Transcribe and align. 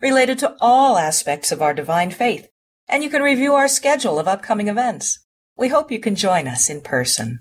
related 0.00 0.38
to 0.38 0.54
all 0.60 0.98
aspects 0.98 1.50
of 1.50 1.62
our 1.62 1.72
divine 1.72 2.10
faith, 2.10 2.48
and 2.88 3.02
you 3.02 3.10
can 3.10 3.22
review 3.22 3.54
our 3.54 3.68
schedule 3.68 4.18
of 4.18 4.28
upcoming 4.28 4.68
events. 4.68 5.24
We 5.56 5.68
hope 5.68 5.90
you 5.90 6.00
can 6.00 6.14
join 6.14 6.46
us 6.46 6.68
in 6.68 6.82
person. 6.82 7.40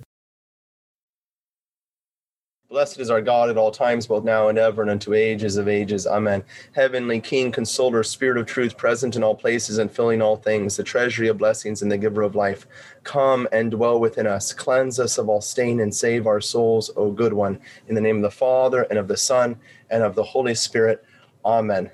Blessed 2.69 2.99
is 2.99 3.09
our 3.09 3.21
God 3.21 3.49
at 3.49 3.57
all 3.57 3.71
times, 3.71 4.07
both 4.07 4.23
now 4.23 4.47
and 4.47 4.57
ever, 4.57 4.81
and 4.81 4.91
unto 4.91 5.13
ages 5.13 5.55
of 5.55 5.67
ages. 5.67 6.07
Amen. 6.07 6.43
Heavenly 6.73 7.21
King, 7.21 7.51
Consoler, 7.51 8.03
Spirit 8.03 8.37
of 8.37 8.47
truth, 8.47 8.75
present 8.75 9.15
in 9.15 9.23
all 9.23 9.35
places 9.35 9.77
and 9.77 9.91
filling 9.91 10.21
all 10.21 10.35
things, 10.35 10.75
the 10.75 10.83
treasury 10.83 11.27
of 11.27 11.37
blessings 11.37 11.81
and 11.81 11.91
the 11.91 11.97
giver 11.97 12.21
of 12.21 12.35
life, 12.35 12.65
come 13.03 13.47
and 13.51 13.71
dwell 13.71 13.99
within 13.99 14.27
us. 14.27 14.51
Cleanse 14.51 14.99
us 14.99 15.17
of 15.17 15.29
all 15.29 15.41
stain 15.41 15.79
and 15.79 15.93
save 15.93 16.25
our 16.25 16.41
souls, 16.41 16.89
O 16.97 17.11
good 17.11 17.33
one. 17.33 17.59
In 17.87 17.95
the 17.95 18.01
name 18.01 18.17
of 18.17 18.23
the 18.23 18.31
Father, 18.31 18.83
and 18.83 18.97
of 18.97 19.07
the 19.07 19.17
Son, 19.17 19.57
and 19.89 20.03
of 20.03 20.15
the 20.15 20.23
Holy 20.23 20.55
Spirit. 20.55 21.05
Amen. 21.45 21.91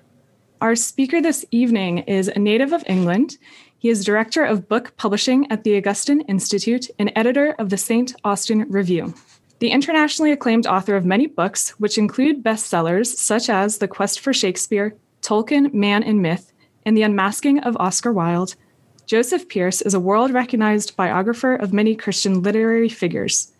Our 0.62 0.76
speaker 0.76 1.20
this 1.24 1.44
evening 1.50 2.00
is 2.00 2.28
a 2.28 2.38
native 2.38 2.72
of 2.72 2.84
England. 2.86 3.40
He 3.80 3.90
is 3.90 4.06
director 4.06 4.46
of 4.46 4.68
book 4.70 4.96
publishing 4.96 5.52
at 5.52 5.64
the 5.64 5.76
Augustine 5.76 6.22
Institute 6.22 6.88
and 7.00 7.12
editor 7.16 7.56
of 7.58 7.72
the 7.72 7.78
St. 7.78 8.14
Austin 8.24 8.70
Review. 8.70 9.16
The 9.58 9.72
internationally 9.72 10.32
acclaimed 10.32 10.68
author 10.68 10.96
of 10.96 11.04
many 11.04 11.26
books, 11.26 11.72
which 11.80 11.98
include 11.98 12.44
bestsellers 12.44 13.08
such 13.08 13.50
as 13.50 13.80
The 13.80 13.88
Quest 13.88 14.20
for 14.20 14.34
Shakespeare, 14.34 14.96
Tolkien, 15.24 15.74
Man 15.74 16.04
and 16.04 16.22
Myth, 16.22 16.54
and 16.86 16.96
The 16.96 17.02
Unmasking 17.02 17.62
of 17.62 17.76
Oscar 17.78 18.14
Wilde, 18.14 18.54
Joseph 19.08 19.50
Pearce 19.50 19.82
is 19.82 19.96
a 19.96 20.00
world 20.00 20.32
recognized 20.32 20.96
biographer 20.96 21.56
of 21.56 21.74
many 21.74 21.96
Christian 21.96 22.44
literary 22.44 22.88
figures. 22.88 23.52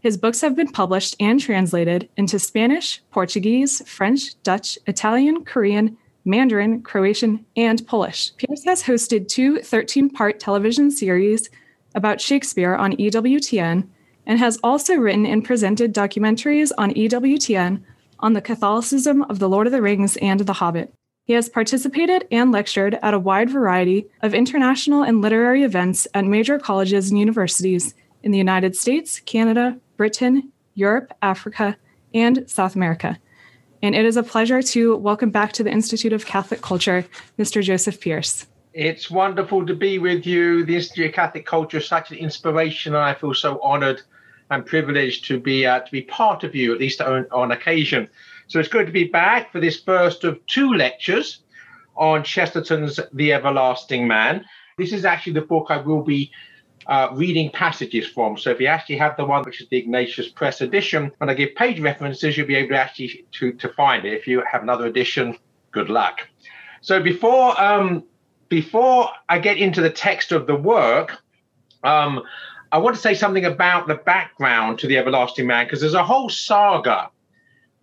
His 0.00 0.16
books 0.16 0.40
have 0.40 0.56
been 0.56 0.72
published 0.72 1.14
and 1.20 1.38
translated 1.38 2.08
into 2.16 2.40
Spanish, 2.40 3.00
Portuguese, 3.12 3.88
French, 3.88 4.42
Dutch, 4.42 4.78
Italian, 4.88 5.44
Korean, 5.44 5.96
Mandarin, 6.30 6.82
Croatian, 6.82 7.44
and 7.56 7.86
Polish. 7.86 8.32
Pearce 8.36 8.64
has 8.64 8.84
hosted 8.84 9.28
two 9.28 9.58
13 9.58 10.08
part 10.08 10.38
television 10.38 10.90
series 10.90 11.50
about 11.94 12.20
Shakespeare 12.20 12.74
on 12.74 12.96
EWTN 12.96 13.86
and 14.26 14.38
has 14.38 14.58
also 14.62 14.94
written 14.94 15.26
and 15.26 15.44
presented 15.44 15.92
documentaries 15.92 16.70
on 16.78 16.94
EWTN 16.94 17.82
on 18.20 18.32
the 18.32 18.40
Catholicism 18.40 19.22
of 19.24 19.40
The 19.40 19.48
Lord 19.48 19.66
of 19.66 19.72
the 19.72 19.82
Rings 19.82 20.16
and 20.18 20.40
The 20.40 20.52
Hobbit. 20.52 20.94
He 21.24 21.32
has 21.32 21.48
participated 21.48 22.26
and 22.30 22.52
lectured 22.52 22.98
at 23.02 23.14
a 23.14 23.18
wide 23.18 23.50
variety 23.50 24.06
of 24.22 24.34
international 24.34 25.02
and 25.02 25.20
literary 25.20 25.62
events 25.62 26.06
at 26.14 26.24
major 26.24 26.58
colleges 26.58 27.10
and 27.10 27.18
universities 27.18 27.94
in 28.22 28.30
the 28.30 28.38
United 28.38 28.76
States, 28.76 29.20
Canada, 29.20 29.78
Britain, 29.96 30.52
Europe, 30.74 31.12
Africa, 31.22 31.76
and 32.14 32.48
South 32.48 32.74
America 32.74 33.18
and 33.82 33.94
it 33.94 34.04
is 34.04 34.16
a 34.16 34.22
pleasure 34.22 34.62
to 34.62 34.96
welcome 34.96 35.30
back 35.30 35.52
to 35.52 35.62
the 35.62 35.70
Institute 35.70 36.12
of 36.12 36.26
Catholic 36.26 36.60
Culture, 36.60 37.04
Mr. 37.38 37.62
Joseph 37.62 38.00
Pearce. 38.00 38.46
It's 38.72 39.10
wonderful 39.10 39.66
to 39.66 39.74
be 39.74 39.98
with 39.98 40.26
you. 40.26 40.64
The 40.64 40.76
Institute 40.76 41.06
of 41.06 41.14
Catholic 41.14 41.46
Culture 41.46 41.78
is 41.78 41.88
such 41.88 42.10
an 42.10 42.18
inspiration, 42.18 42.94
and 42.94 43.02
I 43.02 43.14
feel 43.14 43.34
so 43.34 43.60
honored 43.62 44.02
and 44.50 44.66
privileged 44.66 45.24
to 45.26 45.40
be 45.40 45.64
uh, 45.64 45.80
to 45.80 45.90
be 45.90 46.02
part 46.02 46.44
of 46.44 46.54
you, 46.54 46.72
at 46.72 46.80
least 46.80 47.00
on, 47.00 47.26
on 47.32 47.52
occasion. 47.52 48.08
So 48.48 48.58
it's 48.58 48.68
good 48.68 48.86
to 48.86 48.92
be 48.92 49.04
back 49.04 49.52
for 49.52 49.60
this 49.60 49.80
first 49.80 50.24
of 50.24 50.44
two 50.46 50.72
lectures 50.74 51.42
on 51.96 52.22
Chesterton's 52.24 53.00
The 53.12 53.32
Everlasting 53.32 54.06
Man. 54.06 54.44
This 54.76 54.92
is 54.92 55.04
actually 55.04 55.34
the 55.34 55.42
book 55.42 55.66
I 55.70 55.76
will 55.76 56.02
be 56.02 56.30
uh, 56.86 57.08
reading 57.12 57.50
passages 57.50 58.06
from. 58.06 58.38
So 58.38 58.50
if 58.50 58.60
you 58.60 58.66
actually 58.66 58.96
have 58.96 59.16
the 59.16 59.24
one 59.24 59.44
which 59.44 59.60
is 59.60 59.68
the 59.68 59.76
Ignatius 59.76 60.28
Press 60.28 60.60
edition, 60.60 61.12
when 61.18 61.30
I 61.30 61.34
give 61.34 61.54
page 61.54 61.80
references, 61.80 62.36
you'll 62.36 62.46
be 62.46 62.56
able 62.56 62.70
to 62.70 62.78
actually 62.78 63.26
to, 63.32 63.52
to 63.52 63.68
find 63.70 64.04
it. 64.04 64.14
If 64.14 64.26
you 64.26 64.42
have 64.50 64.62
another 64.62 64.86
edition, 64.86 65.36
good 65.72 65.90
luck. 65.90 66.28
So 66.80 67.02
before 67.02 67.60
um, 67.60 68.04
before 68.48 69.10
I 69.28 69.38
get 69.38 69.58
into 69.58 69.80
the 69.80 69.90
text 69.90 70.32
of 70.32 70.46
the 70.46 70.56
work, 70.56 71.18
um, 71.84 72.22
I 72.72 72.78
want 72.78 72.96
to 72.96 73.02
say 73.02 73.14
something 73.14 73.44
about 73.44 73.86
the 73.86 73.96
background 73.96 74.78
to 74.80 74.86
the 74.86 74.96
Everlasting 74.96 75.46
Man 75.46 75.66
because 75.66 75.80
there's 75.80 75.94
a 75.94 76.04
whole 76.04 76.28
saga 76.28 77.10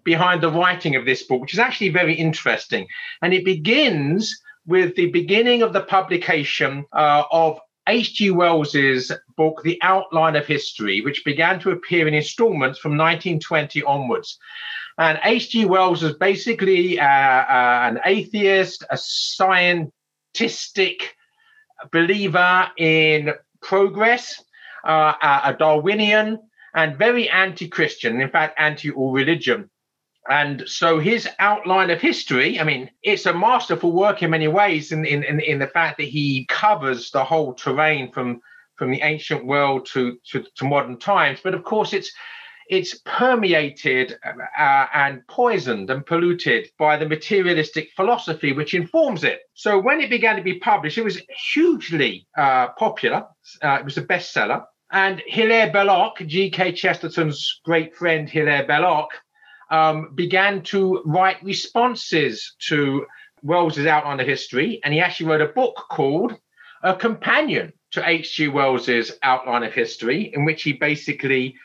behind 0.03 0.41
the 0.41 0.51
writing 0.51 0.95
of 0.95 1.05
this 1.05 1.23
book, 1.23 1.41
which 1.41 1.53
is 1.53 1.59
actually 1.59 1.89
very 1.89 2.13
interesting, 2.13 2.87
and 3.21 3.33
it 3.33 3.45
begins 3.45 4.41
with 4.65 4.95
the 4.95 5.07
beginning 5.11 5.61
of 5.61 5.71
the 5.71 5.81
publication 5.81 6.85
uh, 6.91 7.23
of 7.31 7.59
H.G. 7.87 8.31
Wells's 8.31 9.11
book, 9.35 9.61
The 9.63 9.79
Outline 9.81 10.35
of 10.35 10.45
History, 10.45 11.01
which 11.01 11.25
began 11.25 11.59
to 11.61 11.71
appear 11.71 12.07
in 12.07 12.13
installments 12.13 12.79
from 12.79 12.91
1920 12.91 13.83
onwards. 13.83 14.37
And 14.97 15.19
H.G. 15.23 15.65
Wells 15.65 16.01
was 16.01 16.15
basically 16.15 16.99
uh, 16.99 17.05
uh, 17.05 17.89
an 17.89 17.99
atheist, 18.05 18.83
a 18.89 18.95
scientistic 18.95 19.91
believer 21.91 22.71
in 22.77 23.33
progress, 23.61 24.43
uh, 24.83 25.13
a 25.45 25.55
Darwinian, 25.57 26.39
and 26.73 26.97
very 26.97 27.29
anti 27.29 27.67
Christian, 27.67 28.21
in 28.21 28.29
fact, 28.29 28.59
anti 28.59 28.91
all 28.91 29.11
religion. 29.11 29.69
And 30.29 30.63
so 30.67 30.99
his 30.99 31.27
outline 31.39 31.89
of 31.89 32.01
history, 32.01 32.59
I 32.59 32.63
mean, 32.63 32.89
it's 33.03 33.25
a 33.25 33.33
masterful 33.33 33.91
work 33.91 34.21
in 34.21 34.31
many 34.31 34.47
ways 34.47 34.91
in, 34.91 35.05
in, 35.05 35.23
in, 35.23 35.39
in 35.39 35.59
the 35.59 35.67
fact 35.67 35.97
that 35.97 36.07
he 36.07 36.45
covers 36.49 37.11
the 37.11 37.23
whole 37.23 37.53
terrain 37.53 38.11
from, 38.11 38.41
from 38.75 38.91
the 38.91 39.01
ancient 39.01 39.45
world 39.45 39.85
to, 39.93 40.17
to, 40.31 40.43
to 40.55 40.65
modern 40.65 40.97
times. 40.99 41.39
But 41.43 41.53
of 41.53 41.63
course, 41.63 41.93
it's 41.93 42.11
it's 42.69 42.99
permeated 43.05 44.17
uh, 44.25 44.85
and 44.93 45.25
poisoned 45.27 45.89
and 45.89 46.05
polluted 46.05 46.69
by 46.77 46.97
the 46.97 47.07
materialistic 47.07 47.89
philosophy 47.95 48.51
which 48.51 48.73
informs 48.73 49.23
it. 49.23 49.39
So 49.53 49.79
when 49.79 50.01
it 50.01 50.09
began 50.09 50.35
to 50.35 50.41
be 50.41 50.59
published, 50.59 50.97
it 50.97 51.03
was 51.03 51.21
hugely 51.53 52.27
uh, 52.37 52.67
popular. 52.77 53.25
Uh, 53.63 53.77
it 53.79 53.85
was 53.85 53.97
a 53.97 54.03
bestseller. 54.03 54.63
And 54.91 55.21
Hilaire 55.25 55.71
Belloc, 55.71 56.19
G.K. 56.25 56.73
Chesterton's 56.73 57.61
great 57.65 57.95
friend 57.95 58.29
Hilaire 58.29 58.65
Belloc, 58.65 59.09
um, 59.69 60.13
began 60.15 60.61
to 60.63 61.01
write 61.05 61.43
responses 61.43 62.55
to 62.67 63.05
Wells's 63.43 63.85
outline 63.85 64.19
of 64.19 64.27
history, 64.27 64.79
and 64.83 64.93
he 64.93 64.99
actually 64.99 65.27
wrote 65.27 65.41
a 65.41 65.53
book 65.53 65.75
called 65.89 66.33
A 66.83 66.95
Companion 66.95 67.73
to 67.91 68.07
H.G. 68.07 68.49
Wells's 68.49 69.11
outline 69.23 69.63
of 69.63 69.73
history, 69.73 70.31
in 70.33 70.45
which 70.45 70.63
he 70.63 70.73
basically 70.73 71.55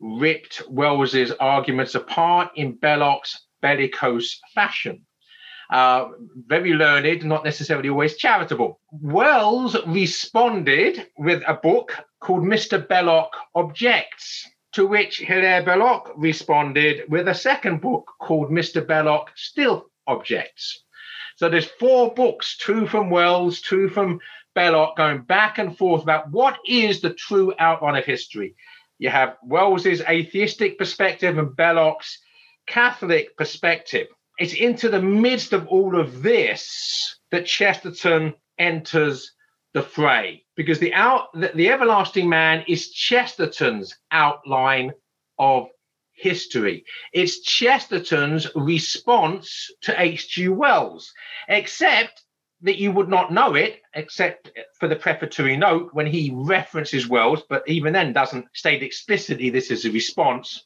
ripped 0.00 0.62
Wells's 0.68 1.32
arguments 1.32 1.94
apart 1.94 2.50
in 2.56 2.76
Belloc's 2.76 3.46
bellicose 3.62 4.40
fashion. 4.54 5.04
Uh, 5.70 6.10
very 6.46 6.74
learned, 6.74 7.24
not 7.24 7.44
necessarily 7.44 7.88
always 7.88 8.16
charitable. 8.16 8.80
Wells 8.92 9.76
responded 9.86 11.08
with 11.18 11.42
a 11.46 11.54
book 11.54 11.92
called 12.20 12.44
Mr. 12.44 12.86
Belloc 12.86 13.30
Objects, 13.54 14.48
to 14.76 14.86
which 14.86 15.20
Hilaire 15.20 15.62
Belloc 15.62 16.12
responded 16.16 17.04
with 17.08 17.28
a 17.28 17.34
second 17.34 17.80
book 17.80 18.12
called 18.20 18.50
Mr. 18.50 18.86
Belloc 18.86 19.30
Still 19.34 19.86
Objects. 20.06 20.84
So 21.36 21.48
there's 21.48 21.64
four 21.64 22.12
books, 22.12 22.58
two 22.58 22.86
from 22.86 23.08
Wells, 23.08 23.62
two 23.62 23.88
from 23.88 24.20
Belloc, 24.54 24.98
going 24.98 25.22
back 25.22 25.56
and 25.56 25.74
forth 25.78 26.02
about 26.02 26.30
what 26.30 26.58
is 26.66 27.00
the 27.00 27.14
true 27.14 27.54
outline 27.58 27.96
of 27.96 28.04
history. 28.04 28.54
You 28.98 29.08
have 29.08 29.38
Wells's 29.42 30.02
atheistic 30.02 30.76
perspective 30.76 31.38
and 31.38 31.56
Belloc's 31.56 32.18
Catholic 32.66 33.34
perspective. 33.38 34.08
It's 34.38 34.52
into 34.52 34.90
the 34.90 35.00
midst 35.00 35.54
of 35.54 35.66
all 35.68 35.98
of 35.98 36.22
this 36.22 37.16
that 37.30 37.46
Chesterton 37.46 38.34
enters 38.58 39.32
the 39.72 39.82
fray 39.82 40.44
because 40.56 40.78
the 40.78 40.92
out 40.94 41.32
the, 41.34 41.52
the 41.54 41.68
everlasting 41.68 42.28
man 42.28 42.64
is 42.66 42.90
Chesterton's 42.90 43.94
outline 44.10 44.92
of 45.38 45.68
history. 46.12 46.84
It's 47.12 47.42
Chesterton's 47.42 48.48
response 48.56 49.70
to 49.82 50.00
H.G. 50.00 50.48
Wells, 50.48 51.12
except 51.48 52.22
that 52.62 52.78
you 52.78 52.90
would 52.90 53.08
not 53.08 53.32
know 53.32 53.54
it, 53.54 53.82
except 53.94 54.50
for 54.80 54.88
the 54.88 54.96
prefatory 54.96 55.56
note 55.56 55.90
when 55.92 56.06
he 56.06 56.32
references 56.34 57.06
Wells, 57.06 57.42
but 57.48 57.62
even 57.68 57.92
then 57.92 58.14
doesn't 58.14 58.46
state 58.54 58.82
explicitly 58.82 59.50
this 59.50 59.70
is 59.70 59.84
a 59.84 59.90
response. 59.90 60.64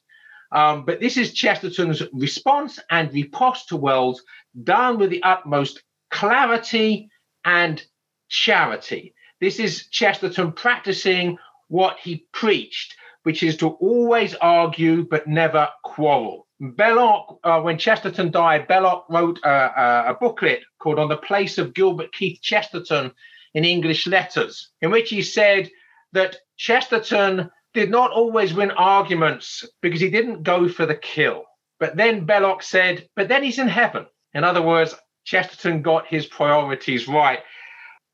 Um, 0.52 0.84
but 0.84 1.00
this 1.00 1.16
is 1.16 1.34
Chesterton's 1.34 2.02
response 2.12 2.78
and 2.90 3.12
riposte 3.12 3.68
to 3.68 3.76
Wells, 3.76 4.22
done 4.62 4.98
with 4.98 5.10
the 5.10 5.22
utmost 5.22 5.82
clarity 6.10 7.08
and 7.44 7.82
charity. 8.28 9.14
This 9.40 9.58
is 9.58 9.86
Chesterton 9.88 10.52
practicing 10.52 11.38
what 11.68 11.98
he 11.98 12.26
preached, 12.32 12.94
which 13.22 13.42
is 13.42 13.56
to 13.58 13.68
always 13.68 14.34
argue 14.34 15.06
but 15.08 15.26
never 15.26 15.68
quarrel. 15.82 16.46
Belloc, 16.60 17.38
uh, 17.42 17.60
when 17.62 17.78
Chesterton 17.78 18.30
died, 18.30 18.68
Belloc 18.68 19.06
wrote 19.08 19.38
a, 19.42 20.10
a, 20.10 20.16
booklet 20.20 20.60
called 20.78 20.98
On 20.98 21.08
the 21.08 21.16
Place 21.16 21.56
of 21.56 21.72
Gilbert 21.72 22.12
Keith 22.12 22.40
Chesterton 22.42 23.12
in 23.54 23.64
English 23.64 24.06
Letters, 24.06 24.70
in 24.82 24.90
which 24.90 25.08
he 25.08 25.22
said 25.22 25.70
that 26.12 26.36
Chesterton 26.58 27.50
did 27.72 27.90
not 27.90 28.10
always 28.10 28.52
win 28.52 28.70
arguments 28.72 29.64
because 29.80 30.00
he 30.00 30.10
didn't 30.10 30.42
go 30.42 30.68
for 30.68 30.84
the 30.84 30.94
kill. 30.94 31.44
But 31.78 31.96
then 31.96 32.26
Belloc 32.26 32.62
said, 32.62 33.08
but 33.16 33.28
then 33.28 33.42
he's 33.42 33.58
in 33.58 33.68
heaven. 33.68 34.06
In 34.34 34.44
other 34.44 34.60
words, 34.60 34.94
Chesterton 35.24 35.80
got 35.80 36.06
his 36.06 36.26
priorities 36.26 37.08
right. 37.08 37.40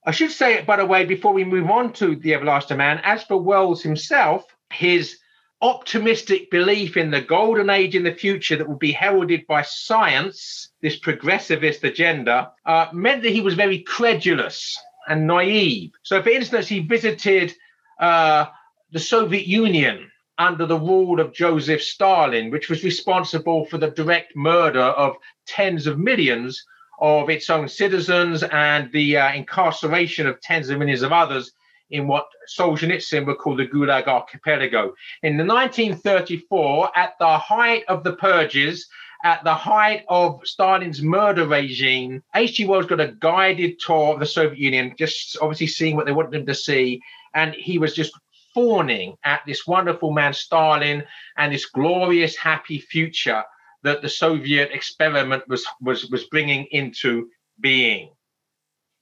I 0.06 0.12
should 0.12 0.30
say, 0.30 0.54
it, 0.54 0.66
by 0.66 0.76
the 0.76 0.86
way, 0.86 1.04
before 1.04 1.32
we 1.32 1.42
move 1.42 1.68
on 1.68 1.92
to 1.94 2.14
The 2.14 2.34
Everlasting 2.34 2.76
Man, 2.76 3.00
as 3.02 3.24
for 3.24 3.38
Wells 3.38 3.82
himself, 3.82 4.44
his 4.72 5.18
optimistic 5.60 6.48
belief 6.48 6.96
in 6.96 7.10
the 7.10 7.20
golden 7.20 7.70
age 7.70 7.96
in 7.96 8.04
the 8.04 8.14
future 8.14 8.54
that 8.56 8.68
would 8.68 8.78
be 8.78 8.92
heralded 8.92 9.44
by 9.48 9.62
science, 9.62 10.70
this 10.80 11.00
progressivist 11.00 11.82
agenda, 11.82 12.52
uh, 12.66 12.86
meant 12.92 13.24
that 13.24 13.32
he 13.32 13.40
was 13.40 13.54
very 13.54 13.80
credulous 13.80 14.78
and 15.08 15.26
naive. 15.26 15.90
So, 16.04 16.22
for 16.22 16.28
instance, 16.28 16.68
he 16.68 16.80
visited 16.80 17.52
uh, 17.98 18.46
the 18.92 19.00
Soviet 19.00 19.48
Union 19.48 20.08
under 20.38 20.66
the 20.66 20.78
rule 20.78 21.18
of 21.18 21.32
Joseph 21.32 21.82
Stalin, 21.82 22.52
which 22.52 22.68
was 22.68 22.84
responsible 22.84 23.64
for 23.64 23.78
the 23.78 23.90
direct 23.90 24.36
murder 24.36 24.78
of 24.78 25.16
tens 25.46 25.88
of 25.88 25.98
millions 25.98 26.62
of 26.98 27.30
its 27.30 27.50
own 27.50 27.68
citizens 27.68 28.42
and 28.42 28.90
the 28.92 29.16
uh, 29.16 29.32
incarceration 29.32 30.26
of 30.26 30.40
tens 30.40 30.70
of 30.70 30.78
millions 30.78 31.02
of 31.02 31.12
others 31.12 31.52
in 31.90 32.08
what 32.08 32.26
Solzhenitsyn 32.56 33.26
would 33.26 33.38
call 33.38 33.56
the 33.56 33.66
Gulag 33.66 34.06
Archipelago. 34.06 34.94
In 35.22 35.36
the 35.36 35.44
1934, 35.44 36.90
at 36.96 37.14
the 37.18 37.38
height 37.38 37.84
of 37.88 38.02
the 38.02 38.14
purges, 38.14 38.88
at 39.24 39.42
the 39.44 39.54
height 39.54 40.04
of 40.08 40.40
Stalin's 40.44 41.02
murder 41.02 41.46
regime, 41.46 42.22
H.G. 42.34 42.66
Wells 42.66 42.86
got 42.86 43.00
a 43.00 43.14
guided 43.18 43.78
tour 43.78 44.14
of 44.14 44.20
the 44.20 44.26
Soviet 44.26 44.58
Union, 44.58 44.94
just 44.98 45.36
obviously 45.40 45.68
seeing 45.68 45.96
what 45.96 46.06
they 46.06 46.12
wanted 46.12 46.34
him 46.34 46.46
to 46.46 46.54
see. 46.54 47.00
And 47.34 47.54
he 47.54 47.78
was 47.78 47.94
just 47.94 48.12
fawning 48.52 49.16
at 49.24 49.42
this 49.46 49.66
wonderful 49.66 50.12
man, 50.12 50.32
Stalin, 50.32 51.04
and 51.36 51.52
this 51.52 51.66
glorious, 51.66 52.36
happy 52.36 52.78
future 52.78 53.44
that 53.86 54.02
the 54.02 54.08
Soviet 54.08 54.70
experiment 54.72 55.44
was, 55.48 55.64
was, 55.80 56.10
was 56.10 56.24
bringing 56.24 56.66
into 56.72 57.28
being. 57.60 58.10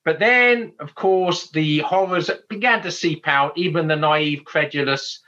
But 0.05 0.19
then, 0.19 0.75
of 0.81 0.95
course, 0.95 1.51
the 1.51 1.79
horrors 1.79 2.31
began 2.51 2.83
to 2.83 2.91
seep 2.91 3.27
out. 3.27 3.57
Even 3.57 3.89
the 3.89 3.97
naive, 3.97 4.45
credulous 4.45 5.21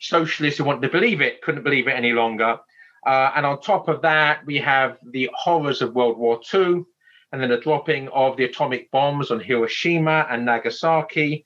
socialists 0.00 0.58
who 0.58 0.64
wanted 0.64 0.82
to 0.82 0.88
believe 0.88 1.20
it 1.20 1.42
couldn't 1.42 1.62
believe 1.64 1.88
it 1.88 1.92
any 1.92 2.12
longer. 2.12 2.58
Uh, 3.06 3.32
and 3.36 3.44
on 3.44 3.60
top 3.60 3.88
of 3.88 4.00
that, 4.02 4.44
we 4.46 4.56
have 4.58 4.98
the 5.10 5.28
horrors 5.34 5.82
of 5.82 5.94
World 5.94 6.16
War 6.16 6.40
II, 6.52 6.84
and 7.32 7.42
then 7.42 7.50
the 7.50 7.58
dropping 7.58 8.08
of 8.08 8.36
the 8.38 8.44
atomic 8.44 8.90
bombs 8.90 9.30
on 9.30 9.40
Hiroshima 9.40 10.26
and 10.30 10.46
Nagasaki, 10.46 11.44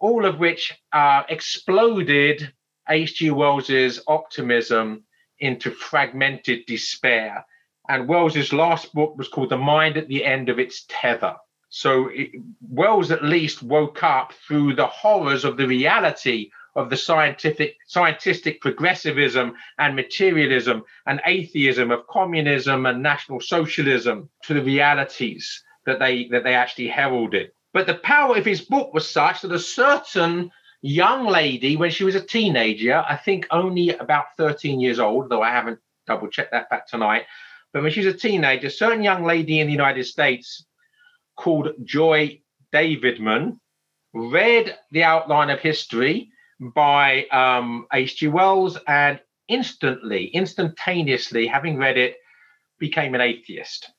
all 0.00 0.24
of 0.24 0.40
which 0.40 0.76
uh, 0.92 1.22
exploded 1.28 2.52
H.G. 2.88 3.30
Wells's 3.30 4.00
optimism 4.08 5.04
into 5.40 5.70
fragmented 5.70 6.66
despair. 6.66 7.44
And 7.88 8.08
Wells's 8.08 8.52
last 8.52 8.92
book 8.92 9.16
was 9.16 9.28
called 9.28 9.50
The 9.50 9.56
Mind 9.56 9.96
at 9.96 10.08
the 10.08 10.24
End 10.24 10.48
of 10.48 10.58
Its 10.58 10.84
Tether. 10.88 11.36
So 11.70 12.08
it, 12.08 12.30
Wells 12.62 13.10
at 13.10 13.24
least 13.24 13.62
woke 13.62 14.02
up 14.02 14.32
through 14.46 14.74
the 14.74 14.86
horrors 14.86 15.44
of 15.44 15.56
the 15.56 15.66
reality 15.66 16.50
of 16.76 16.90
the 16.90 16.96
scientific 16.96 17.76
scientific 17.86 18.60
progressivism 18.60 19.54
and 19.78 19.96
materialism 19.96 20.84
and 21.06 21.20
atheism 21.26 21.90
of 21.90 22.06
communism 22.06 22.86
and 22.86 23.02
national 23.02 23.40
socialism 23.40 24.30
to 24.44 24.54
the 24.54 24.62
realities 24.62 25.62
that 25.86 25.98
they 25.98 26.28
that 26.28 26.44
they 26.44 26.54
actually 26.54 26.88
heralded. 26.88 27.50
But 27.74 27.86
the 27.86 27.96
power 27.96 28.36
of 28.36 28.44
his 28.44 28.62
book 28.62 28.94
was 28.94 29.08
such 29.08 29.42
that 29.42 29.52
a 29.52 29.58
certain 29.58 30.50
young 30.82 31.26
lady, 31.26 31.76
when 31.76 31.90
she 31.90 32.04
was 32.04 32.14
a 32.14 32.20
teenager, 32.20 33.04
I 33.08 33.16
think 33.16 33.46
only 33.50 33.90
about 33.90 34.36
13 34.36 34.80
years 34.80 34.98
old, 34.98 35.28
though 35.28 35.42
I 35.42 35.50
haven't 35.50 35.80
double 36.06 36.28
checked 36.28 36.52
that 36.52 36.70
back 36.70 36.86
tonight. 36.86 37.24
But 37.72 37.82
when 37.82 37.92
she 37.92 38.04
was 38.04 38.14
a 38.14 38.18
teenager, 38.18 38.68
a 38.68 38.70
certain 38.70 39.02
young 39.02 39.24
lady 39.24 39.60
in 39.60 39.66
the 39.66 39.72
United 39.72 40.04
States 40.04 40.64
called 41.36 41.68
Joy 41.84 42.40
Davidman 42.72 43.58
read 44.14 44.76
The 44.90 45.04
Outline 45.04 45.50
of 45.50 45.60
History 45.60 46.30
by 46.60 47.26
um, 47.26 47.86
H.G. 47.92 48.28
Wells 48.28 48.78
and 48.86 49.20
instantly, 49.48 50.26
instantaneously, 50.28 51.46
having 51.46 51.76
read 51.76 51.98
it, 51.98 52.16
became 52.78 53.14
an 53.14 53.20
atheist. 53.20 53.90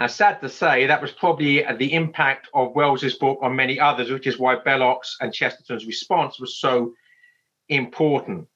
Now, 0.00 0.06
sad 0.06 0.40
to 0.40 0.48
say, 0.48 0.86
that 0.86 1.02
was 1.02 1.12
probably 1.12 1.62
the 1.76 1.92
impact 1.92 2.48
of 2.54 2.74
Wells's 2.74 3.16
book 3.16 3.38
on 3.42 3.54
many 3.54 3.78
others, 3.78 4.10
which 4.10 4.26
is 4.26 4.38
why 4.38 4.56
Belloc's 4.56 5.14
and 5.20 5.30
Chesterton's 5.30 5.84
response 5.84 6.40
was 6.40 6.58
so 6.58 6.94
important. 7.68 8.48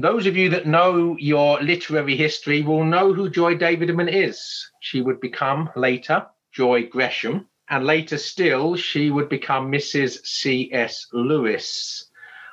Those 0.00 0.26
of 0.26 0.36
you 0.36 0.48
that 0.50 0.68
know 0.68 1.16
your 1.18 1.60
literary 1.60 2.14
history 2.16 2.62
will 2.62 2.84
know 2.84 3.12
who 3.12 3.28
Joy 3.28 3.56
Davidman 3.56 4.08
is. 4.08 4.40
She 4.80 5.00
would 5.00 5.20
become 5.20 5.70
later 5.74 6.24
Joy 6.52 6.86
Gresham, 6.86 7.48
and 7.68 7.84
later 7.84 8.16
still, 8.16 8.76
she 8.76 9.10
would 9.10 9.28
become 9.28 9.72
Mrs. 9.72 10.24
C.S. 10.24 11.08
Lewis. 11.12 12.08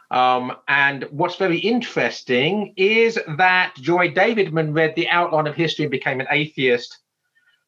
Um, 0.09 0.53
and 0.67 1.03
what's 1.11 1.35
very 1.35 1.59
interesting 1.59 2.73
is 2.77 3.19
that 3.37 3.75
Joy 3.75 4.09
Davidman 4.09 4.73
read 4.73 4.95
The 4.95 5.07
Outline 5.09 5.45
of 5.45 5.55
History 5.55 5.85
and 5.85 5.91
became 5.91 6.19
an 6.19 6.27
atheist 6.31 6.97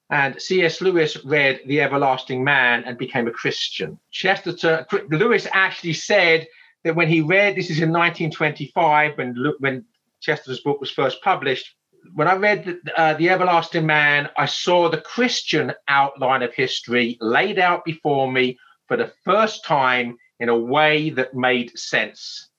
and 0.10 0.42
C.S. 0.42 0.82
Lewis 0.82 1.24
read 1.26 1.62
The 1.66 1.82
Everlasting 1.82 2.44
Man 2.44 2.84
and 2.86 2.98
became 2.98 3.28
a 3.28 3.32
Christian. 3.32 4.00
Chesterton, 4.12 4.86
Lewis 5.10 5.48
actually 5.52 5.94
said 5.94 6.48
that 6.84 6.96
when 6.96 7.10
he 7.10 7.22
read, 7.22 7.56
this 7.56 7.70
is 7.70 7.80
in 7.80 7.92
1925, 7.92 9.18
when, 9.18 9.36
when 9.60 9.86
Chesterton's 10.22 10.62
book 10.62 10.80
was 10.80 10.92
first 10.92 11.22
published, 11.22 11.76
when 12.14 12.30
I 12.30 12.36
read 12.36 12.78
uh, 12.96 13.16
The 13.16 13.30
Everlasting 13.30 13.86
Man, 13.86 14.30
I 14.38 14.46
saw 14.46 14.90
the 14.90 15.02
Christian 15.02 15.74
outline 15.90 16.42
of 16.42 16.54
history 16.54 17.18
laid 17.20 17.60
out 17.60 17.84
before 17.84 18.32
me 18.32 18.58
for 18.88 18.96
the 18.96 19.12
first 19.26 19.66
time 19.66 20.18
in 20.40 20.48
a 20.48 20.58
way 20.58 21.10
that 21.10 21.34
made 21.34 21.78
sense. 21.78 22.50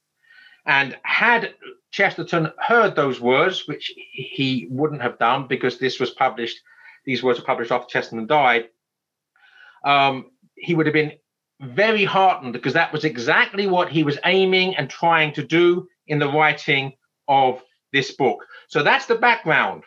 And 0.66 0.98
had 1.02 1.54
Chesterton 1.92 2.52
heard 2.58 2.94
those 2.94 3.20
words, 3.20 3.66
which 3.66 3.90
he 4.12 4.68
wouldn't 4.70 5.00
have 5.00 5.18
done 5.18 5.46
because 5.46 5.78
this 5.78 5.98
was 5.98 6.10
published 6.10 6.60
these 7.04 7.22
words 7.22 7.38
were 7.38 7.44
published 7.44 7.72
after 7.72 7.88
Chesterton 7.88 8.26
died, 8.26 8.68
um, 9.84 10.30
he 10.56 10.74
would 10.74 10.86
have 10.86 10.92
been 10.92 11.12
very 11.60 12.04
heartened 12.04 12.52
because 12.52 12.74
that 12.74 12.92
was 12.92 13.04
exactly 13.04 13.66
what 13.66 13.90
he 13.90 14.04
was 14.04 14.18
aiming 14.24 14.76
and 14.76 14.88
trying 14.88 15.32
to 15.32 15.42
do 15.42 15.88
in 16.06 16.18
the 16.18 16.30
writing 16.30 16.92
of 17.26 17.62
this 17.92 18.12
book. 18.12 18.44
So 18.68 18.82
that's 18.82 19.06
the 19.06 19.16
background. 19.16 19.84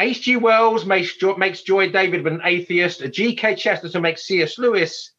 H.G. 0.00 0.36
Wells 0.36 0.84
makes, 0.84 1.14
makes 1.38 1.62
Joy 1.62 1.90
David 1.90 2.26
an 2.26 2.40
atheist. 2.44 3.02
G.K. 3.12 3.54
Chesterton 3.54 4.02
makes 4.02 4.26
C.S. 4.26 4.58
Lewis 4.58 5.12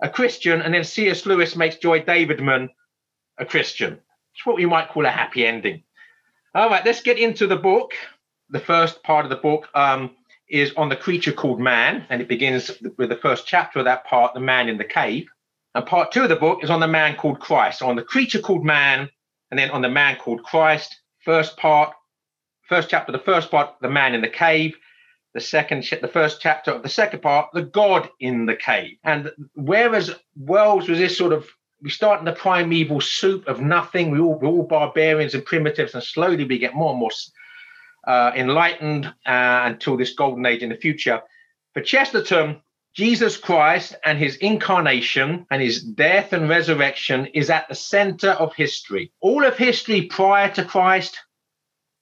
a 0.00 0.08
Christian, 0.08 0.62
and 0.62 0.72
then 0.72 0.84
C.S. 0.84 1.26
Lewis 1.26 1.56
makes 1.56 1.76
Joy 1.76 2.00
Davidman 2.00 2.68
a 3.38 3.44
Christian. 3.44 3.98
It's 4.34 4.46
what 4.46 4.56
we 4.56 4.66
might 4.66 4.88
call 4.88 5.04
a 5.04 5.10
happy 5.10 5.44
ending. 5.44 5.82
All 6.54 6.70
right, 6.70 6.84
let's 6.84 7.02
get 7.02 7.18
into 7.18 7.46
the 7.46 7.56
book 7.56 7.92
the 8.50 8.60
first 8.60 9.02
part 9.02 9.24
of 9.24 9.30
the 9.30 9.36
book 9.36 9.68
um, 9.74 10.10
is 10.48 10.72
on 10.76 10.88
the 10.88 10.96
creature 10.96 11.32
called 11.32 11.60
man, 11.60 12.06
and 12.10 12.20
it 12.20 12.28
begins 12.28 12.70
with 12.98 13.08
the 13.08 13.16
first 13.16 13.46
chapter 13.46 13.78
of 13.78 13.84
that 13.84 14.04
part, 14.04 14.34
the 14.34 14.40
man 14.40 14.68
in 14.68 14.78
the 14.78 14.84
cave. 14.84 15.26
And 15.74 15.86
part 15.86 16.10
two 16.10 16.24
of 16.24 16.28
the 16.28 16.36
book 16.36 16.64
is 16.64 16.70
on 16.70 16.80
the 16.80 16.88
man 16.88 17.16
called 17.16 17.38
Christ, 17.38 17.82
on 17.82 17.96
the 17.96 18.02
creature 18.02 18.40
called 18.40 18.64
man, 18.64 19.08
and 19.50 19.58
then 19.58 19.70
on 19.70 19.82
the 19.82 19.88
man 19.88 20.16
called 20.16 20.42
Christ. 20.42 21.00
First 21.24 21.56
part, 21.56 21.92
first 22.68 22.90
chapter, 22.90 23.12
the 23.12 23.18
first 23.18 23.50
part, 23.50 23.74
the 23.80 23.90
man 23.90 24.14
in 24.14 24.20
the 24.20 24.28
cave. 24.28 24.76
The 25.32 25.40
second, 25.40 25.84
the 26.02 26.08
first 26.08 26.40
chapter 26.40 26.72
of 26.72 26.82
the 26.82 26.88
second 26.88 27.22
part, 27.22 27.50
the 27.54 27.62
God 27.62 28.08
in 28.18 28.46
the 28.46 28.56
cave. 28.56 28.96
And 29.04 29.30
whereas 29.54 30.12
Wells 30.34 30.88
was 30.88 30.98
this 30.98 31.16
sort 31.16 31.32
of 31.32 31.46
we 31.82 31.90
start 31.90 32.18
in 32.18 32.24
the 32.24 32.32
primeval 32.32 33.00
soup 33.00 33.46
of 33.46 33.60
nothing. 33.60 34.10
We 34.10 34.18
all, 34.18 34.38
we're 34.38 34.48
all 34.48 34.64
barbarians 34.64 35.34
and 35.34 35.44
primitives, 35.44 35.94
and 35.94 36.02
slowly 36.02 36.44
we 36.44 36.58
get 36.58 36.74
more 36.74 36.90
and 36.90 36.98
more 36.98 37.10
uh, 38.10 38.32
enlightened 38.34 39.06
uh, 39.06 39.60
until 39.70 39.96
this 39.96 40.14
golden 40.14 40.44
age 40.44 40.62
in 40.62 40.70
the 40.70 40.82
future. 40.86 41.20
For 41.74 41.82
Chesterton, 41.82 42.60
Jesus 42.92 43.36
Christ 43.36 43.94
and 44.04 44.18
his 44.18 44.34
incarnation 44.36 45.46
and 45.50 45.62
his 45.62 45.80
death 45.82 46.32
and 46.32 46.48
resurrection 46.48 47.26
is 47.26 47.48
at 47.50 47.68
the 47.68 47.76
center 47.76 48.30
of 48.30 48.52
history. 48.54 49.12
All 49.20 49.44
of 49.44 49.56
history 49.56 50.00
prior 50.06 50.50
to 50.54 50.64
Christ 50.64 51.16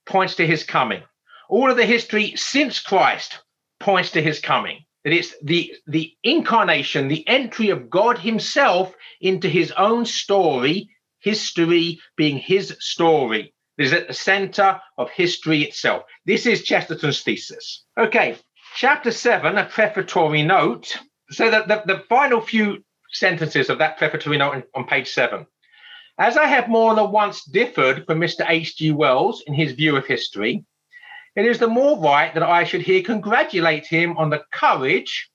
points 0.06 0.34
to 0.36 0.46
his 0.46 0.64
coming. 0.64 1.02
All 1.50 1.70
of 1.70 1.76
the 1.76 1.84
history 1.84 2.34
since 2.36 2.80
Christ 2.80 3.40
points 3.78 4.10
to 4.12 4.22
his 4.22 4.40
coming. 4.40 4.78
that 5.04 5.12
it's 5.12 5.34
the 5.42 5.74
the 5.86 6.06
incarnation, 6.22 7.08
the 7.08 7.26
entry 7.28 7.68
of 7.70 7.90
God 7.90 8.18
Himself 8.18 8.94
into 9.20 9.48
His 9.48 9.70
own 9.72 10.06
story, 10.06 10.76
history 11.20 12.00
being 12.16 12.38
His 12.38 12.76
story. 12.80 13.54
That 13.78 13.84
is 13.84 13.92
at 13.92 14.08
the 14.08 14.14
center 14.14 14.80
of 14.98 15.08
history 15.10 15.62
itself. 15.62 16.02
This 16.26 16.46
is 16.46 16.64
Chesterton's 16.64 17.22
thesis. 17.22 17.84
Okay, 17.96 18.36
chapter 18.74 19.12
seven, 19.12 19.56
a 19.56 19.66
prefatory 19.66 20.42
note. 20.42 20.98
So 21.30 21.48
that 21.50 21.68
the, 21.68 21.82
the 21.86 22.00
final 22.08 22.40
few 22.40 22.84
sentences 23.12 23.70
of 23.70 23.78
that 23.78 23.96
prefatory 23.96 24.36
note 24.36 24.54
on, 24.54 24.64
on 24.74 24.86
page 24.86 25.10
seven. 25.10 25.46
As 26.18 26.36
I 26.36 26.46
have 26.46 26.68
more 26.68 26.94
than 26.96 27.12
once 27.12 27.44
differed 27.44 28.04
from 28.04 28.18
Mr. 28.18 28.44
H.G. 28.48 28.90
Wells 28.90 29.44
in 29.46 29.54
his 29.54 29.72
view 29.72 29.96
of 29.96 30.06
history, 30.06 30.64
it 31.36 31.44
is 31.44 31.60
the 31.60 31.68
more 31.68 32.00
right 32.00 32.34
that 32.34 32.42
I 32.42 32.64
should 32.64 32.82
here 32.82 33.02
congratulate 33.02 33.86
him 33.86 34.18
on 34.18 34.30
the 34.30 34.42
courage 34.52 35.30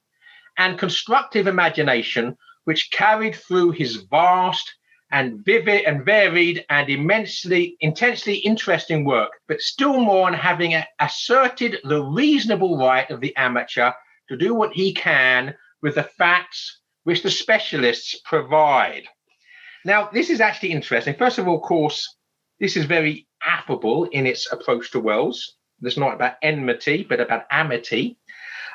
and 0.57 0.77
constructive 0.77 1.47
imagination 1.47 2.35
which 2.65 2.91
carried 2.91 3.35
through 3.35 3.71
his 3.71 3.95
vast 3.95 4.73
and 5.13 5.45
vivid 5.45 5.83
and 5.85 6.03
varied 6.03 6.65
and 6.69 6.89
immensely, 6.89 7.77
intensely 7.81 8.37
interesting 8.37 9.05
work, 9.05 9.29
but 9.47 9.61
still 9.61 10.01
more 10.01 10.25
on 10.25 10.33
having 10.33 10.75
asserted 10.99 11.77
the 11.83 12.03
reasonable 12.03 12.77
right 12.79 13.09
of 13.11 13.21
the 13.21 13.33
amateur 13.37 13.91
to 14.27 14.35
do 14.35 14.55
what 14.55 14.73
he 14.73 14.91
can 14.91 15.53
with 15.83 15.95
the 15.95 16.03
facts 16.03 16.79
which 17.03 17.21
the 17.21 17.29
specialists 17.29 18.19
provide. 18.25 19.03
Now, 19.85 20.09
this 20.11 20.31
is 20.31 20.41
actually 20.41 20.71
interesting. 20.71 21.13
First 21.15 21.37
of 21.37 21.47
all, 21.47 21.57
of 21.57 21.61
course, 21.61 22.15
this 22.59 22.75
is 22.75 22.85
very 22.85 23.27
affable 23.45 24.05
in 24.05 24.25
its 24.25 24.51
approach 24.51 24.91
to 24.91 24.99
Wells. 24.99 25.57
It's 25.81 25.97
not 25.97 26.15
about 26.15 26.35
enmity, 26.41 27.05
but 27.07 27.19
about 27.19 27.43
amity. 27.51 28.17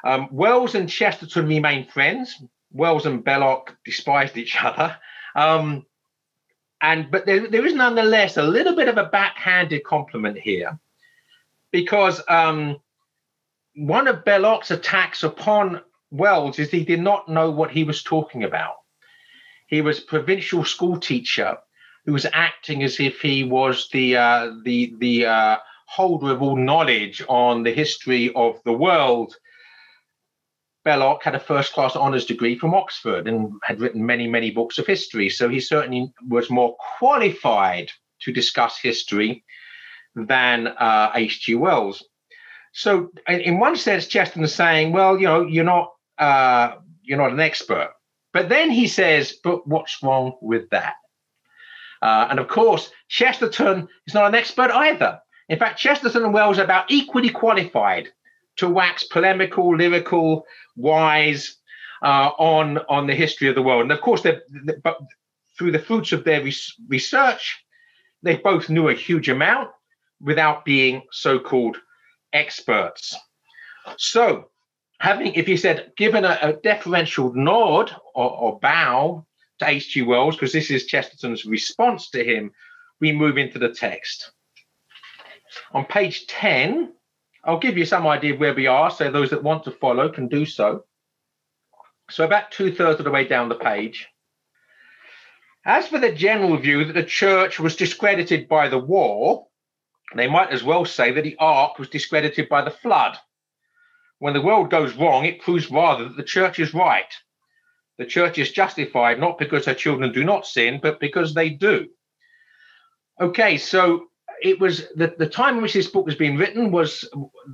Um, 0.05 0.29
Wells 0.31 0.77
and 0.77 0.89
Chesterton 0.89 1.49
remain 1.49 1.89
friends. 1.89 2.41
Wells 2.71 3.07
and 3.07 3.25
Belloc 3.25 3.75
despised 3.85 4.37
each 4.37 4.63
other. 4.63 4.97
Um, 5.35 5.87
and 6.81 7.11
but 7.11 7.27
there, 7.27 7.49
there 7.49 7.67
is 7.67 7.75
nonetheless 7.75 8.37
a 8.37 8.43
little 8.43 8.75
bit 8.75 8.89
of 8.89 8.99
a 8.99 9.07
backhanded 9.07 9.85
compliment 9.85 10.39
here, 10.39 10.79
because 11.73 12.23
um, 12.29 12.79
one 13.75 14.09
of 14.09 14.25
Belloc's 14.25 14.71
attacks 14.71 15.23
upon 15.23 15.81
Wells 16.11 16.59
is 16.59 16.71
he 16.71 16.85
did 16.85 17.01
not 17.01 17.29
know 17.29 17.51
what 17.51 17.71
he 17.71 17.85
was 17.85 18.03
talking 18.03 18.45
about. 18.45 18.77
He 19.67 19.81
was 19.83 19.99
a 19.99 20.07
provincial 20.07 20.65
school 20.65 20.99
teacher 20.99 21.59
who 22.07 22.13
was 22.13 22.27
acting 22.33 22.83
as 22.83 23.01
if 23.01 23.21
he 23.21 23.45
was 23.45 23.89
the 23.91 24.17
uh, 24.17 24.53
the 24.65 24.95
the 24.99 25.27
uh, 25.27 25.57
holder 25.87 26.33
of 26.33 26.43
all 26.43 26.57
knowledge 26.57 27.23
on 27.29 27.63
the 27.63 27.73
history 27.73 28.33
of 28.35 28.61
the 28.65 28.73
world. 28.73 29.37
Belloc 30.89 31.23
had 31.23 31.35
a 31.35 31.39
first 31.39 31.75
class 31.75 31.95
honours 31.95 32.25
degree 32.25 32.57
from 32.57 32.75
Oxford 32.75 33.29
and 33.29 33.53
had 33.63 33.79
written 33.79 34.07
many, 34.07 34.27
many 34.27 34.51
books 34.51 34.79
of 34.79 34.87
history. 34.87 35.29
So 35.29 35.47
he 35.47 35.61
certainly 35.61 36.11
was 36.27 36.49
more 36.49 36.79
qualified 36.99 37.91
to 38.23 38.33
discuss 38.33 38.79
history 38.79 39.45
than 40.17 40.69
uh, 40.69 41.13
H.G. 41.15 41.57
Wells. 41.57 42.03
So, 42.73 43.11
in 43.29 43.59
one 43.59 43.77
sense, 43.77 44.07
Chesterton 44.07 44.45
is 44.45 44.55
saying, 44.55 44.93
well, 44.93 45.19
you 45.19 45.27
know, 45.27 45.43
you're 45.43 45.63
not 45.63 45.93
uh, 46.17 46.77
you're 47.03 47.19
not 47.19 47.33
an 47.33 47.41
expert. 47.41 47.91
But 48.33 48.49
then 48.49 48.71
he 48.71 48.89
says, 48.89 49.37
but 49.45 49.67
what's 49.69 50.03
wrong 50.03 50.39
with 50.41 50.71
that? 50.71 50.95
Uh, 52.01 52.29
and 52.31 52.39
of 52.39 52.49
course, 52.49 52.91
Chesterton 53.09 53.89
is 54.07 54.15
not 54.15 54.29
an 54.29 54.35
expert 54.35 54.71
either. 54.71 55.21
In 55.51 55.59
fact, 55.59 55.79
Chesterton 55.79 56.25
and 56.25 56.33
Wells 56.33 56.59
are 56.59 56.65
about 56.65 56.91
equally 56.91 57.29
qualified 57.29 58.09
to 58.59 58.69
wax 58.69 59.05
polemical, 59.05 59.77
lyrical, 59.77 60.45
wise 60.77 61.57
uh, 62.03 62.31
on 62.39 62.79
on 62.89 63.07
the 63.07 63.15
history 63.15 63.49
of 63.49 63.55
the 63.55 63.63
world. 63.63 63.83
And 63.83 63.93
of 63.93 64.01
course, 64.01 64.23
but 64.23 64.99
through 65.57 65.73
the 65.73 65.79
fruits 65.79 66.13
of 66.13 66.25
their 66.25 66.43
research, 66.89 67.65
they 68.23 68.37
both 68.37 68.69
knew 68.69 68.89
a 68.89 68.95
huge 68.95 69.29
amount 69.29 69.71
without 70.21 70.65
being 70.65 71.03
so-called 71.11 71.77
experts. 72.33 73.17
So 73.97 74.51
having, 75.01 75.35
if 75.35 75.49
you 75.49 75.57
said, 75.57 75.93
given 75.97 76.25
a, 76.25 76.39
a 76.43 76.53
deferential 76.55 77.33
nod 77.35 77.95
or, 78.15 78.31
or 78.31 78.59
bow 78.61 79.27
to 79.59 79.69
H.G. 79.69 80.03
Wells, 80.03 80.37
because 80.37 80.53
this 80.53 80.71
is 80.71 80.87
Chesterton's 80.87 81.45
response 81.45 82.11
to 82.11 82.25
him, 82.25 82.53
we 83.01 83.13
move 83.13 83.39
into 83.39 83.59
the 83.59 83.71
text. 83.71 84.33
On 85.73 85.85
page 85.85 86.27
10, 86.27 86.93
I'll 87.49 87.59
give 87.59 87.77
you 87.77 87.85
some 87.85 88.07
idea 88.07 88.35
of 88.35 88.41
where 88.41 88.55
we 88.55 88.69
are, 88.69 88.91
so 88.91 89.11
those 89.11 89.31
that 89.31 89.43
want 89.43 89.65
to 89.65 89.73
follow 89.73 90.09
can 90.09 90.29
do 90.29 90.47
so. 90.47 90.85
So, 92.11 92.25
about 92.25 92.53
two 92.53 92.73
thirds 92.73 93.01
of 93.01 93.05
the 93.05 93.11
way 93.11 93.27
down 93.27 93.49
the 93.49 93.57
page. 93.57 94.07
As 95.65 95.89
for 95.89 95.99
the 95.99 96.13
general 96.13 96.57
view 96.59 96.85
that 96.85 96.93
the 96.93 97.03
church 97.03 97.59
was 97.59 97.75
discredited 97.75 98.49
by 98.49 98.69
the 98.69 98.79
war, 98.79 99.47
they 100.15 100.29
might 100.29 100.51
as 100.51 100.63
well 100.63 100.85
say 100.85 101.11
that 101.11 101.25
the 101.25 101.37
ark 101.39 101.79
was 101.79 101.89
discredited 101.89 102.49
by 102.49 102.63
the 102.63 102.71
flood 102.71 103.19
when 104.19 104.35
the 104.35 104.43
world 104.43 104.71
goes 104.71 104.95
wrong, 104.95 105.25
it 105.25 105.41
proves 105.41 105.71
rather 105.71 106.05
that 106.05 106.17
the 106.17 106.23
church 106.25 106.59
is 106.59 106.75
right. 106.75 107.13
The 107.99 108.07
church 108.07 108.39
is 108.39 108.51
justified 108.51 109.19
not 109.19 109.39
because 109.39 109.67
her 109.67 109.75
children 109.75 110.13
do 110.13 110.25
not 110.25 110.47
sin, 110.47 110.81
but 110.83 111.01
because 111.01 111.35
they 111.35 111.51
do. 111.51 111.89
Okay, 113.21 113.59
so 113.59 114.08
it 114.43 114.61
was 114.61 114.87
the, 114.95 115.15
the 115.19 115.29
time 115.29 115.57
in 115.57 115.63
which 115.63 115.75
this 115.75 115.89
book 115.89 116.07
was 116.07 116.15
being 116.15 116.37
written 116.37 116.71
was 116.71 117.09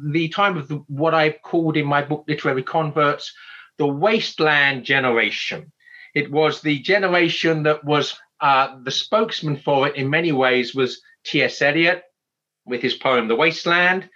the 0.07 0.29
time 0.29 0.57
of 0.57 0.69
the, 0.69 0.77
what 0.89 1.15
I 1.15 1.31
called 1.31 1.77
in 1.77 1.87
my 1.87 2.03
book 2.03 2.25
Literary 2.29 2.63
Converts 2.63 3.33
the 3.77 3.87
wasteland 3.87 4.85
generation. 4.85 5.73
It 6.15 6.31
was 6.31 6.61
the 6.61 6.79
generation 6.79 7.65
that 7.65 7.85
was 7.85 8.17
uh, 8.41 8.77
the 8.83 8.91
spokesman 8.91 9.57
for 9.57 9.89
it 9.89 9.97
in 9.97 10.09
many 10.11 10.33
ways 10.33 10.75
was 10.75 11.01
T.S. 11.25 11.61
Eliot 11.61 12.05
with 12.67 12.83
his 12.83 12.95
poem 12.95 13.29
The 13.29 13.37
Wasteland 13.37 14.09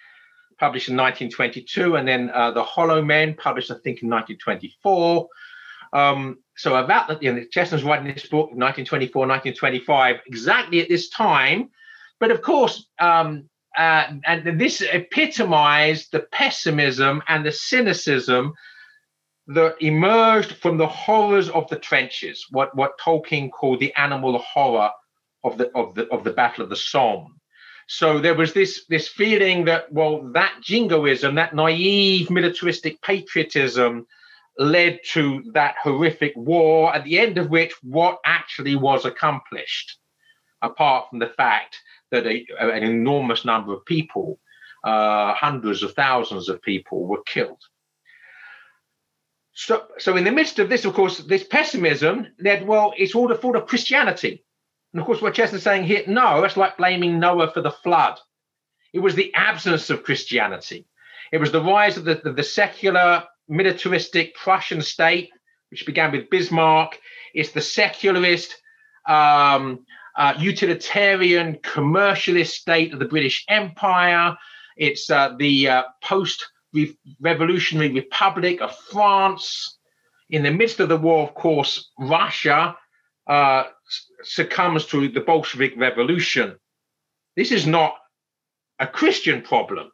published 0.59 0.89
in 0.89 0.97
1922, 0.97 1.97
and 1.97 2.07
then 2.07 2.31
uh, 2.31 2.51
The 2.51 2.63
Hollow 2.63 3.01
Men, 3.01 3.35
published, 3.35 3.71
I 3.71 3.75
think, 3.75 4.03
in 4.03 4.11
1924. 4.11 5.29
Um, 5.93 6.39
so 6.57 6.77
about 6.77 7.23
you 7.23 7.33
know, 7.33 7.45
Chesterton's 7.51 7.85
writing 7.85 8.13
this 8.13 8.27
book 8.27 8.51
in 8.53 8.59
1924, 8.59 9.21
1925, 9.21 10.17
exactly 10.27 10.81
at 10.81 10.89
this 10.89 11.09
time. 11.09 11.71
But 12.21 12.31
of 12.31 12.43
course, 12.43 12.87
um, 12.99 13.49
uh, 13.77 14.13
and 14.27 14.61
this 14.61 14.81
epitomized 14.81 16.11
the 16.11 16.27
pessimism 16.33 17.23
and 17.29 17.47
the 17.47 17.53
cynicism 17.53 18.55
that 19.47 19.77
emerged 19.81 20.53
from 20.57 20.77
the 20.77 20.87
horrors 20.87 21.49
of 21.49 21.69
the 21.69 21.79
trenches, 21.79 22.45
what, 22.51 22.75
what 22.77 22.99
Tolkien 22.99 23.51
called 23.51 23.81
the 23.81 23.95
animal 23.95 24.39
horror 24.39 24.91
of 25.45 25.57
the 25.57 25.71
of 25.77 25.95
the 25.95 26.09
of 26.09 26.25
the 26.25 26.33
Battle 26.33 26.65
of 26.65 26.71
the 26.71 26.77
Somme. 26.77 27.39
So 27.87 28.19
there 28.19 28.35
was 28.35 28.53
this 28.53 28.85
this 28.89 29.09
feeling 29.09 29.65
that 29.67 29.91
well, 29.93 30.31
that 30.33 30.55
jingoism, 30.63 31.37
that 31.37 31.55
naive 31.55 32.31
militaristic 32.31 33.01
patriotism, 33.01 34.07
led 34.59 34.99
to 35.13 35.43
that 35.55 35.77
horrific 35.83 36.33
war. 36.37 36.95
At 36.95 37.05
the 37.05 37.19
end 37.19 37.39
of 37.39 37.49
which, 37.49 37.73
what 37.83 38.19
actually 38.27 38.77
was 38.77 39.05
accomplished, 39.05 39.97
apart 40.61 41.09
from 41.09 41.21
the 41.21 41.29
fact 41.29 41.81
that 42.11 42.27
a, 42.27 42.45
an 42.61 42.83
enormous 42.83 43.45
number 43.45 43.73
of 43.73 43.85
people, 43.85 44.39
uh, 44.85 45.35
hundreds 45.35 45.83
of 45.83 45.93
thousands 45.95 46.49
of 46.49 46.63
people, 46.63 47.07
were 47.07 47.23
killed. 47.25 47.63
So, 49.53 49.87
so 49.99 50.17
in 50.17 50.25
the 50.25 50.31
midst 50.31 50.61
of 50.61 50.69
this, 50.69 50.85
of 50.85 50.95
course, 50.95 51.19
this 51.19 51.43
pessimism 51.43 52.29
led, 52.39 52.67
well, 52.67 52.95
it's 52.97 53.15
all 53.15 53.27
the 53.27 53.35
fault 53.35 53.57
of 53.57 53.67
Christianity. 53.67 54.45
And 54.93 55.01
of 55.01 55.07
course, 55.07 55.21
what 55.21 55.35
Chesterton's 55.35 55.65
saying 55.65 55.85
here, 55.85 56.05
no, 56.07 56.45
it's 56.45 56.57
like 56.57 56.77
blaming 56.77 57.19
Noah 57.19 57.51
for 57.51 57.61
the 57.61 57.73
flood. 57.73 58.19
It 58.93 59.01
was 59.01 59.15
the 59.15 59.35
absence 59.35 59.91
of 59.91 60.05
Christianity. 60.05 60.87
It 61.33 61.39
was 61.39 61.53
the 61.53 61.63
rise 61.63 61.97
of 61.97 62.05
the, 62.05 62.21
the, 62.23 62.33
the 62.33 62.43
secular, 62.43 63.25
militaristic 63.49 64.35
Prussian 64.35 64.81
state, 64.81 65.31
which 65.71 65.85
began 65.85 66.13
with 66.13 66.31
Bismarck. 66.31 66.99
It's 67.35 67.53
the 67.53 67.61
secularist, 67.61 68.55
um, 69.07 69.85
uh, 70.19 70.35
utilitarian, 70.37 71.55
commercialist 71.59 72.49
state 72.49 72.93
of 72.93 72.99
the 72.99 73.05
British 73.05 73.45
Empire. 73.49 74.37
It's 74.77 75.09
uh, 75.11 75.35
the 75.39 75.69
uh, 75.69 75.83
post 76.03 76.45
revolutionary 77.21 77.93
republic 77.93 78.61
of 78.61 78.77
France. 78.77 79.79
In 80.29 80.43
the 80.43 80.51
midst 80.51 80.81
of 80.81 80.89
the 80.89 80.97
war, 80.97 81.27
of 81.27 81.35
course, 81.35 81.91
Russia 81.99 82.77
uh, 83.29 83.65
succumbs 84.25 84.87
to 84.87 85.09
the 85.09 85.21
Bolshevik 85.21 85.75
Revolution. 85.77 86.59
This 87.37 87.53
is 87.53 87.67
not 87.67 87.95
a 88.81 88.89
Christian 88.89 89.41
problem, 89.43 89.91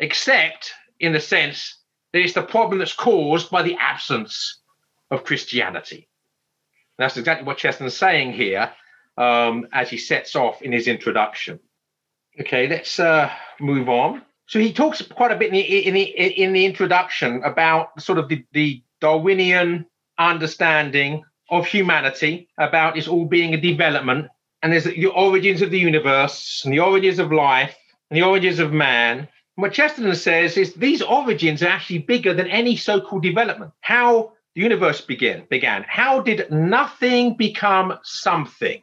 except 0.00 0.72
in 0.98 1.12
the 1.12 1.20
sense 1.20 1.78
that 2.12 2.18
it's 2.18 2.34
the 2.34 2.42
problem 2.42 2.80
that's 2.80 2.92
caused 2.92 3.48
by 3.48 3.62
the 3.62 3.76
absence 3.78 4.60
of 5.10 5.24
Christianity. 5.24 6.08
That's 6.98 7.16
exactly 7.16 7.46
what 7.46 7.58
Chesterton's 7.58 7.96
saying 7.96 8.32
here 8.32 8.72
um, 9.16 9.66
as 9.72 9.90
he 9.90 9.98
sets 9.98 10.36
off 10.36 10.62
in 10.62 10.72
his 10.72 10.86
introduction. 10.88 11.60
Okay, 12.40 12.68
let's 12.68 12.98
uh, 12.98 13.30
move 13.60 13.88
on. 13.88 14.22
So 14.46 14.58
he 14.58 14.72
talks 14.72 15.02
quite 15.02 15.30
a 15.30 15.36
bit 15.36 15.48
in 15.48 15.54
the 15.54 15.86
in 15.86 15.94
the 15.94 16.02
in 16.02 16.52
the 16.52 16.64
introduction 16.66 17.42
about 17.44 18.00
sort 18.00 18.18
of 18.18 18.28
the, 18.28 18.44
the 18.52 18.82
Darwinian 19.00 19.86
understanding 20.18 21.22
of 21.50 21.66
humanity, 21.66 22.48
about 22.58 22.96
it 22.96 23.08
all 23.08 23.26
being 23.26 23.54
a 23.54 23.60
development, 23.60 24.28
and 24.62 24.72
there's 24.72 24.84
the 24.84 25.06
origins 25.06 25.62
of 25.62 25.70
the 25.70 25.78
universe 25.78 26.62
and 26.64 26.72
the 26.72 26.80
origins 26.80 27.18
of 27.18 27.32
life 27.32 27.76
and 28.10 28.16
the 28.16 28.26
origins 28.26 28.58
of 28.58 28.72
man. 28.72 29.18
And 29.20 29.28
what 29.56 29.72
Chesterton 29.72 30.14
says 30.14 30.56
is 30.56 30.74
these 30.74 31.02
origins 31.02 31.62
are 31.62 31.68
actually 31.68 31.98
bigger 31.98 32.34
than 32.34 32.46
any 32.48 32.76
so-called 32.76 33.22
development. 33.22 33.72
How 33.80 34.32
the 34.54 34.62
universe 34.62 35.00
began 35.00 35.46
began. 35.48 35.84
How 35.88 36.20
did 36.20 36.50
nothing 36.50 37.36
become 37.36 37.98
something? 38.02 38.80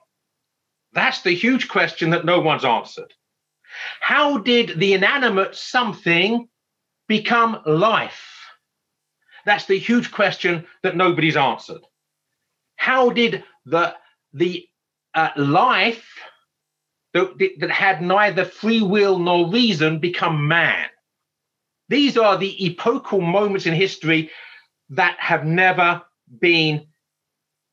That's 0.97 1.21
the 1.21 1.35
huge 1.35 1.67
question 1.67 2.09
that 2.09 2.25
no 2.25 2.39
one's 2.39 2.65
answered. 2.65 3.13
How 3.99 4.39
did 4.39 4.79
the 4.79 4.93
inanimate 4.93 5.55
something 5.55 6.49
become 7.07 7.61
life? 7.67 8.23
That's 9.45 9.67
the 9.67 9.77
huge 9.77 10.11
question 10.11 10.65
that 10.81 10.95
nobody's 10.95 11.37
answered. 11.37 11.81
How 12.77 13.11
did 13.11 13.43
the 13.63 13.95
the 14.33 14.67
uh, 15.13 15.29
life 15.35 16.09
that, 17.13 17.37
that 17.59 17.69
had 17.69 18.01
neither 18.01 18.43
free 18.43 18.81
will 18.81 19.19
nor 19.19 19.51
reason 19.51 19.99
become 19.99 20.47
man? 20.47 20.89
These 21.89 22.17
are 22.17 22.39
the 22.39 22.65
epochal 22.65 23.21
moments 23.21 23.67
in 23.67 23.75
history 23.75 24.31
that 24.89 25.19
have 25.19 25.45
never 25.45 26.01
been 26.39 26.87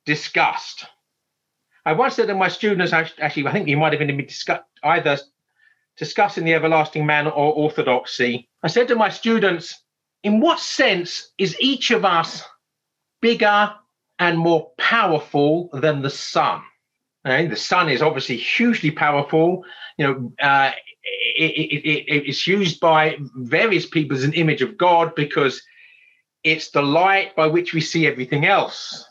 discussed. 0.05 0.85
I 1.85 1.93
once 1.93 2.15
said 2.15 2.29
to 2.29 2.35
my 2.35 2.49
students, 2.49 2.93
actually, 2.93 3.47
I 3.47 3.53
think 3.53 3.69
you 3.69 3.77
might 3.77 3.93
have 3.93 3.99
been 3.99 4.17
discuss, 4.17 4.61
either 4.83 5.19
discussing 5.97 6.45
the 6.45 6.55
everlasting 6.55 7.07
man 7.07 7.27
or 7.27 7.53
orthodoxy. 7.53 8.49
I 8.63 8.69
said 8.69 8.89
to 8.89 8.97
my 8.97 9.11
students, 9.11 9.83
in 10.23 10.41
what 10.41 10.59
sense 10.59 11.33
is 11.39 11.57
each 11.61 11.91
of 11.91 12.05
us 12.05 12.43
bigger 13.21 13.73
and 14.19 14.39
more 14.39 14.71
powerful 14.79 15.69
than 15.73 16.03
the 16.03 16.11
sun? 16.11 16.63
Okay? 17.27 17.47
The 17.47 17.57
sun 17.57 17.89
is 17.91 18.03
obviously 18.03 18.37
hugely 18.37 18.91
powerful. 18.91 19.65
You 19.99 20.07
know, 20.07 20.33
uh, 20.43 20.73
it, 21.37 21.53
it, 21.53 21.89
it, 21.89 22.29
it's 22.29 22.47
used 22.47 22.81
by 22.81 23.19
various 23.37 23.87
people 23.87 24.17
as 24.17 24.25
an 24.25 24.33
image 24.33 24.63
of 24.63 24.79
God 24.79 25.15
because 25.15 25.63
it's 26.43 26.71
the 26.71 26.83
light 26.83 27.37
by 27.37 27.47
which 27.47 27.75
we 27.75 27.81
see 27.81 28.07
everything 28.07 28.47
else, 28.47 29.07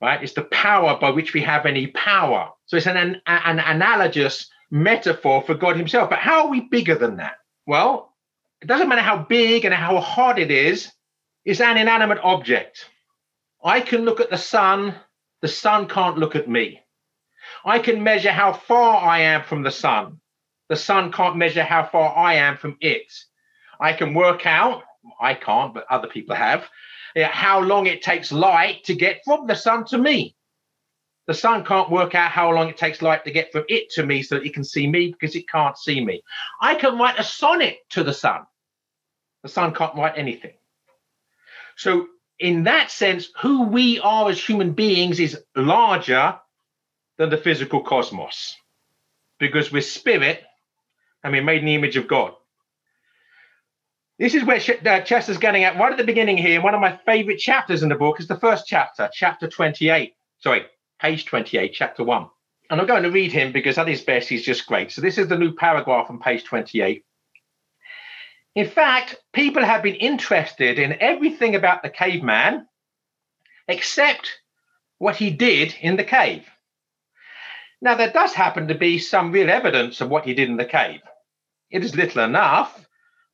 right? 0.00 0.22
It's 0.22 0.34
the 0.34 0.44
power 0.44 0.98
by 1.00 1.10
which 1.10 1.34
we 1.34 1.42
have 1.42 1.66
any 1.66 1.88
power. 1.88 2.50
So 2.66 2.76
it's 2.76 2.86
an, 2.86 2.96
an, 2.96 3.20
an 3.26 3.58
analogous 3.58 4.48
metaphor 4.70 5.42
for 5.42 5.54
God 5.54 5.76
Himself. 5.76 6.10
But 6.10 6.18
how 6.18 6.44
are 6.44 6.50
we 6.50 6.60
bigger 6.60 6.94
than 6.94 7.16
that? 7.16 7.36
Well, 7.66 8.14
it 8.60 8.66
doesn't 8.66 8.88
matter 8.88 9.02
how 9.02 9.26
big 9.28 9.64
and 9.64 9.74
how 9.74 9.98
hard 10.00 10.38
it 10.38 10.50
is, 10.50 10.90
it's 11.44 11.60
an 11.60 11.76
inanimate 11.76 12.18
object. 12.22 12.84
I 13.64 13.80
can 13.80 14.04
look 14.04 14.20
at 14.20 14.30
the 14.30 14.38
sun, 14.38 14.94
the 15.42 15.48
sun 15.48 15.88
can't 15.88 16.18
look 16.18 16.36
at 16.36 16.48
me. 16.48 16.80
I 17.64 17.78
can 17.78 18.02
measure 18.02 18.30
how 18.30 18.52
far 18.52 18.96
I 19.02 19.20
am 19.20 19.44
from 19.44 19.62
the 19.62 19.70
sun. 19.70 20.20
The 20.68 20.76
sun 20.76 21.12
can't 21.12 21.36
measure 21.36 21.62
how 21.62 21.84
far 21.86 22.16
I 22.16 22.34
am 22.34 22.56
from 22.56 22.76
it. 22.80 23.12
I 23.80 23.92
can 23.92 24.14
work 24.14 24.44
out, 24.46 24.82
I 25.20 25.34
can't, 25.34 25.72
but 25.72 25.86
other 25.88 26.08
people 26.08 26.36
have, 26.36 26.68
how 27.26 27.60
long 27.60 27.86
it 27.86 28.02
takes 28.02 28.32
light 28.32 28.84
to 28.84 28.94
get 28.94 29.20
from 29.24 29.46
the 29.46 29.54
sun 29.54 29.84
to 29.86 29.98
me. 29.98 30.36
The 31.26 31.34
sun 31.34 31.64
can't 31.64 31.90
work 31.90 32.14
out 32.14 32.30
how 32.30 32.50
long 32.52 32.68
it 32.68 32.78
takes 32.78 33.02
light 33.02 33.24
to 33.24 33.30
get 33.30 33.52
from 33.52 33.64
it 33.68 33.90
to 33.92 34.06
me 34.06 34.22
so 34.22 34.36
that 34.36 34.46
it 34.46 34.54
can 34.54 34.64
see 34.64 34.86
me 34.86 35.12
because 35.12 35.36
it 35.36 35.48
can't 35.48 35.76
see 35.76 36.02
me. 36.02 36.22
I 36.60 36.74
can 36.74 36.98
write 36.98 37.18
a 37.18 37.24
sonnet 37.24 37.78
to 37.90 38.02
the 38.02 38.14
sun. 38.14 38.46
The 39.42 39.48
sun 39.50 39.74
can't 39.74 39.94
write 39.94 40.16
anything. 40.16 40.54
So, 41.76 42.06
in 42.38 42.64
that 42.64 42.90
sense, 42.90 43.28
who 43.40 43.64
we 43.64 44.00
are 44.00 44.30
as 44.30 44.42
human 44.42 44.72
beings 44.72 45.20
is 45.20 45.38
larger 45.54 46.38
than 47.18 47.30
the 47.30 47.36
physical 47.36 47.82
cosmos 47.82 48.56
because 49.38 49.70
we're 49.70 49.82
spirit 49.82 50.42
and 51.22 51.32
we're 51.32 51.42
made 51.42 51.60
in 51.60 51.66
the 51.66 51.74
image 51.74 51.96
of 51.96 52.08
God. 52.08 52.32
This 54.18 54.34
is 54.34 54.44
where 54.44 54.56
uh, 54.56 55.00
Chester's 55.00 55.38
getting 55.38 55.62
at 55.62 55.78
right 55.78 55.92
at 55.92 55.98
the 55.98 56.04
beginning 56.04 56.36
here. 56.36 56.60
One 56.60 56.74
of 56.74 56.80
my 56.80 56.98
favorite 57.06 57.38
chapters 57.38 57.84
in 57.84 57.88
the 57.88 57.94
book 57.94 58.18
is 58.18 58.26
the 58.26 58.38
first 58.38 58.66
chapter, 58.66 59.08
chapter 59.12 59.46
28. 59.46 60.14
Sorry, 60.40 60.66
page 61.00 61.24
28, 61.24 61.72
chapter 61.72 62.02
1. 62.02 62.26
And 62.70 62.80
I'm 62.80 62.86
going 62.86 63.04
to 63.04 63.10
read 63.10 63.30
him 63.30 63.52
because 63.52 63.78
at 63.78 63.86
his 63.86 64.02
best, 64.02 64.28
he's 64.28 64.44
just 64.44 64.66
great. 64.66 64.90
So, 64.90 65.00
this 65.00 65.18
is 65.18 65.28
the 65.28 65.38
new 65.38 65.52
paragraph 65.52 66.10
on 66.10 66.18
page 66.18 66.44
28. 66.44 67.04
In 68.56 68.68
fact, 68.68 69.16
people 69.32 69.64
have 69.64 69.84
been 69.84 69.94
interested 69.94 70.80
in 70.80 71.00
everything 71.00 71.54
about 71.54 71.84
the 71.84 71.90
caveman 71.90 72.66
except 73.68 74.40
what 74.98 75.14
he 75.14 75.30
did 75.30 75.76
in 75.80 75.96
the 75.96 76.04
cave. 76.04 76.44
Now, 77.80 77.94
there 77.94 78.10
does 78.10 78.34
happen 78.34 78.66
to 78.66 78.74
be 78.74 78.98
some 78.98 79.30
real 79.30 79.48
evidence 79.48 80.00
of 80.00 80.08
what 80.08 80.24
he 80.24 80.34
did 80.34 80.48
in 80.48 80.56
the 80.56 80.64
cave. 80.64 81.00
It 81.70 81.84
is 81.84 81.94
little 81.94 82.24
enough, 82.24 82.87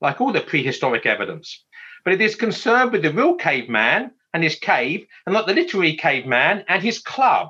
like 0.04 0.20
all 0.20 0.32
the 0.32 0.40
prehistoric 0.42 1.06
evidence, 1.06 1.64
but 2.04 2.12
it 2.12 2.20
is 2.20 2.36
concerned 2.36 2.92
with 2.92 3.02
the 3.02 3.12
real 3.12 3.34
caveman 3.36 4.10
and 4.34 4.44
his 4.44 4.56
cave, 4.56 5.06
and 5.24 5.32
not 5.32 5.46
the 5.46 5.54
literary 5.54 5.96
caveman 5.96 6.62
and 6.68 6.82
his 6.82 6.98
club. 6.98 7.48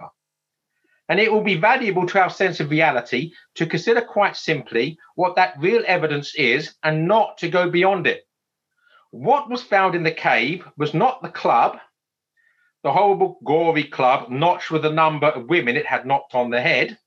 And 1.09 1.19
it 1.19 1.33
will 1.33 1.43
be 1.43 1.57
valuable 1.57 2.07
to 2.07 2.21
our 2.21 2.31
sense 2.31 2.61
of 2.61 2.71
reality 2.71 3.33
to 3.57 3.67
consider 3.67 4.01
quite 4.01 4.37
simply 4.37 4.97
what 5.17 5.35
that 5.35 5.59
real 5.59 5.83
evidence 5.87 6.35
is 6.37 6.75
and 6.85 7.09
not 7.09 7.39
to 7.39 7.49
go 7.49 7.69
beyond 7.69 8.07
it. 8.07 8.23
What 9.11 9.51
was 9.51 9.63
found 9.63 9.97
in 9.97 10.05
the 10.05 10.13
cave 10.13 10.65
was 10.77 10.95
not 10.95 11.23
the 11.23 11.31
club, 11.31 11.79
the 12.85 12.93
horrible, 12.93 13.39
gory 13.45 13.85
club 13.85 14.31
notched 14.31 14.71
with 14.71 14.83
the 14.83 14.93
number 14.93 15.27
of 15.27 15.49
women 15.49 15.77
it 15.77 15.87
had 15.87 16.07
knocked 16.07 16.35
on 16.35 16.51
the 16.51 16.61
head. 16.61 16.99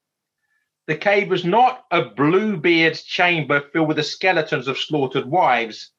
The 0.87 0.97
cave 0.97 1.29
was 1.29 1.43
not 1.43 1.85
a 1.91 2.05
Bluebeard's 2.05 3.03
chamber 3.03 3.59
filled 3.59 3.89
with 3.89 3.97
the 3.97 4.03
skeletons 4.03 4.69
of 4.69 4.77
slaughtered 4.77 5.25
wives. 5.25 5.91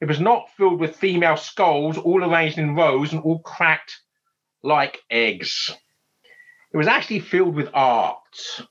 It 0.00 0.06
was 0.06 0.20
not 0.20 0.50
filled 0.56 0.78
with 0.78 0.96
female 0.96 1.36
skulls, 1.36 1.98
all 1.98 2.22
arranged 2.22 2.56
in 2.56 2.76
rows 2.76 3.12
and 3.12 3.20
all 3.22 3.40
cracked 3.40 4.00
like 4.62 5.02
eggs. 5.10 5.74
It 6.72 6.76
was 6.76 6.86
actually 6.86 7.20
filled 7.20 7.56
with 7.56 7.70
art. 7.74 8.62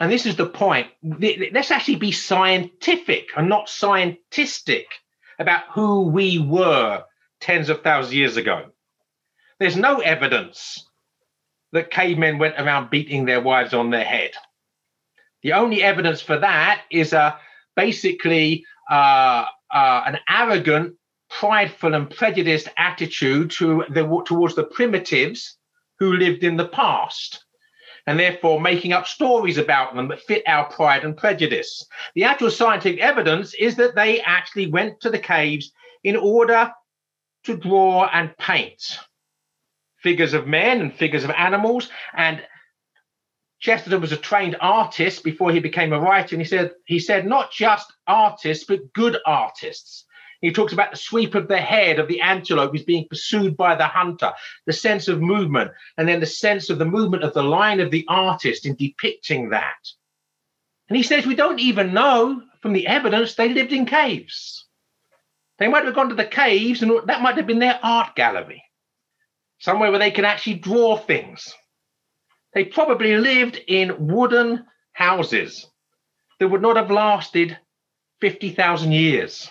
And 0.00 0.10
this 0.10 0.26
is 0.26 0.34
the 0.34 0.46
point. 0.46 0.88
Let's 1.02 1.70
actually 1.70 1.96
be 1.96 2.10
scientific 2.10 3.28
and 3.36 3.48
not 3.48 3.66
scientistic 3.66 4.86
about 5.38 5.64
who 5.70 6.08
we 6.08 6.40
were 6.40 7.04
tens 7.40 7.68
of 7.68 7.82
thousands 7.82 8.12
of 8.12 8.18
years 8.18 8.36
ago. 8.36 8.72
There's 9.60 9.76
no 9.76 10.00
evidence 10.00 10.88
that 11.72 11.90
cavemen 11.90 12.38
went 12.38 12.54
around 12.58 12.90
beating 12.90 13.24
their 13.24 13.40
wives 13.40 13.74
on 13.74 13.90
their 13.90 14.04
head. 14.04 14.32
The 15.42 15.54
only 15.54 15.82
evidence 15.82 16.20
for 16.20 16.38
that 16.38 16.82
is 16.90 17.12
a 17.12 17.38
basically 17.74 18.64
uh, 18.90 19.46
uh, 19.72 20.02
an 20.06 20.18
arrogant, 20.28 20.94
prideful, 21.30 21.94
and 21.94 22.10
prejudiced 22.10 22.68
attitude 22.76 23.50
to 23.52 23.84
the, 23.90 24.22
towards 24.26 24.54
the 24.54 24.64
primitives 24.64 25.56
who 25.98 26.12
lived 26.12 26.44
in 26.44 26.56
the 26.56 26.68
past, 26.68 27.44
and 28.06 28.18
therefore 28.18 28.60
making 28.60 28.92
up 28.92 29.06
stories 29.06 29.58
about 29.58 29.94
them 29.94 30.08
that 30.08 30.20
fit 30.20 30.42
our 30.46 30.68
pride 30.70 31.04
and 31.04 31.16
prejudice. 31.16 31.86
The 32.14 32.24
actual 32.24 32.50
scientific 32.50 33.00
evidence 33.00 33.54
is 33.54 33.76
that 33.76 33.94
they 33.94 34.20
actually 34.20 34.66
went 34.66 35.00
to 35.00 35.10
the 35.10 35.18
caves 35.18 35.72
in 36.04 36.16
order 36.16 36.70
to 37.44 37.56
draw 37.56 38.08
and 38.12 38.36
paint 38.36 38.98
figures 40.02 40.34
of 40.34 40.46
men 40.46 40.80
and 40.80 40.94
figures 40.94 41.24
of 41.24 41.30
animals. 41.30 41.88
And 42.14 42.42
Chesterton 43.60 44.00
was 44.00 44.12
a 44.12 44.16
trained 44.16 44.56
artist 44.60 45.22
before 45.22 45.52
he 45.52 45.60
became 45.60 45.92
a 45.92 46.00
writer, 46.00 46.34
and 46.34 46.42
he 46.42 46.48
said 46.48 46.72
he 46.84 46.98
said 46.98 47.26
not 47.26 47.52
just 47.52 47.92
artists 48.06 48.64
but 48.64 48.92
good 48.92 49.18
artists. 49.24 50.04
He 50.40 50.50
talks 50.50 50.72
about 50.72 50.90
the 50.90 50.96
sweep 50.96 51.36
of 51.36 51.46
the 51.46 51.60
head 51.60 52.00
of 52.00 52.08
the 52.08 52.20
antelope 52.20 52.72
who's 52.72 52.82
being 52.82 53.06
pursued 53.08 53.56
by 53.56 53.76
the 53.76 53.86
hunter, 53.86 54.32
the 54.66 54.72
sense 54.72 55.06
of 55.06 55.20
movement, 55.20 55.70
and 55.96 56.08
then 56.08 56.18
the 56.18 56.26
sense 56.26 56.68
of 56.68 56.78
the 56.78 56.84
movement 56.84 57.22
of 57.22 57.32
the 57.32 57.44
line 57.44 57.78
of 57.78 57.92
the 57.92 58.04
artist 58.08 58.66
in 58.66 58.74
depicting 58.74 59.50
that. 59.50 59.88
And 60.88 60.96
he 60.96 61.04
says 61.04 61.24
we 61.24 61.36
don't 61.36 61.60
even 61.60 61.94
know 61.94 62.42
from 62.60 62.72
the 62.72 62.88
evidence 62.88 63.34
they 63.34 63.50
lived 63.50 63.72
in 63.72 63.86
caves. 63.86 64.66
They 65.58 65.68
might 65.68 65.84
have 65.84 65.94
gone 65.94 66.08
to 66.08 66.16
the 66.16 66.24
caves, 66.24 66.82
and 66.82 66.90
that 67.06 67.22
might 67.22 67.36
have 67.36 67.46
been 67.46 67.60
their 67.60 67.78
art 67.80 68.16
gallery, 68.16 68.64
somewhere 69.62 69.90
where 69.90 70.00
they 70.00 70.10
can 70.10 70.24
actually 70.24 70.54
draw 70.54 70.96
things. 70.96 71.54
They 72.52 72.64
probably 72.64 73.16
lived 73.16 73.60
in 73.68 74.08
wooden 74.08 74.66
houses 74.92 75.68
that 76.40 76.48
would 76.48 76.60
not 76.60 76.76
have 76.76 76.90
lasted 76.90 77.56
50,000 78.20 78.90
years. 78.90 79.48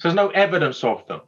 So 0.00 0.08
there's 0.08 0.16
no 0.16 0.30
evidence 0.30 0.82
of 0.82 1.06
them. 1.06 1.20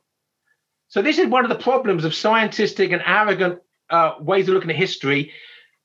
So 0.88 1.00
this 1.00 1.18
is 1.18 1.28
one 1.28 1.44
of 1.44 1.48
the 1.48 1.62
problems 1.62 2.04
of 2.04 2.12
scientific 2.12 2.90
and 2.90 3.02
arrogant 3.06 3.60
uh, 3.88 4.14
ways 4.18 4.48
of 4.48 4.54
looking 4.54 4.70
at 4.70 4.76
history. 4.76 5.30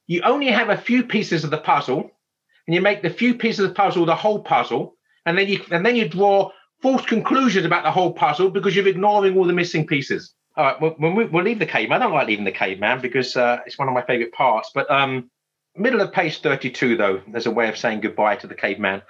You 0.07 0.23
only 0.23 0.47
have 0.47 0.69
a 0.69 0.77
few 0.77 1.03
pieces 1.03 1.43
of 1.43 1.51
the 1.51 1.59
puzzle, 1.59 2.09
and 2.65 2.75
you 2.75 2.81
make 2.81 3.03
the 3.03 3.11
few 3.11 3.35
pieces 3.35 3.59
of 3.59 3.69
the 3.69 3.75
puzzle 3.75 4.07
the 4.07 4.15
whole 4.15 4.41
puzzle, 4.41 4.95
and 5.27 5.37
then 5.37 5.47
you 5.47 5.63
and 5.69 5.85
then 5.85 5.95
you 5.95 6.09
draw 6.09 6.49
false 6.81 7.05
conclusions 7.05 7.65
about 7.65 7.83
the 7.83 7.91
whole 7.91 8.13
puzzle 8.13 8.49
because 8.49 8.75
you're 8.75 8.87
ignoring 8.87 9.37
all 9.37 9.45
the 9.45 9.53
missing 9.53 9.85
pieces. 9.85 10.33
All 10.62 10.67
right, 10.67 10.80
we'll, 10.80 10.95
we'll, 11.00 11.28
we'll 11.30 11.43
leave 11.43 11.58
the 11.58 11.65
caveman. 11.65 12.04
I 12.04 12.06
don't 12.06 12.13
like 12.13 12.28
leaving 12.28 12.45
the 12.45 12.52
caveman 12.52 13.02
because 13.02 13.36
uh, 13.36 13.62
it's 13.65 13.80
one 13.80 13.88
of 13.88 13.95
my 13.95 14.04
favorite 14.04 14.32
parts. 14.32 14.69
But 14.76 14.91
um, 14.91 15.32
middle 15.76 16.02
of 16.02 16.13
page 16.13 16.39
32, 16.39 16.97
though, 16.97 17.19
there's 17.28 17.47
a 17.47 17.52
way 17.52 17.67
of 17.67 17.76
saying 17.76 18.02
goodbye 18.02 18.36
to 18.36 18.45
the 18.45 18.54
caveman. 18.54 19.02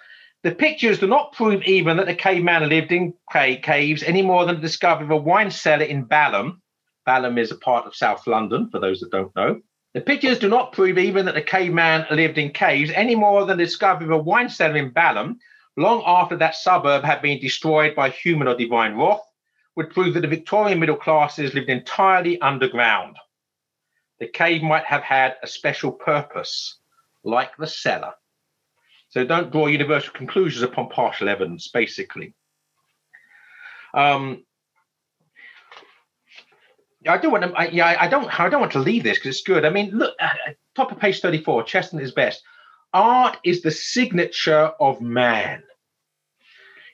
The 0.44 0.56
pictures 0.56 1.00
do 1.00 1.08
not 1.08 1.34
prove 1.34 1.62
even 1.64 1.98
that 1.98 2.06
the 2.06 2.16
caveman 2.16 2.70
lived 2.70 2.94
in 2.94 3.14
caves 3.30 4.02
any 4.02 4.22
more 4.22 4.46
than 4.46 4.56
the 4.56 4.62
discovery 4.62 5.04
of 5.04 5.12
a 5.12 5.18
wine 5.18 5.52
cellar 5.52 5.84
in 5.84 6.06
Balham. 6.06 6.62
Balham 7.06 7.38
is 7.38 7.52
a 7.52 7.58
part 7.58 7.86
of 7.86 7.98
South 7.98 8.26
London, 8.28 8.70
for 8.72 8.80
those 8.80 9.02
that 9.02 9.12
don't 9.12 9.36
know. 9.36 9.60
The 9.94 10.00
pictures 10.00 10.40
do 10.40 10.48
not 10.48 10.72
prove 10.72 10.98
even 10.98 11.26
that 11.26 11.36
the 11.36 11.42
caveman 11.42 12.06
lived 12.12 12.38
in 12.38 12.52
caves 12.52 12.92
any 12.92 13.16
more 13.16 13.46
than 13.46 13.58
the 13.58 13.66
discovery 13.66 14.06
of 14.06 14.12
a 14.12 14.18
wine 14.18 14.48
cellar 14.48 14.78
in 14.78 14.92
Balham, 14.92 15.38
long 15.76 16.02
after 16.06 16.38
that 16.38 16.56
suburb 16.56 17.04
had 17.04 17.22
been 17.22 17.42
destroyed 17.42 17.94
by 17.94 18.10
human 18.10 18.48
or 18.48 18.56
divine 18.56 18.96
wrath, 18.96 19.20
would 19.76 19.90
prove 19.92 20.14
that 20.14 20.22
the 20.22 20.28
Victorian 20.28 20.80
middle 20.80 20.98
classes 20.98 21.54
lived 21.54 21.70
entirely 21.70 22.40
underground. 22.42 23.18
The 24.20 24.28
cave 24.28 24.62
might 24.62 24.84
have 24.84 25.02
had 25.02 25.36
a 25.42 25.48
special 25.48 25.92
purpose, 25.92 26.78
like 27.24 27.56
the 27.58 27.68
cellar. 27.68 28.14
So 29.10 29.26
don't 29.26 29.52
draw 29.52 29.68
universal 29.68 30.14
conclusions 30.14 30.64
upon 30.64 30.90
partial 30.90 31.28
evidence, 31.28 31.68
basically. 31.68 32.34
Um, 33.94 34.46
I 37.08 37.18
do 37.18 37.30
want 37.30 37.44
to. 37.44 37.52
I, 37.54 37.68
yeah, 37.70 37.98
I 38.00 38.08
don't. 38.08 38.40
I 38.40 38.48
don't 38.48 38.62
want 38.62 38.74
to 38.74 38.80
leave 38.80 39.04
this 39.04 39.18
because 39.18 39.36
it's 39.38 39.46
good. 39.46 39.66
I 39.66 39.70
mean, 39.70 39.92
look, 39.92 40.16
uh, 40.20 40.30
top 40.76 40.92
of 40.92 41.00
page 41.00 41.20
thirty-four. 41.20 41.64
Chesterton 41.64 42.00
is 42.00 42.12
best. 42.12 42.44
Art 42.94 43.38
is 43.44 43.62
the 43.62 43.72
signature 43.72 44.72
of 44.80 45.02
man. 45.02 45.64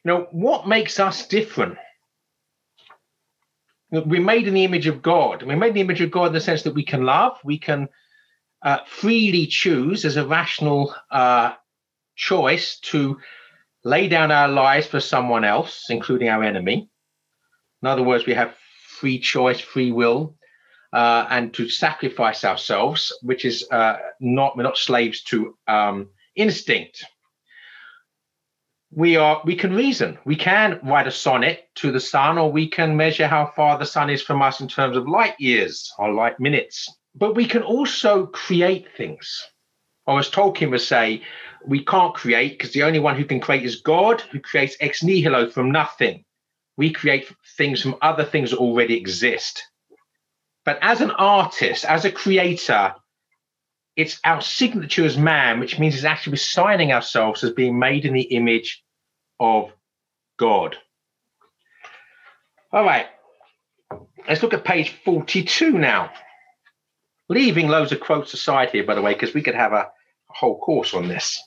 You 0.03 0.11
know 0.11 0.27
what 0.31 0.67
makes 0.67 0.99
us 0.99 1.27
different? 1.27 1.77
We're 3.91 4.21
made 4.21 4.47
in 4.47 4.53
the 4.53 4.65
image 4.65 4.87
of 4.87 5.01
God. 5.01 5.43
We're 5.43 5.55
made 5.55 5.69
in 5.69 5.75
the 5.75 5.81
image 5.81 6.01
of 6.01 6.11
God 6.11 6.27
in 6.27 6.33
the 6.33 6.41
sense 6.41 6.63
that 6.63 6.73
we 6.73 6.83
can 6.83 7.03
love, 7.03 7.37
we 7.43 7.57
can 7.57 7.87
uh, 8.61 8.79
freely 8.85 9.47
choose 9.47 10.03
as 10.03 10.17
a 10.17 10.27
rational 10.27 10.93
uh, 11.11 11.53
choice 12.15 12.79
to 12.79 13.17
lay 13.83 14.07
down 14.07 14.31
our 14.31 14.47
lives 14.49 14.87
for 14.87 14.99
someone 14.99 15.45
else, 15.45 15.85
including 15.89 16.27
our 16.27 16.43
enemy. 16.43 16.89
In 17.81 17.87
other 17.87 18.03
words, 18.03 18.25
we 18.25 18.33
have 18.33 18.55
free 18.99 19.19
choice, 19.19 19.61
free 19.61 19.91
will, 19.91 20.35
uh, 20.91 21.27
and 21.29 21.53
to 21.53 21.69
sacrifice 21.69 22.43
ourselves, 22.43 23.13
which 23.21 23.45
is 23.45 23.65
uh, 23.71 23.97
not 24.19 24.57
we're 24.57 24.63
not 24.63 24.77
slaves 24.77 25.23
to 25.23 25.57
um, 25.67 26.09
instinct. 26.35 27.05
We 28.91 29.17
are 29.17 29.41
we 29.43 29.55
can 29.55 29.73
reason. 29.75 30.17
We 30.25 30.35
can 30.35 30.79
write 30.83 31.07
a 31.07 31.11
sonnet 31.11 31.67
to 31.75 31.91
the 31.91 31.99
sun, 31.99 32.37
or 32.37 32.51
we 32.51 32.69
can 32.69 32.95
measure 32.95 33.27
how 33.27 33.51
far 33.55 33.77
the 33.77 33.85
sun 33.85 34.09
is 34.09 34.21
from 34.21 34.41
us 34.41 34.61
in 34.61 34.67
terms 34.67 34.95
of 34.95 35.07
light 35.07 35.35
years 35.39 35.91
or 35.99 36.13
light 36.13 36.39
minutes. 36.39 36.87
But 37.13 37.35
we 37.35 37.45
can 37.47 37.63
also 37.63 38.27
create 38.27 38.87
things. 38.95 39.43
Or 40.05 40.19
as 40.19 40.29
Tolkien 40.29 40.71
would 40.71 40.81
say, 40.81 41.21
we 41.65 41.83
can't 41.83 42.13
create 42.13 42.57
because 42.57 42.71
the 42.71 42.83
only 42.83 42.99
one 42.99 43.17
who 43.17 43.25
can 43.25 43.41
create 43.41 43.65
is 43.65 43.81
God, 43.81 44.21
who 44.21 44.39
creates 44.39 44.77
ex 44.79 45.03
nihilo 45.03 45.49
from 45.49 45.71
nothing. 45.71 46.23
We 46.77 46.93
create 46.93 47.29
things 47.57 47.81
from 47.81 47.95
other 48.01 48.23
things 48.23 48.51
that 48.51 48.59
already 48.59 48.95
exist. 48.95 49.61
But 50.63 50.79
as 50.81 51.01
an 51.01 51.11
artist, 51.11 51.83
as 51.85 52.05
a 52.05 52.11
creator, 52.11 52.93
it's 53.97 54.19
our 54.23 54.41
signature 54.41 55.05
as 55.05 55.17
man, 55.17 55.59
which 55.59 55.79
means 55.79 55.95
it's 55.95 56.03
actually 56.03 56.37
signing 56.37 56.93
ourselves 56.93 57.43
as 57.43 57.51
being 57.51 57.79
made 57.79 58.05
in 58.05 58.13
the 58.13 58.21
image 58.21 58.83
of 59.39 59.71
God. 60.37 60.77
All 62.71 62.83
right, 62.83 63.07
let's 64.29 64.43
look 64.43 64.53
at 64.53 64.63
page 64.63 64.95
42 65.03 65.71
now. 65.71 66.11
Leaving 67.27 67.67
loads 67.67 67.91
of 67.91 67.99
quotes 67.99 68.33
aside 68.33 68.69
here, 68.69 68.85
by 68.85 68.93
the 68.93 69.01
way, 69.01 69.13
because 69.13 69.33
we 69.33 69.41
could 69.41 69.55
have 69.55 69.73
a, 69.73 69.75
a 69.75 69.89
whole 70.29 70.59
course 70.59 70.93
on 70.93 71.07
this. 71.07 71.41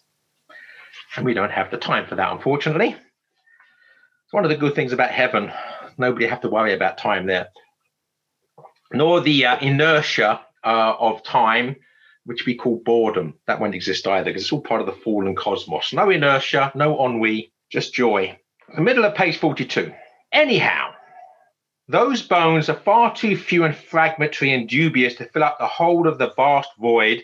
And 1.16 1.24
we 1.24 1.34
don't 1.34 1.52
have 1.52 1.70
the 1.70 1.76
time 1.76 2.06
for 2.06 2.16
that, 2.16 2.32
unfortunately. 2.32 2.88
It's 2.88 4.32
one 4.32 4.44
of 4.44 4.50
the 4.50 4.56
good 4.56 4.74
things 4.74 4.92
about 4.92 5.10
heaven. 5.10 5.52
Nobody 5.98 6.26
have 6.26 6.40
to 6.40 6.50
worry 6.50 6.74
about 6.74 6.98
time 6.98 7.26
there, 7.26 7.48
nor 8.92 9.20
the 9.20 9.46
uh, 9.46 9.58
inertia 9.60 10.40
uh, 10.64 10.94
of 10.98 11.22
time, 11.22 11.76
which 12.24 12.46
we 12.46 12.54
call 12.54 12.82
boredom. 12.84 13.34
That 13.46 13.60
won't 13.60 13.74
exist 13.74 14.06
either 14.06 14.30
because 14.30 14.42
it's 14.42 14.52
all 14.52 14.60
part 14.60 14.80
of 14.80 14.86
the 14.86 14.92
fallen 14.92 15.34
cosmos. 15.34 15.92
No 15.92 16.10
inertia, 16.10 16.72
no 16.74 17.04
ennui, 17.04 17.52
just 17.70 17.94
joy. 17.94 18.38
The 18.74 18.82
middle 18.82 19.04
of 19.04 19.14
page 19.14 19.38
42. 19.38 19.92
Anyhow, 20.32 20.92
those 21.88 22.22
bones 22.22 22.68
are 22.68 22.78
far 22.80 23.14
too 23.14 23.36
few 23.36 23.64
and 23.64 23.74
fragmentary 23.74 24.52
and 24.52 24.68
dubious 24.68 25.16
to 25.16 25.24
fill 25.24 25.42
up 25.42 25.58
the 25.58 25.66
whole 25.66 26.06
of 26.06 26.18
the 26.18 26.32
vast 26.36 26.70
void 26.78 27.22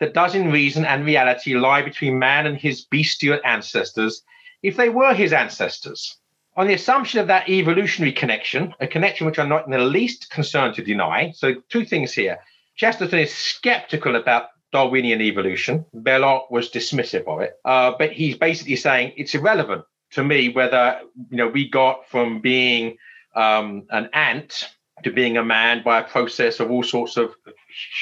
that 0.00 0.14
does 0.14 0.34
in 0.34 0.50
reason 0.50 0.84
and 0.84 1.04
reality 1.04 1.54
lie 1.54 1.82
between 1.82 2.18
man 2.18 2.46
and 2.46 2.56
his 2.56 2.86
bestial 2.86 3.38
ancestors, 3.44 4.22
if 4.62 4.76
they 4.76 4.88
were 4.88 5.14
his 5.14 5.32
ancestors 5.32 6.16
on 6.56 6.66
the 6.66 6.74
assumption 6.74 7.20
of 7.20 7.28
that 7.28 7.48
evolutionary 7.48 8.12
connection, 8.12 8.74
a 8.80 8.86
connection 8.86 9.26
which 9.26 9.38
I'm 9.38 9.48
not 9.48 9.66
in 9.66 9.70
the 9.70 9.78
least 9.78 10.30
concerned 10.30 10.74
to 10.74 10.82
deny. 10.82 11.32
So, 11.32 11.54
two 11.68 11.84
things 11.84 12.12
here. 12.12 12.38
Chesterton 12.80 13.18
is 13.18 13.34
skeptical 13.34 14.16
about 14.16 14.48
Darwinian 14.72 15.20
evolution. 15.20 15.84
Belloc 15.92 16.50
was 16.50 16.70
dismissive 16.70 17.28
of 17.28 17.42
it, 17.42 17.52
uh, 17.66 17.92
but 17.98 18.10
he's 18.10 18.38
basically 18.38 18.76
saying 18.76 19.12
it's 19.18 19.34
irrelevant 19.34 19.84
to 20.12 20.24
me 20.24 20.48
whether 20.48 20.98
you 21.30 21.36
know 21.36 21.48
we 21.48 21.68
got 21.68 22.08
from 22.08 22.40
being 22.40 22.96
um, 23.36 23.86
an 23.90 24.08
ant 24.14 24.70
to 25.04 25.10
being 25.12 25.36
a 25.36 25.44
man 25.44 25.82
by 25.84 26.00
a 26.00 26.04
process 26.04 26.58
of 26.58 26.70
all 26.70 26.82
sorts 26.82 27.18
of 27.18 27.34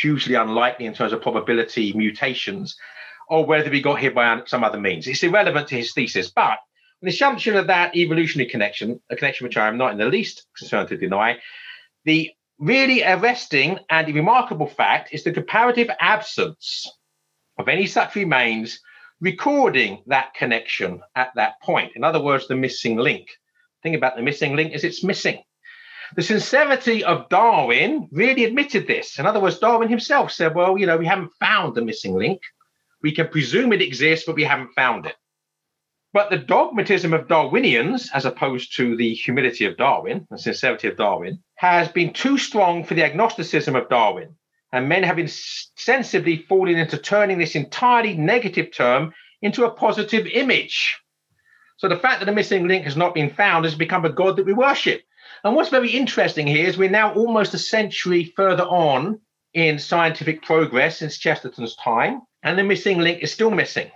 hugely 0.01 0.37
unlikely 0.37 0.87
in 0.87 0.95
terms 0.95 1.12
of 1.12 1.23
probability 1.23 1.93
mutations, 1.95 2.77
or 3.29 3.45
whether 3.45 3.71
we 3.71 3.83
got 3.83 3.99
here 3.99 4.12
by 4.12 4.41
some 4.47 4.62
other 4.62 4.79
means. 4.79 5.09
It's 5.09 5.25
irrelevant 5.25 5.67
to 5.71 5.75
his 5.75 5.93
thesis, 5.93 6.31
but 6.31 6.59
the 7.03 7.09
assumption 7.09 7.57
of 7.57 7.67
that 7.67 7.97
evolutionary 7.97 8.49
connection, 8.49 9.01
a 9.11 9.17
connection 9.17 9.45
which 9.45 9.57
I 9.57 9.67
am 9.67 9.77
not 9.77 9.91
in 9.91 9.99
the 9.99 10.05
least 10.05 10.47
concerned 10.57 10.88
to 10.91 10.97
deny, 10.97 11.38
the 12.05 12.31
really 12.59 13.05
arresting 13.05 13.79
and 13.90 14.14
remarkable 14.14 14.66
fact 14.66 15.11
is 15.12 15.25
the 15.25 15.33
comparative 15.33 15.90
absence 16.01 16.90
of 17.59 17.68
any 17.68 17.87
such 17.87 18.14
remains 18.14 18.81
recording 19.21 20.03
that 20.07 20.35
connection 20.35 21.01
at 21.14 21.33
that 21.35 21.61
point. 21.62 21.92
In 21.97 22.05
other 22.05 22.23
words, 22.23 22.49
the 22.49 22.57
missing 22.57 22.97
link. 22.97 23.27
The 23.83 23.90
thing 23.90 23.94
about 23.94 24.16
the 24.16 24.23
missing 24.23 24.57
link 24.57 24.75
is 24.75 24.85
it's 24.85 25.05
missing. 25.05 25.42
The 26.16 26.23
sincerity 26.23 27.05
of 27.05 27.29
Darwin 27.29 28.09
really 28.11 28.44
admitted 28.44 28.87
this. 28.87 29.18
In 29.18 29.27
other 29.27 29.40
words, 29.40 29.59
Darwin 29.59 29.88
himself 29.88 30.33
said, 30.33 30.55
well, 30.55 30.79
you 30.79 30.87
know, 30.87 30.97
we 30.97 31.07
haven't 31.07 31.33
found 31.38 31.75
the 31.75 31.83
missing 31.83 32.14
link. 32.14 32.40
We 33.03 33.12
can 33.12 33.29
presume 33.29 33.73
it 33.73 33.83
exists, 33.83 34.25
but 34.27 34.35
we 34.35 34.44
haven't 34.44 34.73
found 34.73 35.07
it. 35.07 35.16
But 36.14 36.31
the 36.31 36.38
dogmatism 36.38 37.12
of 37.12 37.29
Darwinians, 37.29 38.09
as 38.14 38.25
opposed 38.25 38.75
to 38.77 38.97
the 38.97 39.12
humility 39.12 39.66
of 39.66 39.77
Darwin, 39.77 40.27
the 40.31 40.38
sincerity 40.38 40.88
of 40.88 40.97
Darwin, 40.97 41.42
has 41.57 41.88
been 41.88 42.14
too 42.14 42.38
strong 42.38 42.83
for 42.83 42.94
the 42.94 43.05
agnosticism 43.05 43.77
of 43.77 43.90
Darwin. 43.90 44.35
And 44.73 44.88
men 44.88 45.03
have 45.03 45.18
insensibly 45.18 46.38
fallen 46.49 46.77
into 46.77 46.97
turning 46.97 47.38
this 47.38 47.55
entirely 47.55 48.16
negative 48.16 48.73
term 48.73 49.12
into 49.42 49.64
a 49.64 49.71
positive 49.71 50.27
image. 50.27 50.99
So 51.77 51.88
the 51.88 51.99
fact 51.99 52.21
that 52.21 52.27
the 52.27 52.33
missing 52.33 52.66
link 52.66 52.85
has 52.85 52.97
not 52.97 53.14
been 53.14 53.31
found 53.31 53.66
has 53.66 53.75
become 53.75 54.07
a 54.07 54.12
god 54.12 54.37
that 54.37 54.47
we 54.47 54.55
worship. 54.55 55.03
And 55.44 55.55
what's 55.55 55.71
very 55.71 55.90
interesting 55.90 56.47
here 56.47 56.66
is 56.66 56.79
we're 56.79 56.90
now 56.90 57.12
almost 57.12 57.55
a 57.55 57.59
century 57.59 58.33
further 58.35 58.64
on 58.64 59.21
in 59.53 59.79
scientific 59.79 60.42
progress 60.42 60.99
since 60.99 61.18
Chesterton's 61.18 61.77
time, 61.77 62.23
and 62.42 62.59
the 62.59 62.64
missing 62.64 62.99
link 62.99 63.23
is 63.23 63.33
still 63.33 63.51
missing 63.51 63.90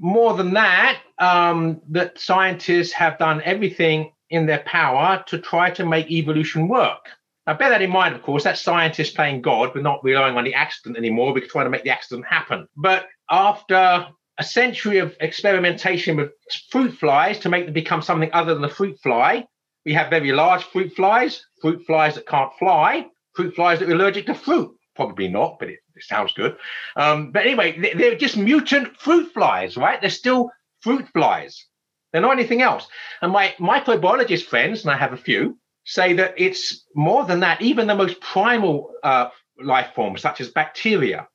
more 0.00 0.34
than 0.34 0.54
that, 0.54 1.00
um, 1.18 1.80
that 1.90 2.18
scientists 2.18 2.92
have 2.92 3.18
done 3.18 3.42
everything 3.44 4.12
in 4.30 4.46
their 4.46 4.60
power 4.60 5.22
to 5.26 5.38
try 5.38 5.70
to 5.70 5.84
make 5.84 6.10
evolution 6.10 6.68
work. 6.68 7.06
Now, 7.46 7.54
bear 7.54 7.70
that 7.70 7.82
in 7.82 7.90
mind, 7.90 8.14
of 8.14 8.22
course, 8.22 8.44
that's 8.44 8.62
scientists 8.62 9.10
playing 9.10 9.42
God. 9.42 9.72
We're 9.74 9.82
not 9.82 10.02
relying 10.02 10.36
on 10.36 10.44
the 10.44 10.54
accident 10.54 10.96
anymore. 10.96 11.34
We're 11.34 11.46
trying 11.46 11.66
to 11.66 11.70
make 11.70 11.84
the 11.84 11.90
accident 11.90 12.26
happen. 12.26 12.66
But 12.76 13.06
after 13.30 14.06
a 14.38 14.44
century 14.44 14.98
of 14.98 15.14
experimentation 15.20 16.16
with 16.16 16.30
fruit 16.70 16.96
flies 16.96 17.38
to 17.40 17.48
make 17.48 17.66
them 17.66 17.74
become 17.74 18.02
something 18.02 18.30
other 18.32 18.54
than 18.54 18.64
a 18.64 18.70
fruit 18.70 18.98
fly, 19.02 19.44
we 19.84 19.92
have 19.92 20.10
very 20.10 20.32
large 20.32 20.64
fruit 20.64 20.94
flies, 20.94 21.44
fruit 21.60 21.84
flies 21.86 22.14
that 22.14 22.26
can't 22.26 22.52
fly, 22.58 23.06
fruit 23.34 23.54
flies 23.54 23.80
that 23.80 23.88
are 23.88 23.92
allergic 23.92 24.26
to 24.26 24.34
fruit. 24.34 24.70
Probably 24.94 25.28
not, 25.28 25.58
but 25.58 25.70
it, 25.70 25.80
it 26.00 26.06
sounds 26.06 26.32
good. 26.32 26.56
Um, 26.96 27.30
but 27.32 27.44
anyway, 27.44 27.94
they're 27.94 28.16
just 28.16 28.36
mutant 28.36 28.96
fruit 28.96 29.32
flies, 29.32 29.76
right? 29.76 30.00
They're 30.00 30.10
still 30.10 30.50
fruit 30.80 31.06
flies. 31.12 31.66
They're 32.12 32.22
not 32.22 32.32
anything 32.32 32.62
else. 32.62 32.88
And 33.22 33.32
my 33.32 33.54
microbiologist 33.58 34.44
friends, 34.44 34.82
and 34.82 34.90
I 34.90 34.96
have 34.96 35.12
a 35.12 35.16
few, 35.16 35.58
say 35.84 36.14
that 36.14 36.34
it's 36.36 36.84
more 36.94 37.24
than 37.24 37.40
that. 37.40 37.62
Even 37.62 37.86
the 37.86 37.94
most 37.94 38.20
primal 38.20 38.92
uh, 39.02 39.28
life 39.62 39.94
forms, 39.94 40.20
such 40.20 40.40
as 40.40 40.48
bacteria, 40.48 41.28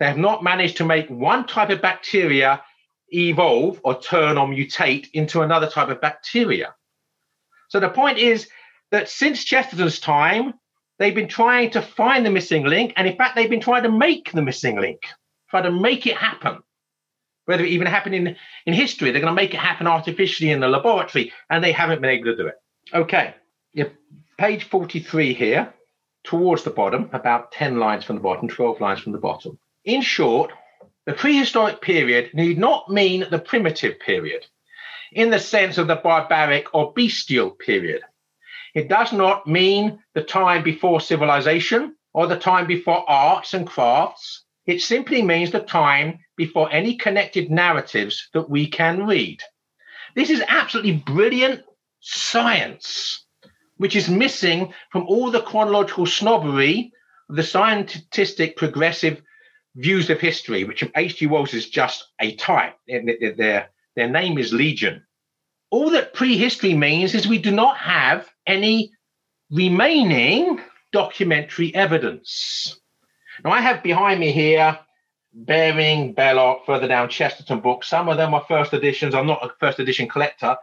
they 0.00 0.06
have 0.06 0.18
not 0.18 0.42
managed 0.42 0.78
to 0.78 0.84
make 0.84 1.08
one 1.08 1.46
type 1.46 1.70
of 1.70 1.80
bacteria 1.80 2.62
evolve 3.10 3.80
or 3.84 4.00
turn 4.00 4.36
or 4.38 4.48
mutate 4.48 5.08
into 5.12 5.42
another 5.42 5.70
type 5.70 5.88
of 5.88 6.00
bacteria. 6.00 6.74
So 7.68 7.78
the 7.80 7.88
point 7.88 8.18
is 8.18 8.48
that 8.90 9.08
since 9.08 9.44
Chesterton's 9.44 10.00
time, 10.00 10.54
they've 10.98 11.14
been 11.14 11.28
trying 11.28 11.70
to 11.70 11.82
find 11.82 12.24
the 12.24 12.30
missing 12.30 12.64
link. 12.64 12.92
And 12.96 13.06
in 13.06 13.16
fact, 13.16 13.36
they've 13.36 13.50
been 13.50 13.60
trying 13.60 13.82
to 13.84 13.90
make 13.90 14.32
the 14.32 14.42
missing 14.42 14.80
link, 14.80 15.00
try 15.50 15.62
to 15.62 15.70
make 15.70 16.06
it 16.06 16.16
happen. 16.16 16.58
Whether 17.46 17.64
it 17.64 17.70
even 17.70 17.86
happened 17.86 18.14
in, 18.14 18.36
in 18.64 18.72
history, 18.72 19.10
they're 19.10 19.20
going 19.20 19.34
to 19.34 19.42
make 19.42 19.52
it 19.52 19.60
happen 19.60 19.86
artificially 19.86 20.50
in 20.50 20.60
the 20.60 20.68
laboratory, 20.68 21.32
and 21.50 21.62
they 21.62 21.72
haven't 21.72 22.00
been 22.00 22.10
able 22.10 22.24
to 22.24 22.36
do 22.36 22.46
it. 22.46 22.54
Okay, 22.94 23.34
page 24.38 24.64
43 24.64 25.34
here, 25.34 25.72
towards 26.24 26.64
the 26.64 26.70
bottom, 26.70 27.10
about 27.12 27.52
10 27.52 27.78
lines 27.78 28.04
from 28.04 28.16
the 28.16 28.22
bottom, 28.22 28.48
12 28.48 28.80
lines 28.80 29.00
from 29.00 29.12
the 29.12 29.18
bottom. 29.18 29.58
In 29.84 30.00
short, 30.00 30.52
the 31.06 31.12
prehistoric 31.12 31.80
period 31.80 32.30
need 32.34 32.58
not 32.58 32.90
mean 32.90 33.26
the 33.30 33.38
primitive 33.38 34.00
period 34.00 34.46
in 35.12 35.30
the 35.30 35.38
sense 35.38 35.78
of 35.78 35.86
the 35.86 35.96
barbaric 35.96 36.74
or 36.74 36.92
bestial 36.92 37.50
period. 37.50 38.02
It 38.74 38.88
does 38.88 39.12
not 39.12 39.46
mean 39.46 40.00
the 40.14 40.22
time 40.22 40.62
before 40.64 41.00
civilization 41.00 41.94
or 42.12 42.26
the 42.26 42.36
time 42.36 42.66
before 42.66 43.08
arts 43.08 43.54
and 43.54 43.66
crafts. 43.66 44.44
It 44.66 44.80
simply 44.80 45.22
means 45.22 45.52
the 45.52 45.60
time 45.60 46.18
before 46.36 46.72
any 46.72 46.96
connected 46.96 47.50
narratives 47.50 48.28
that 48.34 48.50
we 48.50 48.66
can 48.66 49.06
read. 49.06 49.40
This 50.16 50.30
is 50.30 50.42
absolutely 50.48 50.92
brilliant 50.92 51.62
science, 52.00 53.24
which 53.76 53.94
is 53.94 54.08
missing 54.08 54.72
from 54.90 55.06
all 55.06 55.30
the 55.30 55.42
chronological 55.42 56.06
snobbery 56.06 56.92
of 57.30 57.36
the 57.36 57.42
scientific 57.42 58.56
progressive 58.56 59.22
views 59.76 60.10
of 60.10 60.20
history, 60.20 60.64
which 60.64 60.84
H.G. 60.96 61.26
Wells 61.26 61.54
is 61.54 61.68
just 61.68 62.04
a 62.20 62.34
type. 62.36 62.76
Their, 62.86 63.70
their 63.96 64.08
name 64.08 64.38
is 64.38 64.52
Legion. 64.52 65.04
All 65.70 65.90
that 65.90 66.14
prehistory 66.14 66.74
means 66.74 67.14
is 67.14 67.26
we 67.26 67.38
do 67.38 67.50
not 67.50 67.76
have 67.78 68.28
any 68.46 68.92
remaining 69.50 70.60
documentary 70.92 71.74
evidence. 71.74 72.78
Now, 73.44 73.50
I 73.50 73.60
have 73.60 73.82
behind 73.82 74.20
me 74.20 74.32
here 74.32 74.78
Baring, 75.34 76.12
Belloc, 76.12 76.64
further 76.64 76.86
down 76.86 77.08
Chesterton 77.08 77.60
books. 77.60 77.88
Some 77.88 78.08
of 78.08 78.16
them 78.16 78.34
are 78.34 78.44
first 78.46 78.72
editions. 78.72 79.14
I'm 79.14 79.26
not 79.26 79.44
a 79.44 79.52
first 79.58 79.80
edition 79.80 80.08
collector, 80.08 80.56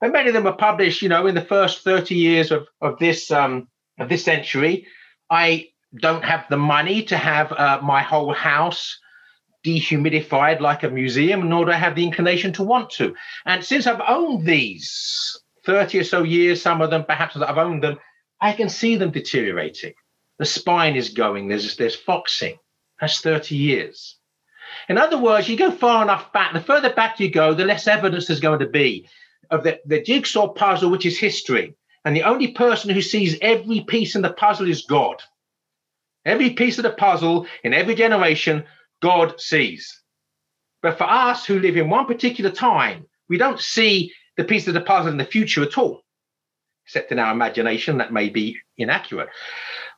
but 0.00 0.12
many 0.12 0.28
of 0.28 0.34
them 0.34 0.46
are 0.46 0.56
published, 0.56 1.02
you 1.02 1.08
know, 1.08 1.26
in 1.26 1.34
the 1.34 1.44
first 1.44 1.82
30 1.82 2.14
years 2.14 2.52
of, 2.52 2.68
of 2.80 2.98
this 3.00 3.32
um, 3.32 3.68
of 3.98 4.08
this 4.08 4.24
century. 4.24 4.86
I 5.28 5.70
don't 6.00 6.24
have 6.24 6.44
the 6.48 6.56
money 6.56 7.02
to 7.04 7.16
have 7.16 7.52
uh, 7.52 7.80
my 7.82 8.02
whole 8.02 8.32
house 8.32 8.96
dehumidified 9.64 10.60
like 10.60 10.82
a 10.82 10.90
museum, 10.90 11.48
nor 11.48 11.64
do 11.64 11.70
I 11.70 11.76
have 11.76 11.94
the 11.94 12.04
inclination 12.04 12.52
to 12.54 12.62
want 12.62 12.90
to. 12.90 13.14
And 13.46 13.64
since 13.64 13.86
I've 13.86 14.02
owned 14.06 14.46
these 14.46 15.40
30 15.64 16.00
or 16.00 16.04
so 16.04 16.22
years, 16.22 16.60
some 16.60 16.80
of 16.80 16.90
them 16.90 17.04
perhaps 17.04 17.36
I've 17.36 17.58
owned 17.58 17.82
them, 17.82 17.98
I 18.40 18.52
can 18.52 18.68
see 18.68 18.96
them 18.96 19.10
deteriorating. 19.10 19.94
The 20.38 20.44
spine 20.44 20.96
is 20.96 21.10
going, 21.10 21.48
there's, 21.48 21.76
there's 21.76 21.94
foxing. 21.94 22.58
That's 23.00 23.20
30 23.20 23.56
years. 23.56 24.18
In 24.88 24.98
other 24.98 25.18
words, 25.18 25.48
you 25.48 25.56
go 25.56 25.70
far 25.70 26.02
enough 26.02 26.32
back, 26.32 26.52
the 26.52 26.60
further 26.60 26.92
back 26.92 27.20
you 27.20 27.30
go, 27.30 27.54
the 27.54 27.64
less 27.64 27.86
evidence 27.86 28.26
there's 28.26 28.40
going 28.40 28.60
to 28.60 28.68
be 28.68 29.08
of 29.50 29.64
the, 29.64 29.80
the 29.84 30.02
jigsaw 30.02 30.48
puzzle, 30.48 30.90
which 30.90 31.06
is 31.06 31.18
history. 31.18 31.76
And 32.04 32.16
the 32.16 32.24
only 32.24 32.48
person 32.48 32.90
who 32.90 33.02
sees 33.02 33.38
every 33.40 33.80
piece 33.80 34.16
in 34.16 34.22
the 34.22 34.32
puzzle 34.32 34.68
is 34.68 34.82
God. 34.82 35.22
Every 36.24 36.50
piece 36.50 36.78
of 36.78 36.84
the 36.84 36.90
puzzle 36.90 37.46
in 37.62 37.74
every 37.74 37.94
generation, 37.94 38.64
God 39.02 39.40
sees. 39.40 40.00
But 40.80 40.96
for 40.96 41.04
us 41.04 41.44
who 41.44 41.58
live 41.58 41.76
in 41.76 41.90
one 41.90 42.06
particular 42.06 42.50
time, 42.50 43.06
we 43.28 43.36
don't 43.36 43.60
see 43.60 44.12
the 44.36 44.44
piece 44.44 44.66
of 44.68 44.74
the 44.74 44.80
puzzle 44.80 45.12
in 45.12 45.18
the 45.18 45.24
future 45.24 45.62
at 45.62 45.76
all, 45.76 46.02
except 46.86 47.12
in 47.12 47.18
our 47.18 47.32
imagination 47.32 47.98
that 47.98 48.12
may 48.12 48.28
be 48.28 48.56
inaccurate. 48.78 49.28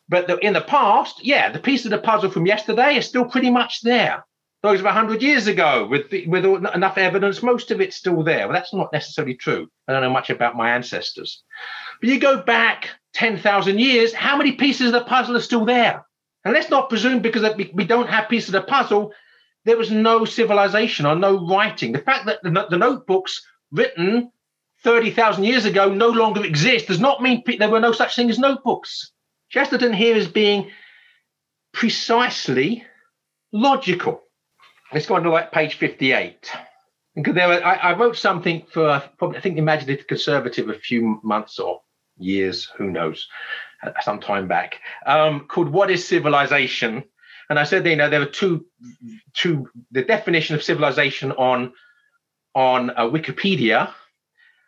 But 0.09 0.27
the, 0.27 0.37
in 0.39 0.53
the 0.53 0.61
past, 0.61 1.25
yeah, 1.25 1.51
the 1.51 1.59
piece 1.59 1.85
of 1.85 1.91
the 1.91 1.99
puzzle 1.99 2.31
from 2.31 2.47
yesterday 2.47 2.97
is 2.97 3.07
still 3.07 3.25
pretty 3.25 3.51
much 3.51 3.81
there. 3.83 4.25
Those 4.63 4.81
of 4.81 4.87
100 4.87 5.23
years 5.23 5.47
ago, 5.47 5.87
with, 5.87 6.07
with 6.27 6.45
enough 6.47 6.97
evidence, 6.97 7.43
most 7.43 7.71
of 7.71 7.81
it's 7.81 7.97
still 7.97 8.23
there. 8.23 8.47
Well, 8.47 8.55
that's 8.55 8.73
not 8.73 8.93
necessarily 8.93 9.35
true. 9.35 9.69
I 9.87 9.93
don't 9.93 10.03
know 10.03 10.11
much 10.11 10.31
about 10.31 10.57
my 10.57 10.71
ancestors. 10.71 11.43
But 12.01 12.09
you 12.09 12.19
go 12.19 12.43
back 12.43 12.91
10,000 13.13 13.79
years, 13.79 14.15
how 14.15 14.37
many 14.37 14.53
pieces 14.53 14.87
of 14.87 14.93
the 14.93 15.05
puzzle 15.05 15.37
are 15.37 15.41
still 15.41 15.67
there? 15.67 16.05
And 16.45 16.53
let's 16.53 16.71
not 16.71 16.91
presume 16.91 17.21
because 17.21 17.43
we 17.57 17.85
don't 17.85 18.09
have 18.09 18.29
pieces 18.29 18.55
of 18.55 18.61
the 18.61 18.71
puzzle, 18.71 19.13
there 19.65 19.79
was 19.79 19.91
no 19.91 20.25
civilization 20.25 21.07
or 21.07 21.17
no 21.17 21.47
writing. 21.47 21.93
The 21.93 21.99
fact 21.99 22.27
that 22.27 22.43
the, 22.43 22.77
notebooks 22.77 23.43
written 23.73 24.31
30,000 24.83 25.45
years 25.45 25.65
ago 25.65 25.93
no 25.93 26.09
longer 26.09 26.45
exist 26.45 26.89
does 26.89 27.01
not 27.01 27.23
mean 27.23 27.43
there 27.59 27.71
were 27.71 27.81
no 27.81 27.93
such 27.93 28.15
thing 28.15 28.29
as 28.29 28.39
notebooks. 28.39 29.13
Chesterton 29.49 29.95
here 29.95 30.15
is 30.15 30.29
being 30.29 30.71
precisely 31.73 32.85
logical. 33.53 34.21
Let's 34.93 35.07
go 35.07 35.15
on 35.15 35.23
to 35.23 35.31
like 35.31 35.51
page 35.51 35.77
58. 35.77 36.51
Because 37.15 37.35
there, 37.35 37.65
I, 37.65 37.75
I, 37.77 37.97
wrote 37.97 38.17
something 38.17 38.67
for 38.71 39.03
probably 39.19 39.39
I 39.39 39.41
think 39.41 39.57
Imaginative 39.57 40.09
Conservative 40.09 40.69
a 40.69 40.75
few 40.75 41.21
months 41.23 41.61
or 41.61 41.81
years, 42.19 42.69
who 42.77 42.91
knows, 42.91 43.29
some 44.03 44.21
time 44.21 44.49
back, 44.49 44.81
um, 45.07 45.47
called 45.49 45.69
"What 45.69 45.91
is 45.91 46.07
Civilization?" 46.07 47.05
And 47.51 47.59
I 47.59 47.65
said, 47.65 47.87
you 47.87 47.97
know, 47.97 48.09
there 48.09 48.21
were 48.21 48.27
two, 48.27 48.65
two. 49.35 49.69
The 49.91 50.03
definition 50.03 50.55
of 50.55 50.63
civilization 50.63 51.33
on 51.33 51.73
on 52.55 52.91
uh, 52.91 53.05
Wikipedia 53.05 53.93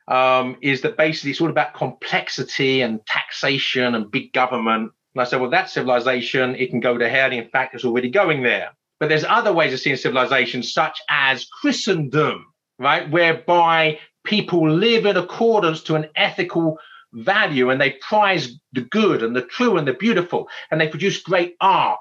um, 0.09 0.57
is 0.61 0.83
that 0.83 0.97
basically 0.97 1.31
it's 1.31 1.41
all 1.41 1.51
about 1.51 1.75
complexity 1.75 2.83
and 2.83 3.05
taxation 3.07 3.95
and 3.95 4.11
big 4.11 4.33
government. 4.33 4.93
And 5.15 5.23
I 5.23 5.25
said, 5.25 5.41
well, 5.41 5.51
that 5.51 5.71
civilization, 5.71 6.55
it 6.57 6.71
can 6.71 6.81
go 6.81 6.99
to 6.99 7.09
hell. 7.09 7.33
In 7.33 7.49
fact, 7.49 7.75
it's 7.75 7.85
already 7.85 8.11
going 8.11 8.43
there. 8.43 8.71
But 8.99 9.09
there's 9.09 9.25
other 9.25 9.53
ways 9.53 9.73
of 9.73 9.81
seeing 9.81 9.97
civilization, 9.97 10.63
such 10.63 11.01
as 11.09 11.47
Christendom, 11.47 12.47
right, 12.79 13.11
whereby 13.11 13.99
people 14.25 14.71
live 14.71 15.07
in 15.07 15.17
accordance 15.17 15.83
to 15.85 15.95
an 15.95 16.09
ethical 16.17 16.79
value 17.17 17.71
and 17.71 17.81
they 17.81 17.93
prize 17.93 18.59
the 18.73 18.83
good 18.83 19.23
and 19.23 19.35
the 19.35 19.43
true 19.43 19.79
and 19.79 19.89
the 19.89 19.95
beautiful 19.95 20.49
and 20.71 20.81
they 20.81 20.89
produce 20.89 21.23
great 21.23 21.57
art. 21.61 21.99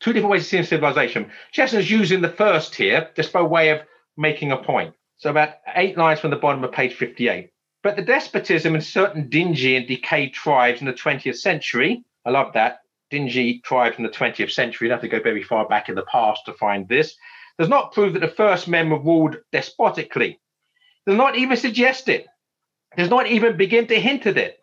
Two 0.00 0.12
different 0.12 0.30
ways 0.30 0.42
of 0.42 0.48
seeing 0.48 0.64
civilization. 0.64 1.30
Chesterton's 1.52 1.90
using 1.90 2.20
the 2.20 2.28
first 2.28 2.74
here 2.74 3.10
just 3.16 3.32
by 3.32 3.42
way 3.42 3.70
of 3.70 3.80
making 4.16 4.52
a 4.52 4.56
point. 4.56 4.94
So 5.16 5.30
about 5.30 5.54
eight 5.74 5.98
lines 5.98 6.20
from 6.20 6.30
the 6.30 6.36
bottom 6.36 6.62
of 6.62 6.70
page 6.70 6.94
58. 6.94 7.50
But 7.82 7.96
the 7.96 8.02
despotism 8.02 8.74
in 8.74 8.80
certain 8.80 9.28
dingy 9.28 9.76
and 9.76 9.86
decayed 9.86 10.34
tribes 10.34 10.80
in 10.80 10.86
the 10.86 10.92
20th 10.92 11.38
century, 11.38 12.04
I 12.24 12.30
love 12.30 12.52
that, 12.52 12.80
dingy 13.10 13.60
tribes 13.64 13.96
in 13.98 14.04
the 14.04 14.10
20th 14.10 14.52
century, 14.52 14.86
you'd 14.86 14.92
have 14.92 15.00
to 15.00 15.08
go 15.08 15.20
very 15.20 15.42
far 15.42 15.66
back 15.66 15.88
in 15.88 15.94
the 15.94 16.02
past 16.02 16.44
to 16.46 16.52
find 16.52 16.88
this, 16.88 17.16
does 17.58 17.68
not 17.68 17.92
prove 17.92 18.12
that 18.12 18.20
the 18.20 18.28
first 18.28 18.68
men 18.68 18.90
were 18.90 19.00
ruled 19.00 19.36
despotically. 19.50 20.38
Does 21.06 21.16
not 21.16 21.36
even 21.36 21.56
suggest 21.56 22.08
it 22.08 22.26
does 22.96 23.10
not 23.10 23.26
even 23.26 23.56
begin 23.56 23.86
to 23.88 24.00
hint 24.00 24.26
at 24.26 24.38
it. 24.38 24.58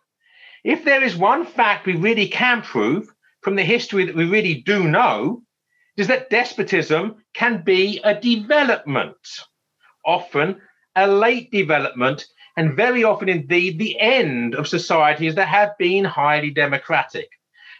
If 0.64 0.84
there 0.84 1.02
is 1.02 1.16
one 1.16 1.46
fact 1.46 1.86
we 1.86 1.94
really 1.94 2.28
can 2.28 2.62
prove 2.62 3.08
from 3.42 3.54
the 3.54 3.62
history 3.62 4.04
that 4.04 4.16
we 4.16 4.24
really 4.24 4.62
do 4.62 4.88
know, 4.88 5.42
is 5.96 6.08
that 6.08 6.30
despotism 6.30 7.24
can 7.34 7.62
be 7.62 8.00
a 8.04 8.20
development, 8.20 9.16
often 10.04 10.60
a 10.94 11.06
late 11.06 11.50
development, 11.50 12.26
and 12.56 12.76
very 12.76 13.04
often 13.04 13.28
indeed 13.28 13.78
the 13.78 13.98
end 14.00 14.54
of 14.54 14.66
societies 14.66 15.34
that 15.34 15.48
have 15.48 15.76
been 15.78 16.04
highly 16.04 16.50
democratic. 16.50 17.28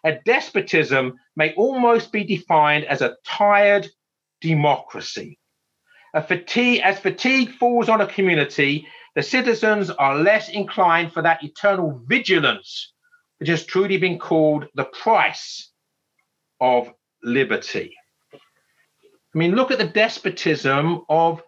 A 0.05 0.19
despotism 0.25 1.19
may 1.35 1.55
almost 1.55 2.13
be 2.13 2.25
defined 2.25 2.85
as 2.85 3.03
a 3.03 3.17
tired 3.27 3.89
democracy. 4.41 5.39
A 6.15 6.23
fatigue, 6.23 6.81
as 6.85 7.01
fatigue 7.01 7.51
falls 7.51 7.89
on 7.89 8.01
a 8.01 8.07
community, 8.07 8.87
the 9.17 9.23
citizens 9.23 9.89
are 9.89 10.15
less 10.15 10.51
inclined 10.51 11.11
for 11.11 11.23
that 11.23 11.43
eternal 11.43 12.03
vigilance, 12.07 12.93
which 13.39 13.49
has 13.49 13.65
truly 13.65 13.97
been 13.97 14.19
called 14.19 14.67
the 14.75 14.85
price 14.85 15.71
of 16.61 16.93
liberty. 17.23 17.97
I 18.35 19.39
mean, 19.39 19.55
look 19.55 19.71
at 19.71 19.79
the 19.79 19.87
despotism 19.87 21.03
of 21.09 21.43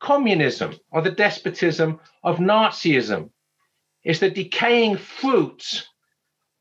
communism 0.00 0.78
or 0.92 1.00
the 1.00 1.10
despotism 1.10 1.98
of 2.22 2.36
Nazism. 2.36 3.30
It's 4.04 4.20
the 4.20 4.30
decaying 4.30 4.98
fruit 4.98 5.88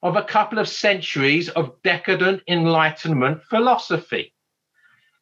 of 0.02 0.16
a 0.16 0.24
couple 0.24 0.60
of 0.60 0.70
centuries 0.70 1.50
of 1.50 1.76
decadent 1.84 2.42
Enlightenment 2.48 3.44
philosophy. 3.44 4.34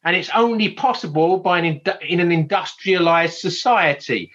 And 0.04 0.14
it's 0.14 0.30
only 0.32 0.74
possible 0.74 1.38
by 1.38 1.58
an, 1.58 1.80
in 2.08 2.20
an 2.20 2.30
industrialized 2.30 3.38
society 3.38 4.30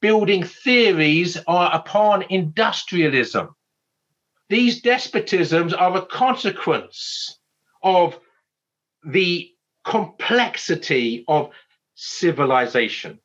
building 0.00 0.44
theories 0.44 1.38
are 1.46 1.74
upon 1.74 2.22
industrialism. 2.30 3.54
These 4.48 4.82
despotisms 4.82 5.78
are 5.78 5.96
a 5.96 6.06
consequence 6.06 7.38
of 7.82 8.18
the 9.04 9.50
complexity 9.84 11.24
of 11.28 11.50
civilization. 11.94 13.20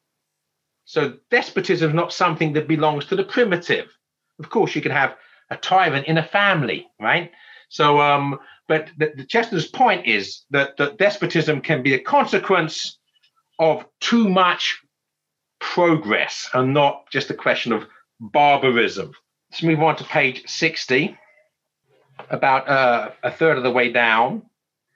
So 0.86 1.18
despotism 1.30 1.92
is 1.92 1.96
not 1.96 2.14
something 2.14 2.54
that 2.54 2.68
belongs 2.68 3.06
to 3.06 3.16
the 3.16 3.24
primitive. 3.24 3.88
Of 4.40 4.50
course, 4.50 4.76
you 4.76 4.82
can 4.82 4.92
have 4.92 5.16
a 5.50 5.58
tyrant 5.58 6.08
in 6.08 6.18
a 6.18 6.24
family, 6.24 6.88
right? 7.00 7.32
So, 7.70 8.00
um, 8.00 8.40
but 8.68 8.90
the, 8.98 9.14
the 9.16 9.26
Chesterton's 9.26 9.68
point 9.68 10.08
is 10.08 10.46
that, 10.52 10.78
that 10.78 10.98
despotism 10.98 11.62
can 11.62 11.84
be 11.84 11.94
a 11.94 12.00
consequence 12.00 12.98
of 13.60 13.86
too 14.00 14.30
much 14.30 14.80
progress 15.60 16.50
and 16.54 16.74
not 16.74 17.10
just 17.12 17.30
a 17.30 17.34
question 17.34 17.72
of 17.72 17.86
barbarism. 18.20 19.14
Let's 19.52 19.64
move 19.64 19.82
on 19.82 19.96
to 19.98 20.04
page 20.04 20.44
60, 20.48 21.18
about 22.30 22.68
uh, 22.68 23.12
a 23.24 23.32
third 23.32 23.58
of 23.58 23.64
the 23.64 23.72
way 23.72 23.92
down. 23.92 24.44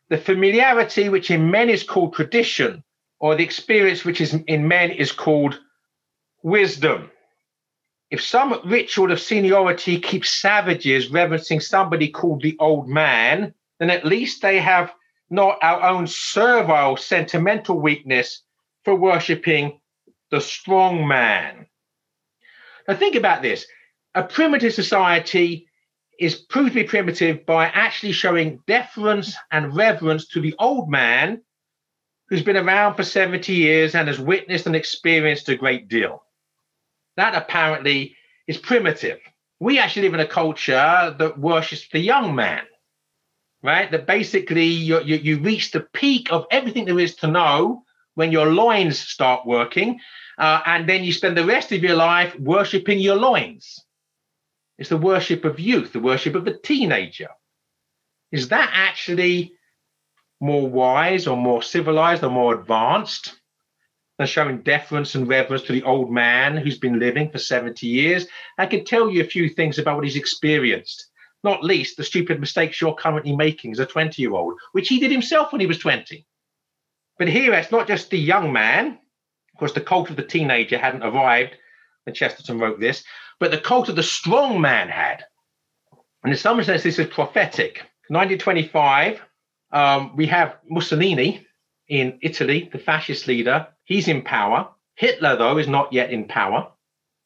The 0.10 0.18
familiarity, 0.18 1.10
which 1.10 1.32
in 1.32 1.50
men 1.50 1.70
is 1.70 1.84
called 1.84 2.14
tradition, 2.14 2.84
or 3.20 3.36
the 3.36 3.44
experience 3.44 4.04
which 4.04 4.22
is 4.22 4.34
in 4.48 4.68
men 4.68 4.92
is 4.92 5.12
called 5.12 5.60
wisdom. 6.44 7.10
If 8.12 8.22
some 8.22 8.60
ritual 8.66 9.12
of 9.12 9.20
seniority 9.20 10.00
keeps 10.00 10.30
savages 10.30 11.10
reverencing 11.10 11.62
somebody 11.62 12.10
called 12.10 12.44
the 12.44 12.56
old 12.60 12.88
man, 12.88 13.54
then 13.80 13.90
at 13.90 14.06
least 14.06 14.42
they 14.42 14.60
have 14.60 14.94
not 15.30 15.58
our 15.64 15.82
own 15.82 16.06
servile 16.06 16.96
sentimental 16.96 17.80
weakness 17.80 18.44
for 18.84 18.94
worshipping 18.94 19.80
the 20.34 20.42
strong 20.42 21.08
man. 21.08 21.68
Now, 22.88 22.96
think 22.96 23.16
about 23.16 23.44
this 23.44 23.68
a 24.16 24.24
primitive 24.24 24.74
society 24.74 25.68
is 26.20 26.34
proved 26.36 26.70
to 26.70 26.82
be 26.82 26.84
primitive 26.86 27.46
by 27.46 27.66
actually 27.66 28.14
showing 28.14 28.60
deference 28.66 29.36
and 29.52 29.76
reverence 29.76 30.28
to 30.30 30.42
the 30.42 30.56
old 30.58 30.90
man 30.90 31.44
who's 32.30 32.42
been 32.42 32.58
around 32.58 32.96
for 32.96 33.04
70 33.04 33.54
years 33.54 33.94
and 33.94 34.08
has 34.08 34.20
witnessed 34.20 34.66
and 34.66 34.76
experienced 34.76 35.50
a 35.50 35.56
great 35.56 35.88
deal. 35.88 36.24
That 37.16 37.36
apparently 37.36 38.16
is 38.48 38.58
primitive. 38.58 39.20
We 39.60 39.78
actually 39.78 40.04
live 40.04 40.16
in 40.16 40.20
a 40.20 40.28
culture 40.28 41.16
that 41.20 41.38
worships 41.38 41.88
the 41.92 42.00
young 42.00 42.34
man, 42.34 42.64
right? 43.62 43.92
That 43.92 44.08
basically 44.08 44.66
you, 44.66 45.00
you, 45.04 45.18
you 45.18 45.40
reach 45.40 45.70
the 45.70 45.82
peak 45.94 46.32
of 46.32 46.48
everything 46.50 46.86
there 46.86 47.00
is 47.00 47.18
to 47.18 47.28
know 47.28 47.84
when 48.16 48.32
your 48.32 48.48
loins 48.48 49.00
start 49.00 49.46
working, 49.46 50.00
uh, 50.38 50.62
and 50.66 50.88
then 50.88 51.04
you 51.04 51.14
spend 51.14 51.38
the 51.38 51.46
rest 51.46 51.72
of 51.72 51.84
your 51.84 51.96
life 51.96 52.38
worshipping 52.40 53.00
your 53.00 53.16
loins. 53.16 53.84
It's 54.78 54.90
the 54.90 54.98
worship 54.98 55.46
of 55.46 55.60
youth, 55.60 55.94
the 55.94 56.00
worship 56.00 56.36
of 56.36 56.48
a 56.48 56.58
teenager. 56.58 57.30
Is 58.32 58.50
that 58.50 58.70
actually 58.74 59.54
more 60.42 60.68
wise 60.68 61.28
or 61.28 61.38
more 61.38 61.62
civilized 61.62 62.24
or 62.24 62.30
more 62.30 62.60
advanced? 62.60 63.40
than 64.18 64.28
showing 64.28 64.62
deference 64.62 65.16
and 65.16 65.28
reverence 65.28 65.64
to 65.64 65.74
the 65.74 65.84
old 65.84 66.12
man 66.12 66.56
who's 66.56 66.78
been 66.78 67.00
living 67.00 67.30
for 67.30 67.40
70 67.40 67.88
years. 67.88 68.28
I 68.58 68.66
can 68.66 68.86
tell 68.86 69.10
you 69.10 69.22
a 69.22 69.28
few 69.28 69.50
things 69.50 69.80
about 69.80 69.96
what 69.96 70.06
he's 70.06 70.16
experienced, 70.16 71.08
not 71.44 71.64
least 71.64 71.98
the 71.98 72.04
stupid 72.04 72.40
mistakes 72.40 72.80
you're 72.80 72.94
currently 72.94 73.36
making 73.36 73.72
as 73.72 73.80
a 73.80 73.86
20 73.86 74.22
year 74.22 74.34
old, 74.34 74.60
which 74.72 74.88
he 74.88 75.00
did 75.00 75.12
himself 75.12 75.52
when 75.52 75.62
he 75.62 75.68
was 75.68 75.80
20. 75.80 76.26
But 77.18 77.28
here 77.28 77.54
it's 77.54 77.72
not 77.72 77.88
just 77.88 78.10
the 78.10 78.20
young 78.20 78.54
man, 78.54 79.00
course, 79.64 79.74
the 79.74 79.82
cult 79.82 80.10
of 80.10 80.16
the 80.16 80.24
teenager 80.24 80.78
hadn't 80.78 81.04
arrived 81.04 81.56
when 82.04 82.14
Chesterton 82.14 82.60
wrote 82.60 82.80
this, 82.80 83.04
but 83.40 83.52
the 83.52 83.58
cult 83.58 83.90
of 83.90 83.96
the 83.96 84.04
strong 84.04 84.60
man 84.60 84.90
had. 84.90 85.24
And 86.24 86.32
in 86.34 86.38
some 86.38 86.62
sense, 86.64 86.84
this 86.84 87.00
is 87.00 87.08
prophetic. 87.08 87.84
1925, 88.10 89.22
um, 89.72 90.16
we 90.16 90.28
have 90.28 90.58
Mussolini 90.70 91.46
in 91.88 92.20
Italy, 92.22 92.70
the 92.72 92.80
fascist 92.80 93.28
leader, 93.28 93.68
He's 93.86 94.08
in 94.08 94.22
power. 94.22 94.70
Hitler, 94.96 95.36
though, 95.36 95.58
is 95.58 95.68
not 95.68 95.92
yet 95.92 96.12
in 96.12 96.26
power. 96.26 96.72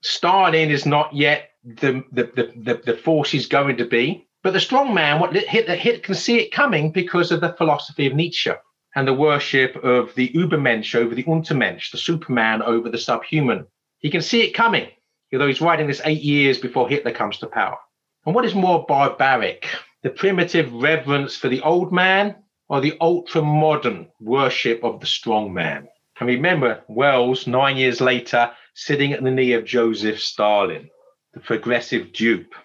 Stalin 0.01 0.71
is 0.71 0.85
not 0.85 1.13
yet 1.15 1.51
the, 1.63 2.03
the, 2.11 2.23
the, 2.35 2.53
the, 2.55 2.81
the 2.85 2.97
force 2.97 3.29
he's 3.29 3.47
going 3.47 3.77
to 3.77 3.85
be. 3.85 4.27
But 4.43 4.53
the 4.53 4.59
strong 4.59 4.93
man, 4.93 5.19
what 5.19 5.35
Hitler, 5.35 5.75
Hitler 5.75 6.01
can 6.01 6.15
see 6.15 6.39
it 6.39 6.51
coming 6.51 6.91
because 6.91 7.31
of 7.31 7.41
the 7.41 7.53
philosophy 7.53 8.07
of 8.07 8.13
Nietzsche 8.13 8.51
and 8.97 9.07
the 9.07 9.13
worship 9.13 9.75
of 9.83 10.11
the 10.15 10.29
Übermensch 10.29 10.95
over 10.95 11.13
the 11.13 11.23
Untermensch, 11.25 11.91
the 11.91 11.99
Superman 11.99 12.63
over 12.63 12.89
the 12.89 12.97
subhuman. 12.97 13.67
He 13.99 14.09
can 14.09 14.23
see 14.23 14.41
it 14.41 14.55
coming, 14.55 14.87
although 15.31 15.45
he's 15.45 15.61
writing 15.61 15.85
this 15.85 16.01
eight 16.03 16.23
years 16.23 16.57
before 16.57 16.89
Hitler 16.89 17.11
comes 17.11 17.37
to 17.37 17.45
power. 17.45 17.77
And 18.25 18.33
what 18.33 18.43
is 18.43 18.55
more 18.55 18.87
barbaric, 18.87 19.69
the 20.01 20.09
primitive 20.09 20.73
reverence 20.73 21.37
for 21.37 21.47
the 21.47 21.61
old 21.61 21.93
man 21.93 22.37
or 22.69 22.81
the 22.81 22.97
ultra 22.99 23.43
modern 23.43 24.07
worship 24.19 24.83
of 24.83 24.99
the 24.99 25.05
strong 25.05 25.53
man? 25.53 25.87
And 26.19 26.27
remember, 26.27 26.81
Wells, 26.87 27.45
nine 27.45 27.77
years 27.77 28.01
later, 28.01 28.51
sitting 28.73 29.13
at 29.13 29.21
the 29.23 29.29
knee 29.29 29.53
of 29.53 29.63
Joseph 29.63 30.19
Stalin, 30.19 30.89
the 31.35 31.39
progressive 31.39 32.13
dupe. 32.13 32.55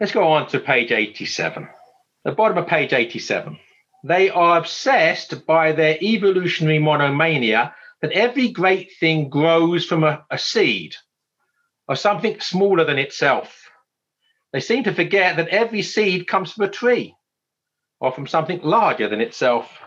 Let's 0.00 0.12
go 0.12 0.26
on 0.26 0.48
to 0.48 0.58
page 0.58 0.90
87. 0.90 1.68
The 2.24 2.32
bottom 2.32 2.56
of 2.56 2.66
page 2.66 2.94
87. 2.94 3.58
They 4.06 4.28
are 4.28 4.58
obsessed 4.58 5.46
by 5.46 5.72
their 5.72 5.96
evolutionary 6.02 6.78
monomania 6.78 7.74
that 8.02 8.12
every 8.12 8.48
great 8.48 8.92
thing 9.00 9.30
grows 9.30 9.86
from 9.86 10.04
a, 10.04 10.26
a 10.30 10.36
seed 10.36 10.94
or 11.88 11.96
something 11.96 12.38
smaller 12.38 12.84
than 12.84 12.98
itself. 12.98 13.70
They 14.52 14.60
seem 14.60 14.84
to 14.84 14.94
forget 14.94 15.36
that 15.36 15.48
every 15.48 15.80
seed 15.80 16.26
comes 16.26 16.52
from 16.52 16.66
a 16.66 16.70
tree 16.70 17.14
or 17.98 18.12
from 18.12 18.26
something 18.26 18.60
larger 18.60 19.08
than 19.08 19.22
itself. 19.22 19.80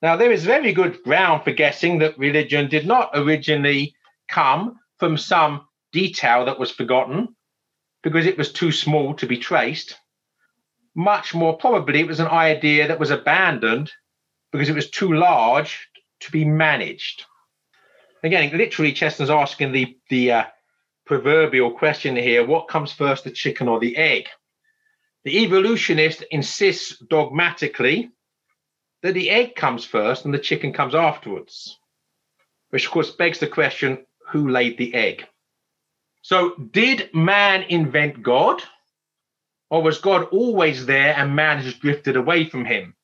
Now, 0.00 0.14
there 0.14 0.30
is 0.30 0.44
very 0.44 0.72
good 0.72 1.02
ground 1.02 1.42
for 1.42 1.50
guessing 1.50 1.98
that 1.98 2.18
religion 2.18 2.68
did 2.68 2.86
not 2.86 3.10
originally 3.14 3.96
come 4.28 4.78
from 5.00 5.16
some 5.16 5.66
detail 5.92 6.44
that 6.44 6.60
was 6.60 6.70
forgotten 6.70 7.34
because 8.04 8.26
it 8.26 8.38
was 8.38 8.52
too 8.52 8.70
small 8.70 9.14
to 9.14 9.26
be 9.26 9.38
traced. 9.38 9.96
Much 10.98 11.32
more 11.32 11.56
probably, 11.56 12.00
it 12.00 12.08
was 12.08 12.18
an 12.18 12.26
idea 12.26 12.88
that 12.88 12.98
was 12.98 13.12
abandoned 13.12 13.88
because 14.50 14.68
it 14.68 14.74
was 14.74 14.90
too 14.90 15.12
large 15.12 15.88
to 16.18 16.32
be 16.32 16.44
managed. 16.44 17.24
Again, 18.24 18.50
literally, 18.58 18.92
Chesterton's 18.92 19.30
asking 19.30 19.70
the, 19.70 19.96
the 20.10 20.32
uh, 20.32 20.44
proverbial 21.06 21.70
question 21.70 22.16
here 22.16 22.44
what 22.44 22.66
comes 22.66 22.90
first, 22.90 23.22
the 23.22 23.30
chicken 23.30 23.68
or 23.68 23.78
the 23.78 23.96
egg? 23.96 24.26
The 25.22 25.44
evolutionist 25.44 26.24
insists 26.32 26.98
dogmatically 26.98 28.10
that 29.04 29.14
the 29.14 29.30
egg 29.30 29.54
comes 29.54 29.84
first 29.84 30.24
and 30.24 30.34
the 30.34 30.40
chicken 30.40 30.72
comes 30.72 30.96
afterwards, 30.96 31.78
which 32.70 32.86
of 32.86 32.90
course 32.90 33.12
begs 33.12 33.38
the 33.38 33.46
question 33.46 34.04
who 34.32 34.48
laid 34.48 34.78
the 34.78 34.92
egg? 34.94 35.28
So, 36.22 36.56
did 36.56 37.14
man 37.14 37.62
invent 37.68 38.20
God? 38.20 38.60
Or 39.70 39.82
was 39.82 39.98
God 39.98 40.28
always 40.30 40.86
there 40.86 41.14
and 41.16 41.36
man 41.36 41.58
has 41.58 41.74
drifted 41.74 42.16
away 42.16 42.48
from 42.48 42.64
him? 42.64 42.94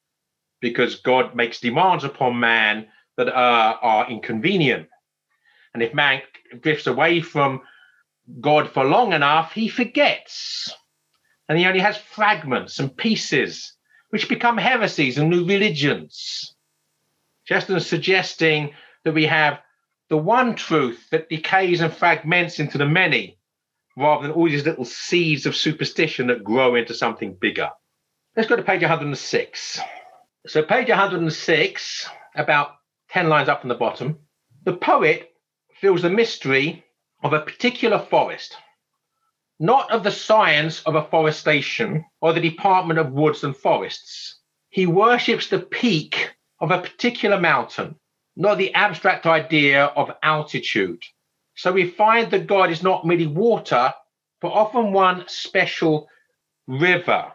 Because 0.61 0.97
God 0.97 1.35
makes 1.35 1.61
demands 1.61 2.05
upon 2.05 2.41
man 2.41 2.87
that 3.17 3.29
uh, 3.29 3.77
are 3.81 4.11
inconvenient. 4.11 4.89
And 5.75 5.83
if 5.83 5.93
man 5.93 6.23
drifts 6.61 6.87
away 6.87 7.21
from 7.21 7.61
God 8.41 8.71
for 8.71 8.85
long 8.85 9.13
enough, 9.13 9.53
he 9.53 9.69
forgets. 9.69 10.73
And 11.49 11.59
he 11.59 11.67
only 11.67 11.81
has 11.81 11.97
fragments 11.97 12.79
and 12.79 12.97
pieces 12.97 13.75
which 14.11 14.29
become 14.29 14.57
heresies 14.57 15.19
and 15.19 15.29
new 15.29 15.45
religions. 15.45 16.55
Chesterton 17.45 17.77
is 17.77 17.87
suggesting 17.87 18.73
that 19.05 19.13
we 19.13 19.27
have 19.27 19.61
the 20.09 20.17
one 20.17 20.55
truth 20.55 21.11
that 21.11 21.29
decays 21.29 21.81
and 21.81 21.93
fragments 21.93 22.59
into 22.59 22.79
the 22.79 22.87
many, 22.87 23.34
rather 23.97 24.23
than 24.23 24.33
all 24.33 24.49
these 24.49 24.65
little 24.65 24.85
seeds 24.85 25.47
of 25.47 25.57
superstition 25.57 26.29
that 26.29 26.45
grow 26.45 26.75
into 26.75 26.95
something 26.95 27.35
bigger. 27.35 27.71
Let's 28.37 28.49
go 28.49 28.57
to 28.57 28.63
page 28.63 28.83
106. 28.83 29.81
So, 30.47 30.63
page 30.63 30.89
106, 30.89 32.09
about 32.35 32.73
10 33.11 33.29
lines 33.29 33.49
up 33.49 33.61
from 33.61 33.69
the 33.69 33.75
bottom, 33.75 34.19
the 34.65 34.77
poet 34.77 35.31
feels 35.81 36.03
the 36.03 36.11
mystery 36.11 36.85
of 37.23 37.33
a 37.33 37.41
particular 37.41 37.99
forest 37.99 38.57
not 39.61 39.91
of 39.93 40.03
the 40.03 40.11
science 40.11 40.83
of 40.83 40.95
afforestation 40.95 42.05
or 42.21 42.33
the 42.33 42.41
Department 42.41 42.99
of 42.99 43.13
Woods 43.13 43.45
and 43.45 43.57
Forests. 43.57 44.41
He 44.69 44.87
worships 44.87 45.49
the 45.49 45.61
peak 45.61 46.35
of 46.61 46.71
a 46.71 46.81
particular 46.81 47.41
mountain, 47.41 47.97
not 48.37 48.59
the 48.59 48.75
abstract 48.75 49.27
idea 49.27 49.85
of 49.85 50.11
altitude. 50.23 51.03
So 51.57 51.73
we 51.73 51.91
find 51.91 52.31
that 52.31 52.47
God 52.47 52.71
is 52.71 52.83
not 52.83 53.07
merely 53.07 53.27
water, 53.27 53.93
but 54.41 54.49
often 54.53 54.93
one 54.93 55.25
special 55.29 56.09
river. 56.67 57.33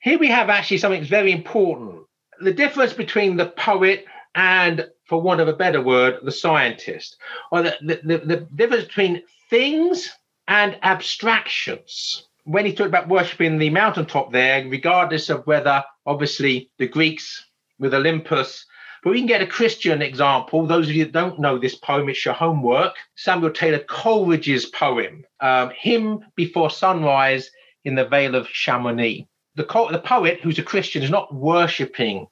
Here 0.00 0.18
we 0.18 0.28
have 0.28 0.50
actually 0.50 0.78
something 0.78 1.00
that's 1.00 1.10
very 1.10 1.32
important. 1.32 2.04
The 2.40 2.52
difference 2.52 2.92
between 2.92 3.36
the 3.36 3.46
poet 3.46 4.04
and, 4.34 4.88
for 5.06 5.20
want 5.22 5.40
of 5.40 5.48
a 5.48 5.52
better 5.52 5.80
word, 5.80 6.18
the 6.22 6.32
scientist, 6.32 7.16
or 7.50 7.62
the, 7.62 7.76
the, 7.80 8.00
the, 8.04 8.18
the 8.18 8.36
difference 8.54 8.84
between 8.84 9.22
things 9.48 10.10
and 10.48 10.78
abstractions. 10.82 12.28
When 12.44 12.66
he 12.66 12.74
talked 12.74 12.88
about 12.88 13.08
worshipping 13.08 13.56
the 13.56 13.70
mountaintop 13.70 14.32
there, 14.32 14.68
regardless 14.68 15.30
of 15.30 15.46
whether 15.46 15.82
obviously 16.04 16.70
the 16.78 16.88
Greeks 16.88 17.42
with 17.78 17.94
Olympus, 17.94 18.66
But 19.04 19.10
we 19.10 19.18
can 19.18 19.26
get 19.26 19.42
a 19.42 19.46
Christian 19.46 20.00
example. 20.00 20.66
Those 20.66 20.88
of 20.88 20.94
you 20.94 21.04
that 21.04 21.12
don't 21.12 21.38
know 21.38 21.58
this 21.58 21.74
poem, 21.74 22.08
it's 22.08 22.24
your 22.24 22.32
homework. 22.32 22.94
Samuel 23.16 23.52
Taylor 23.52 23.80
Coleridge's 23.80 24.64
poem, 24.64 25.26
um, 25.40 25.70
Hymn 25.78 26.20
Before 26.36 26.70
Sunrise 26.70 27.50
in 27.84 27.96
the 27.96 28.06
Vale 28.06 28.34
of 28.34 28.48
Chamonix. 28.48 29.26
The, 29.56 29.64
the 29.92 30.02
poet, 30.02 30.40
who's 30.40 30.58
a 30.58 30.62
Christian, 30.62 31.02
is 31.02 31.10
not 31.10 31.34
worshipping 31.34 32.28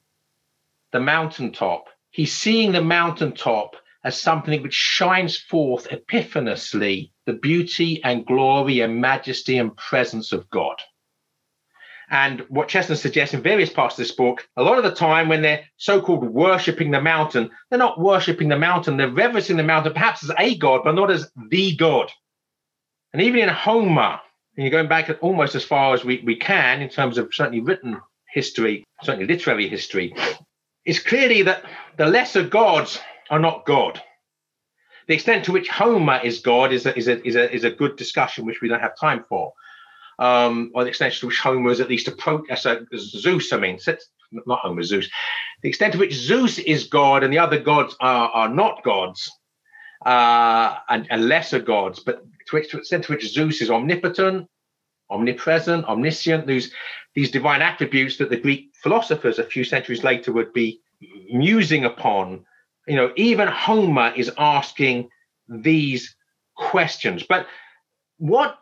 the 0.91 0.99
mountaintop. 0.99 1.89
He's 2.09 2.33
seeing 2.33 2.71
the 2.71 2.81
mountaintop 2.81 3.75
as 4.03 4.19
something 4.19 4.63
which 4.63 4.73
shines 4.73 5.37
forth 5.37 5.87
epiphanously 5.89 7.11
the 7.27 7.33
beauty 7.33 8.03
and 8.03 8.25
glory 8.25 8.81
and 8.81 8.99
majesty 8.99 9.59
and 9.59 9.77
presence 9.77 10.33
of 10.33 10.49
God. 10.49 10.75
And 12.13 12.41
what 12.47 12.67
Chesterton 12.67 12.95
suggests 12.95 13.33
in 13.33 13.41
various 13.41 13.71
parts 13.71 13.95
of 13.95 13.97
this 13.97 14.11
book, 14.11 14.47
a 14.55 14.61
lot 14.61 14.77
of 14.77 14.83
the 14.83 14.93
time 14.93 15.29
when 15.29 15.41
they're 15.41 15.65
so 15.77 15.99
called 15.99 16.23
worshipping 16.23 16.91
the 16.91 17.01
mountain, 17.01 17.49
they're 17.69 17.79
not 17.79 17.99
worshipping 17.99 18.49
the 18.49 18.57
mountain, 18.59 18.97
they're 18.97 19.09
reverencing 19.09 19.57
the 19.57 19.63
mountain 19.63 19.93
perhaps 19.93 20.23
as 20.23 20.29
a 20.37 20.55
God, 20.59 20.81
but 20.83 20.93
not 20.93 21.09
as 21.09 21.31
the 21.49 21.75
God. 21.75 22.11
And 23.13 23.21
even 23.23 23.39
in 23.39 23.49
Homer, 23.49 24.19
and 24.55 24.63
you're 24.63 24.69
going 24.69 24.87
back 24.87 25.09
almost 25.21 25.55
as 25.55 25.63
far 25.63 25.95
as 25.95 26.05
we, 26.05 26.21
we 26.23 26.35
can 26.35 26.83
in 26.83 26.89
terms 26.89 27.17
of 27.17 27.33
certainly 27.33 27.61
written 27.61 27.99
history, 28.31 28.85
certainly 29.01 29.25
literary 29.25 29.67
history, 29.67 30.13
it's 30.85 30.99
clearly 30.99 31.41
that 31.41 31.63
the 31.97 32.05
lesser 32.05 32.43
gods 32.43 32.99
are 33.31 33.39
not 33.39 33.65
God. 33.65 33.99
The 35.07 35.15
extent 35.15 35.45
to 35.45 35.51
which 35.51 35.67
Homer 35.67 36.19
is 36.23 36.41
God 36.41 36.73
is 36.73 36.85
a, 36.85 36.95
is 36.95 37.07
a, 37.07 37.27
is 37.27 37.35
a, 37.35 37.51
is 37.51 37.63
a 37.63 37.71
good 37.71 37.95
discussion, 37.95 38.45
which 38.45 38.61
we 38.61 38.67
don't 38.67 38.81
have 38.81 38.95
time 38.99 39.25
for. 39.27 39.53
Um, 40.19 40.71
or 40.73 40.83
the 40.83 40.89
extent 40.89 41.13
to 41.15 41.27
which 41.27 41.39
Homer 41.39 41.71
is 41.71 41.79
at 41.79 41.89
least 41.89 42.07
approach 42.07 42.49
as 42.49 42.65
a 42.65 42.85
Zeus, 42.95 43.51
I 43.51 43.57
mean, 43.57 43.79
not 44.31 44.59
Homer, 44.59 44.83
Zeus. 44.83 45.09
The 45.61 45.69
extent 45.69 45.93
to 45.93 45.99
which 45.99 46.13
Zeus 46.13 46.59
is 46.59 46.85
God 46.85 47.23
and 47.23 47.33
the 47.33 47.39
other 47.39 47.59
gods 47.59 47.95
are, 47.99 48.29
are 48.29 48.49
not 48.49 48.83
gods 48.83 49.31
uh, 50.05 50.77
and, 50.89 51.07
and 51.09 51.27
lesser 51.27 51.59
gods, 51.59 51.99
but 51.99 52.23
to, 52.47 52.55
which, 52.55 52.69
to 52.69 52.77
the 52.77 52.81
extent 52.81 53.05
to 53.05 53.13
which 53.13 53.33
Zeus 53.33 53.61
is 53.61 53.69
omnipotent, 53.69 54.47
omnipresent, 55.09 55.85
omniscient, 55.85 56.45
these, 56.47 56.71
these 57.15 57.31
divine 57.31 57.61
attributes 57.61 58.17
that 58.17 58.29
the 58.29 58.37
Greek 58.37 58.71
philosophers 58.81 59.39
a 59.39 59.43
few 59.43 59.63
centuries 59.63 60.03
later 60.03 60.31
would 60.31 60.53
be 60.53 60.81
musing 61.29 61.85
upon 61.85 62.45
you 62.87 62.95
know, 62.95 63.11
even 63.15 63.47
Homer 63.47 64.13
is 64.15 64.31
asking 64.37 65.09
these 65.47 66.15
questions. 66.55 67.23
But 67.23 67.47
what 68.17 68.57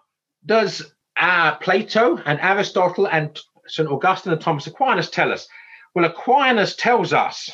does 0.45 0.93
uh, 1.21 1.55
Plato 1.55 2.17
and 2.25 2.39
Aristotle 2.41 3.07
and 3.07 3.39
St. 3.67 3.87
Augustine 3.87 4.33
and 4.33 4.41
Thomas 4.41 4.67
Aquinas 4.67 5.09
tell 5.09 5.31
us? 5.31 5.47
Well, 5.95 6.05
Aquinas 6.05 6.75
tells 6.75 7.13
us 7.13 7.49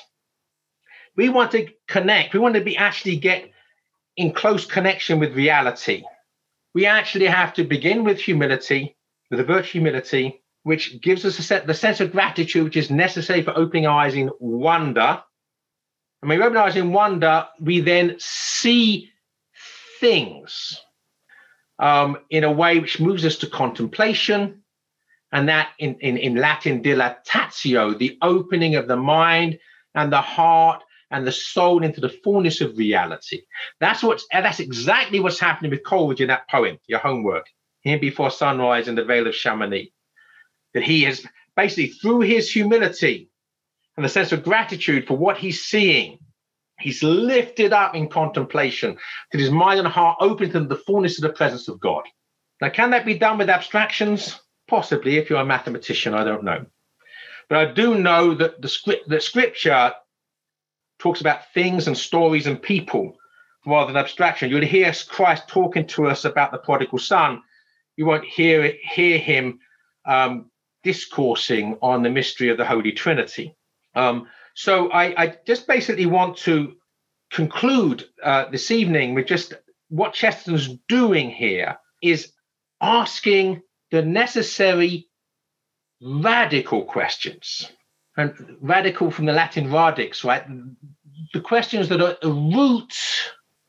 we 1.16 1.30
want 1.30 1.52
to 1.52 1.68
connect, 1.88 2.34
we 2.34 2.40
want 2.40 2.56
to 2.56 2.62
be 2.62 2.78
actually 2.78 3.18
get 3.18 3.52
in 4.16 4.34
close 4.34 4.66
connection 4.66 5.20
with 5.20 5.36
reality. 5.36 6.04
We 6.74 6.86
actually 6.86 7.28
have 7.28 7.54
to 7.56 7.64
begin 7.64 8.04
with 8.04 8.20
humility, 8.20 8.96
with 9.30 9.40
a 9.40 9.44
virtue 9.44 9.74
humility, 9.74 10.42
which 10.64 11.02
gives 11.02 11.26
us 11.26 11.36
set, 11.36 11.68
the 11.68 11.74
sense 11.74 12.00
of 12.00 12.12
gratitude 12.12 12.64
which 12.64 12.78
is 12.78 12.90
necessary 12.90 13.44
for 13.44 13.56
opening 13.56 13.86
eyes 13.86 14.16
in 14.16 14.32
wonder 14.40 15.22
and 16.22 16.30
when 16.30 16.40
we 16.40 16.44
recognize 16.44 16.76
in 16.76 16.92
wonder, 16.92 17.48
we 17.60 17.80
then 17.80 18.16
see 18.18 19.12
things 20.00 20.82
um, 21.80 22.18
in 22.30 22.44
a 22.44 22.52
way 22.52 22.80
which 22.80 23.00
moves 23.00 23.26
us 23.26 23.38
to 23.38 23.48
contemplation. 23.48 24.64
And 25.32 25.50
that 25.50 25.70
in, 25.78 25.96
in, 25.96 26.18
in 26.18 26.36
Latin, 26.36 26.82
dilatatio, 26.82 27.98
the 27.98 28.18
opening 28.22 28.76
of 28.76 28.88
the 28.88 28.96
mind 28.96 29.60
and 29.94 30.12
the 30.12 30.22
heart 30.22 30.84
and 31.12 31.26
the 31.26 31.32
soul 31.32 31.84
into 31.84 32.02
the 32.02 32.10
fullness 32.10 32.62
of 32.62 32.78
reality. 32.78 33.42
That's 33.80 34.04
what's 34.04 34.26
that's 34.32 34.60
exactly 34.60 35.20
what's 35.20 35.40
happening 35.40 35.72
with 35.72 35.84
Coleridge 35.84 36.22
in 36.22 36.28
that 36.28 36.50
poem, 36.50 36.78
your 36.88 37.00
homework, 37.00 37.46
Hymn 37.82 38.00
Before 38.00 38.32
Sunrise 38.32 38.88
in 38.88 38.96
the 38.96 39.06
Vale 39.06 39.28
of 39.28 39.36
Chamonix. 39.36 39.92
That 40.74 40.84
he 40.84 41.04
has 41.04 41.26
basically 41.56 41.88
through 41.88 42.22
his 42.22 42.52
humility 42.52 43.30
and 43.96 44.06
the 44.06 44.10
sense 44.10 44.32
of 44.32 44.44
gratitude 44.44 45.08
for 45.08 45.18
what 45.18 45.38
he's 45.38 45.64
seeing. 45.64 46.20
He's 46.80 47.02
lifted 47.02 47.74
up 47.74 47.96
in 47.96 48.08
contemplation 48.08 48.98
that 49.32 49.42
his 49.42 49.50
mind 49.50 49.80
and 49.80 49.88
heart 49.88 50.18
open 50.20 50.52
to 50.52 50.60
the 50.62 50.76
fullness 50.76 51.18
of 51.18 51.24
the 51.24 51.36
presence 51.36 51.68
of 51.68 51.80
God. 51.80 52.04
Now, 52.62 52.70
can 52.70 52.92
that 52.92 53.06
be 53.06 53.18
done 53.18 53.38
with 53.38 53.50
abstractions? 53.50 54.40
Possibly, 54.68 55.18
if 55.18 55.30
you're 55.30 55.40
a 55.40 55.46
mathematician, 55.46 56.14
I 56.14 56.24
don't 56.24 56.44
know. 56.44 56.66
But 57.50 57.58
I 57.58 57.74
do 57.74 57.96
know 57.96 58.34
that 58.36 58.62
the 58.62 58.68
script 58.68 59.10
that 59.10 59.24
scripture 59.24 59.94
talks 61.00 61.22
about 61.22 61.54
things 61.54 61.88
and 61.88 61.98
stories 61.98 62.48
and 62.48 62.62
people 62.62 63.16
rather 63.66 63.92
than 63.92 64.02
abstraction. 64.02 64.50
You'll 64.50 64.66
hear 64.66 64.94
Christ 65.08 65.48
talking 65.48 65.88
to 65.88 66.08
us 66.08 66.26
about 66.26 66.52
the 66.52 66.58
prodigal 66.58 67.00
son. 67.00 67.42
You 67.96 68.06
won't 68.06 68.26
hear 68.26 68.64
it, 68.64 68.80
hear 68.82 69.18
him 69.18 69.60
um, 70.06 70.50
discoursing 70.84 71.78
on 71.82 72.04
the 72.04 72.10
mystery 72.10 72.50
of 72.50 72.58
the 72.58 72.66
Holy 72.66 72.92
Trinity. 72.92 73.56
Um, 73.96 74.28
so 74.58 74.90
I, 74.90 75.24
I, 75.24 75.38
just 75.46 75.68
basically 75.68 76.08
want 76.08 76.38
to 76.38 76.78
conclude 77.30 78.06
uh, 78.24 78.46
this 78.50 78.72
evening 78.72 79.14
with 79.14 79.28
just 79.28 79.54
what 79.90 80.16
Chesterton's 80.16 80.80
doing 80.90 81.30
here 81.30 81.78
is 82.02 82.32
asking 82.82 83.62
the 83.92 84.02
necessary 84.02 85.10
radical 86.02 86.86
questions. 86.86 87.72
And 88.18 88.58
radical 88.60 89.12
from 89.12 89.28
the 89.28 89.32
Latin 89.32 89.72
radix, 89.72 90.24
right? 90.24 90.44
The 91.34 91.42
questions 91.42 91.88
that 91.90 92.02
are 92.02 92.10
at 92.10 92.22
the 92.22 92.32
root 92.34 92.96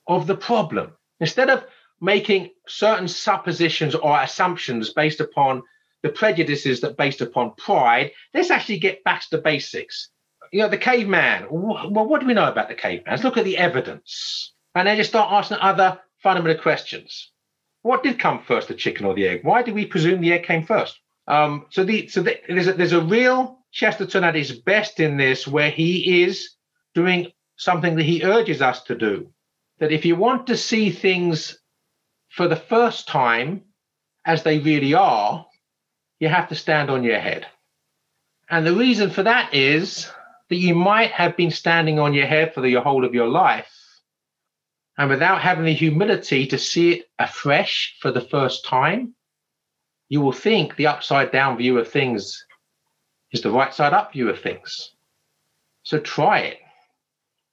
of 0.07 0.27
the 0.27 0.39
problem. 0.39 0.95
Instead 1.21 1.51
of 1.51 1.67
making 2.01 2.49
certain 2.67 3.09
suppositions 3.09 3.95
or 3.95 4.19
assumptions 4.19 4.95
based 4.95 5.21
upon 5.21 5.65
the 6.03 6.09
prejudices 6.09 6.81
that 6.81 6.97
based 6.97 7.21
upon 7.21 7.53
pride, 7.59 8.13
let's 8.33 8.51
actually 8.51 8.79
get 8.79 9.05
back 9.05 9.21
to 9.21 9.37
the 9.37 9.43
basics 9.43 10.09
you 10.53 10.61
know, 10.61 10.69
the 10.69 10.79
caveman. 10.79 11.47
Well, 11.51 11.91
what 11.91 12.21
do 12.21 12.27
we 12.27 12.35
know 12.35 12.49
about 12.49 12.69
the 12.69 12.75
caveman? 12.75 13.11
Let's 13.11 13.25
look 13.25 13.37
at 13.37 13.45
the 13.45 13.59
evidence. 13.59 14.53
And 14.75 14.87
then 14.87 14.97
just 14.97 15.11
start 15.11 15.33
asking 15.33 15.59
other 15.61 16.01
fundamental 16.23 16.63
questions. 16.63 17.31
What 17.83 18.03
did 18.03 18.19
come 18.19 18.43
first, 18.43 18.69
the 18.69 18.75
chicken 18.75 19.07
or 19.07 19.15
the 19.15 19.27
egg? 19.27 19.41
Why 19.45 19.63
do 19.63 19.73
we 19.73 19.87
presume 19.87 20.21
the 20.21 20.33
egg 20.33 20.45
came 20.45 20.65
first? 20.65 20.99
Um, 21.27 21.67
so 21.71 21.85
the, 21.85 22.09
so 22.09 22.23
the, 22.23 22.41
there's, 22.49 22.69
a, 22.69 22.73
there's 22.73 22.93
a 22.93 23.01
real 23.01 23.59
Chesterton 23.73 24.25
at 24.25 24.35
his 24.35 24.53
best 24.53 24.99
in 25.01 25.17
this 25.17 25.47
where 25.47 25.71
he 25.71 26.23
is 26.23 26.55
doing 26.95 27.33
something 27.57 27.97
that 27.97 28.05
he 28.05 28.25
urges 28.25 28.63
us 28.63 28.83
to 28.85 28.95
do. 28.95 29.31
That 29.79 29.93
if 29.93 30.05
you 30.05 30.17
want 30.17 30.47
to 30.47 30.57
see 30.57 30.91
things 30.91 31.59
for 32.31 32.49
the 32.49 32.57
first 32.57 33.09
time 33.09 33.63
as 34.25 34.43
they 34.43 34.59
really 34.59 34.95
are, 34.95 35.47
you 36.19 36.29
have 36.29 36.49
to 36.49 36.55
stand 36.55 36.91
on 36.91 37.05
your 37.05 37.19
head. 37.19 37.47
And 38.51 38.67
the 38.67 38.75
reason 38.75 39.11
for 39.11 39.23
that 39.23 39.55
is 39.55 40.11
that 40.49 40.57
you 40.57 40.75
might 40.75 41.11
have 41.11 41.37
been 41.37 41.51
standing 41.51 41.99
on 41.99 42.15
your 42.15 42.27
head 42.27 42.55
for 42.55 42.61
the 42.61 42.75
whole 42.75 43.05
of 43.05 43.15
your 43.15 43.29
life. 43.29 43.71
And 44.97 45.09
without 45.09 45.41
having 45.41 45.65
the 45.65 45.73
humility 45.73 46.47
to 46.47 46.59
see 46.59 46.93
it 46.93 47.11
afresh 47.19 47.97
for 48.01 48.11
the 48.11 48.21
first 48.21 48.65
time, 48.65 49.15
you 50.09 50.21
will 50.21 50.33
think 50.33 50.77
the 50.77 50.87
upside 50.87 51.31
down 51.31 51.59
view 51.59 51.79
of 51.79 51.89
things 51.89 52.45
is 53.31 53.43
the 53.43 53.51
right 53.51 53.73
side 53.73 53.93
up 53.93 54.13
view 54.13 54.29
of 54.29 54.41
things. 54.41 54.95
So 55.83 55.99
try 56.01 56.41
it. 56.41 56.59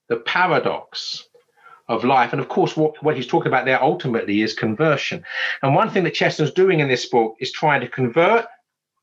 The 0.08 0.16
paradox 0.16 1.28
of 1.88 2.04
life. 2.04 2.32
And 2.32 2.40
of 2.40 2.48
course, 2.48 2.76
what, 2.76 3.00
what 3.02 3.14
he's 3.14 3.26
talking 3.26 3.48
about 3.48 3.64
there 3.64 3.82
ultimately 3.82 4.42
is 4.42 4.54
conversion. 4.54 5.22
And 5.62 5.74
one 5.74 5.90
thing 5.90 6.04
that 6.04 6.14
Chesterton's 6.14 6.54
doing 6.54 6.80
in 6.80 6.88
this 6.88 7.06
book 7.06 7.36
is 7.38 7.52
trying 7.52 7.80
to 7.82 7.88
convert 7.88 8.46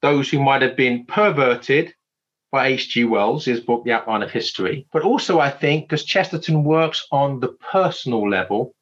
those 0.01 0.29
who 0.29 0.41
might 0.41 0.61
have 0.61 0.75
been 0.75 1.05
perverted 1.05 1.93
by 2.53 2.67
H.G. 2.67 3.05
Wells, 3.05 3.45
his 3.45 3.61
book, 3.61 3.83
The 3.83 3.93
Outline 3.93 4.21
of 4.21 4.29
History. 4.29 4.85
But 4.93 5.01
also, 5.01 5.39
I 5.39 5.49
think, 5.49 5.85
because 5.85 6.05
Chesterton 6.05 6.63
works 6.63 7.07
on 7.11 7.39
the 7.39 7.47
personal 7.47 8.29
level 8.29 8.75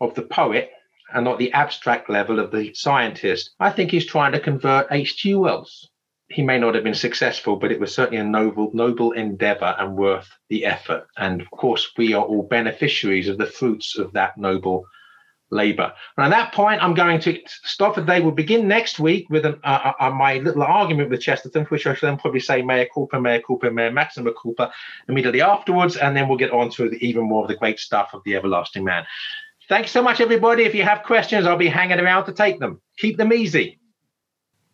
of 0.00 0.14
the 0.14 0.22
poet 0.22 0.70
and 1.12 1.24
not 1.24 1.40
the 1.40 1.52
abstract 1.52 2.08
level 2.08 2.38
of 2.38 2.52
the 2.52 2.72
scientist, 2.74 3.50
I 3.58 3.70
think 3.70 3.90
he's 3.90 4.06
trying 4.06 4.30
to 4.30 4.38
convert 4.38 4.86
H.G. 4.92 5.34
Wells. 5.34 5.90
He 6.28 6.42
may 6.42 6.56
not 6.56 6.76
have 6.76 6.84
been 6.84 6.94
successful, 6.94 7.56
but 7.56 7.72
it 7.72 7.80
was 7.80 7.92
certainly 7.92 8.20
a 8.20 8.24
noble, 8.24 8.70
noble 8.72 9.10
endeavor 9.10 9.74
and 9.76 9.96
worth 9.96 10.30
the 10.48 10.64
effort. 10.64 11.08
And 11.16 11.40
of 11.40 11.50
course, 11.50 11.90
we 11.98 12.14
are 12.14 12.24
all 12.24 12.44
beneficiaries 12.44 13.28
of 13.28 13.38
the 13.38 13.46
fruits 13.46 13.98
of 13.98 14.12
that 14.12 14.38
noble 14.38 14.86
Labour. 15.50 15.92
And 16.16 16.26
at 16.26 16.36
that 16.36 16.52
point, 16.52 16.82
I'm 16.82 16.94
going 16.94 17.20
to 17.20 17.38
stop 17.46 17.94
the 17.94 18.02
day. 18.02 18.20
We'll 18.20 18.32
begin 18.32 18.66
next 18.66 18.98
week 18.98 19.28
with 19.30 19.46
an, 19.46 19.60
uh, 19.62 19.92
uh, 20.00 20.06
uh, 20.06 20.10
my 20.10 20.38
little 20.38 20.62
argument 20.62 21.10
with 21.10 21.20
Chesterton, 21.20 21.64
which 21.66 21.86
I 21.86 21.94
shall 21.94 22.10
then 22.10 22.18
probably 22.18 22.40
say 22.40 22.62
mea 22.62 22.88
culpa, 22.92 23.20
mea 23.20 23.42
culpa, 23.46 23.70
mea 23.70 23.90
maxima 23.90 24.32
culpa 24.32 24.72
immediately 25.08 25.42
afterwards. 25.42 25.96
And 25.96 26.16
then 26.16 26.28
we'll 26.28 26.38
get 26.38 26.50
on 26.50 26.70
to 26.72 26.90
even 27.04 27.24
more 27.24 27.42
of 27.42 27.48
the 27.48 27.56
great 27.56 27.78
stuff 27.78 28.10
of 28.12 28.22
the 28.24 28.34
everlasting 28.34 28.84
man. 28.84 29.04
Thanks 29.68 29.90
so 29.90 30.02
much, 30.02 30.20
everybody. 30.20 30.64
If 30.64 30.74
you 30.74 30.84
have 30.84 31.02
questions, 31.02 31.46
I'll 31.46 31.56
be 31.56 31.68
hanging 31.68 32.00
around 32.00 32.26
to 32.26 32.32
take 32.32 32.60
them. 32.60 32.80
Keep 32.98 33.16
them 33.16 33.32
easy. 33.32 33.78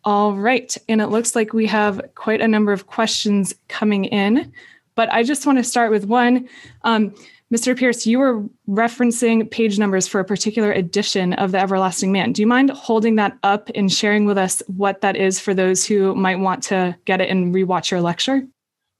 All 0.05 0.33
right. 0.33 0.75
And 0.89 1.01
it 1.01 1.07
looks 1.07 1.35
like 1.35 1.53
we 1.53 1.65
have 1.67 2.01
quite 2.15 2.41
a 2.41 2.47
number 2.47 2.73
of 2.73 2.87
questions 2.87 3.55
coming 3.69 4.05
in. 4.05 4.51
But 4.95 5.11
I 5.11 5.23
just 5.23 5.45
want 5.45 5.57
to 5.57 5.63
start 5.63 5.91
with 5.91 6.05
one. 6.05 6.47
Um, 6.83 7.15
Mr. 7.53 7.77
Pearce, 7.77 8.07
you 8.07 8.17
were 8.17 8.43
referencing 8.67 9.49
page 9.51 9.77
numbers 9.77 10.07
for 10.07 10.19
a 10.19 10.25
particular 10.25 10.71
edition 10.71 11.33
of 11.33 11.51
The 11.51 11.59
Everlasting 11.59 12.11
Man. 12.11 12.31
Do 12.31 12.41
you 12.41 12.47
mind 12.47 12.71
holding 12.71 13.15
that 13.17 13.37
up 13.43 13.69
and 13.75 13.93
sharing 13.93 14.25
with 14.25 14.39
us 14.39 14.63
what 14.65 15.01
that 15.01 15.15
is 15.15 15.39
for 15.39 15.53
those 15.53 15.85
who 15.85 16.15
might 16.15 16.39
want 16.39 16.63
to 16.63 16.97
get 17.05 17.21
it 17.21 17.29
and 17.29 17.53
rewatch 17.53 17.91
your 17.91 18.01
lecture? 18.01 18.41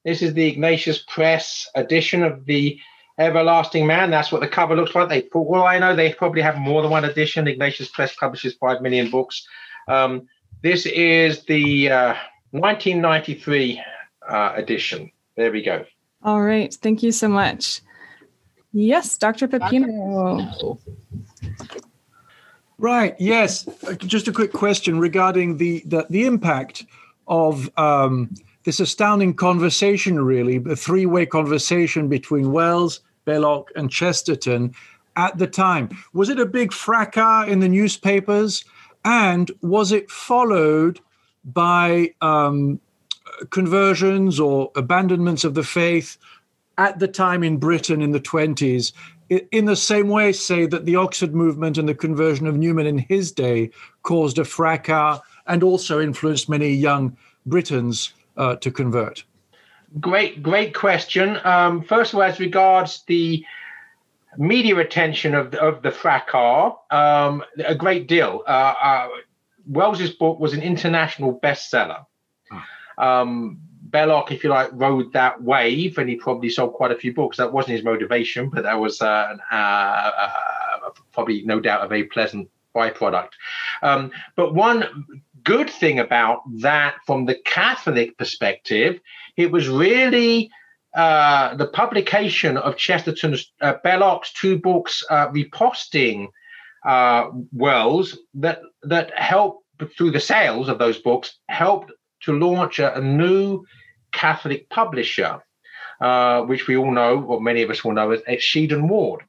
This 0.06 0.22
is 0.22 0.36
the 0.36 0.46
Ignatius 0.46 1.04
Press 1.08 1.68
edition 1.74 2.22
of 2.22 2.46
The 2.46 2.80
Everlasting 3.18 3.88
Man. 3.88 4.12
That's 4.12 4.32
what 4.32 4.42
the 4.42 4.48
cover 4.48 4.76
looks 4.76 4.94
like. 4.94 5.10
They, 5.10 5.24
all 5.34 5.64
I 5.64 5.80
know, 5.80 5.96
they 5.96 6.14
probably 6.14 6.44
have 6.44 6.60
more 6.60 6.84
than 6.84 6.92
one 6.92 7.06
edition. 7.06 7.48
Ignatius 7.48 7.90
Press 7.90 8.16
publishes 8.16 8.54
5 8.54 8.84
million 8.84 9.10
books. 9.10 9.48
Um, 9.88 10.28
this 10.62 10.86
is 10.86 11.44
the 11.46 11.90
uh, 11.90 12.16
1993 12.52 13.82
uh, 14.30 14.54
edition. 14.56 15.12
There 15.38 15.52
we 15.52 15.64
go. 15.64 15.86
All 16.22 16.44
right. 16.44 16.72
Thank 16.72 17.02
you 17.02 17.12
so 17.12 17.28
much. 17.28 17.82
Yes, 18.74 19.18
Dr. 19.18 19.48
Pepino. 19.48 20.80
Right. 22.80 23.16
Yes. 23.20 23.68
Just 24.00 24.28
a 24.28 24.34
quick 24.34 24.52
question 24.52 25.00
regarding 25.00 25.58
the 25.58 25.84
the, 25.86 26.06
the 26.10 26.26
impact 26.26 26.86
of 27.28 27.70
um, 27.78 28.34
this 28.64 28.80
astounding 28.80 29.36
conversation. 29.36 30.20
Really, 30.20 30.58
a 30.70 30.76
three 30.76 31.06
way 31.06 31.26
conversation 31.26 32.10
between 32.10 32.52
Wells, 32.52 33.02
Belloc, 33.26 33.70
and 33.76 33.92
Chesterton 33.92 34.74
at 35.16 35.38
the 35.38 35.48
time. 35.48 35.90
Was 36.14 36.30
it 36.30 36.40
a 36.40 36.46
big 36.46 36.74
fracas 36.74 37.48
in 37.48 37.60
the 37.60 37.70
newspapers, 37.70 38.66
and 39.06 39.52
was 39.62 39.92
it 39.92 40.10
followed 40.10 41.00
by 41.46 42.14
um, 42.22 42.80
conversions 43.52 44.40
or 44.40 44.72
abandonments 44.76 45.44
of 45.44 45.54
the 45.54 45.64
faith 45.64 46.18
at 46.78 47.00
the 47.00 47.08
time 47.08 47.44
in 47.44 47.58
Britain 47.58 48.02
in 48.02 48.12
the 48.12 48.20
20s, 48.20 48.94
in 49.30 49.66
the 49.66 49.76
same 49.76 50.10
way, 50.10 50.32
say 50.32 50.66
that 50.66 50.86
the 50.86 50.96
Oxford 50.96 51.34
movement 51.34 51.78
and 51.78 51.88
the 51.88 51.96
conversion 51.96 52.48
of 52.48 52.56
Newman 52.56 52.86
in 52.86 52.98
his 52.98 53.32
day 53.32 53.72
caused 54.04 54.38
a 54.38 54.46
fracas 54.46 55.20
and 55.48 55.64
also 55.64 56.00
influenced 56.00 56.50
many 56.50 56.70
young 56.70 57.18
Britons 57.46 58.14
uh, 58.38 58.56
to 58.58 58.72
convert? 58.72 59.24
Great, 60.00 60.42
great 60.42 60.74
question. 60.74 61.40
Um, 61.44 61.84
first 61.84 62.14
of 62.14 62.20
all, 62.20 62.24
as 62.24 62.40
regards 62.40 63.04
the 63.08 63.46
media 64.38 64.78
attention 64.78 65.36
of 65.36 65.52
the, 65.52 65.62
of 65.62 65.84
the 65.84 65.92
fracas, 65.92 66.74
um, 66.90 67.44
a 67.64 67.76
great 67.76 68.08
deal. 68.08 68.44
Uh, 68.48 68.74
uh, 68.82 69.08
Wells's 69.68 70.12
book 70.12 70.40
was 70.40 70.54
an 70.54 70.62
international 70.62 71.40
bestseller. 71.40 72.06
Ah. 72.52 73.22
Um, 73.22 73.60
Belloc, 73.94 74.32
if 74.32 74.44
you 74.44 74.50
like, 74.50 74.70
rode 74.74 75.14
that 75.14 75.42
wave, 75.42 75.98
and 76.00 76.10
he 76.10 76.16
probably 76.16 76.50
sold 76.50 76.74
quite 76.74 76.92
a 76.92 76.96
few 76.96 77.14
books. 77.14 77.38
That 77.38 77.54
wasn't 77.54 77.76
his 77.78 77.86
motivation, 77.86 78.50
but 78.50 78.64
that 78.64 78.80
was 78.80 79.02
uh, 79.02 79.38
uh, 79.52 79.56
uh, 79.56 80.90
probably, 81.14 81.44
no 81.46 81.60
doubt, 81.60 81.86
a 81.86 81.88
very 81.88 82.06
pleasant 82.06 82.50
byproduct. 82.76 83.30
Um, 83.84 84.12
but 84.36 84.56
one 84.56 85.06
good 85.44 85.70
thing 85.70 86.00
about 86.00 86.42
that, 86.60 86.96
from 87.06 87.26
the 87.26 87.36
Catholic 87.46 88.18
perspective, 88.18 89.00
it 89.38 89.52
was 89.52 89.70
really 89.70 90.50
uh, 90.96 91.56
the 91.56 91.68
publication 91.68 92.58
of 92.58 92.78
Chesterton's 92.78 93.52
uh, 93.62 93.76
Belloc's 93.84 94.34
two 94.34 94.58
books 94.58 95.04
uh, 95.10 95.28
reposting 95.30 96.28
uh, 96.86 97.30
Wells 97.52 98.18
that 98.34 98.62
that 98.84 99.18
helped 99.18 99.66
through 99.98 100.12
the 100.12 100.20
sales 100.20 100.68
of 100.70 100.80
those 100.80 101.00
books 101.00 101.38
helped 101.50 101.92
to 102.22 102.38
launch 102.38 102.80
a, 102.80 102.96
a 102.98 103.02
new 103.02 103.64
Catholic 104.14 104.70
publisher, 104.70 105.42
uh, 106.00 106.44
which 106.44 106.68
we 106.68 106.78
all 106.78 106.92
know, 106.92 107.22
or 107.24 107.42
many 107.42 107.62
of 107.62 107.70
us 107.70 107.84
will 107.84 107.94
know, 107.94 108.12
as 108.12 108.22
Sheed 108.40 108.72
and 108.72 108.90
Ward. 108.90 109.24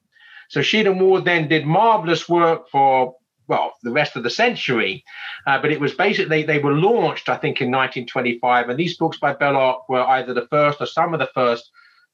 So 0.49 0.61
Sheed 0.61 0.89
and 0.89 1.01
Ward 1.01 1.24
then 1.24 1.49
did 1.49 1.66
marvelous 1.66 2.28
work 2.28 2.68
for 2.70 3.16
well 3.47 3.74
the 3.82 3.91
rest 3.91 4.16
of 4.16 4.22
the 4.22 4.30
century, 4.30 5.05
uh, 5.47 5.61
but 5.61 5.72
it 5.72 5.80
was 5.80 5.95
basically 5.95 6.43
they 6.43 6.59
were 6.59 6.72
launched 6.72 7.28
I 7.28 7.37
think 7.37 7.61
in 7.61 7.70
1925, 7.70 8.68
and 8.68 8.78
these 8.78 8.97
books 8.97 9.18
by 9.18 9.35
Belloc 9.35 9.89
were 9.89 10.03
either 10.03 10.32
the 10.32 10.47
first 10.49 10.80
or 10.80 10.87
some 10.87 11.12
of 11.12 11.20
the 11.20 11.30
first 11.35 11.70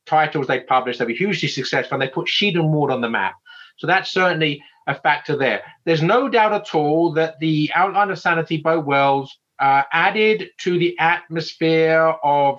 titles 0.07 0.47
they 0.47 0.61
published. 0.61 0.99
They 0.99 1.05
were 1.05 1.11
hugely 1.13 1.49
successful, 1.49 1.95
and 1.95 2.03
they 2.03 2.13
put 2.13 2.29
Sheed 2.29 2.55
and 2.55 2.73
Ward 2.73 2.91
on 2.91 3.01
the 3.01 3.11
map. 3.11 3.35
So 3.79 3.87
that's 3.87 4.11
certainly 4.13 4.63
a 4.87 4.95
factor 4.95 5.37
there. 5.37 5.63
There's 5.85 6.03
no 6.03 6.29
doubt 6.29 6.53
at 6.53 6.75
all 6.75 7.13
that 7.13 7.39
the 7.39 7.71
Outline 7.75 8.11
of 8.11 8.19
Sanity 8.19 8.59
by 8.59 8.77
Wells 8.77 9.39
uh, 9.61 9.83
added 9.93 10.51
to 10.59 10.79
the 10.79 10.99
atmosphere 10.99 12.15
of 12.25 12.59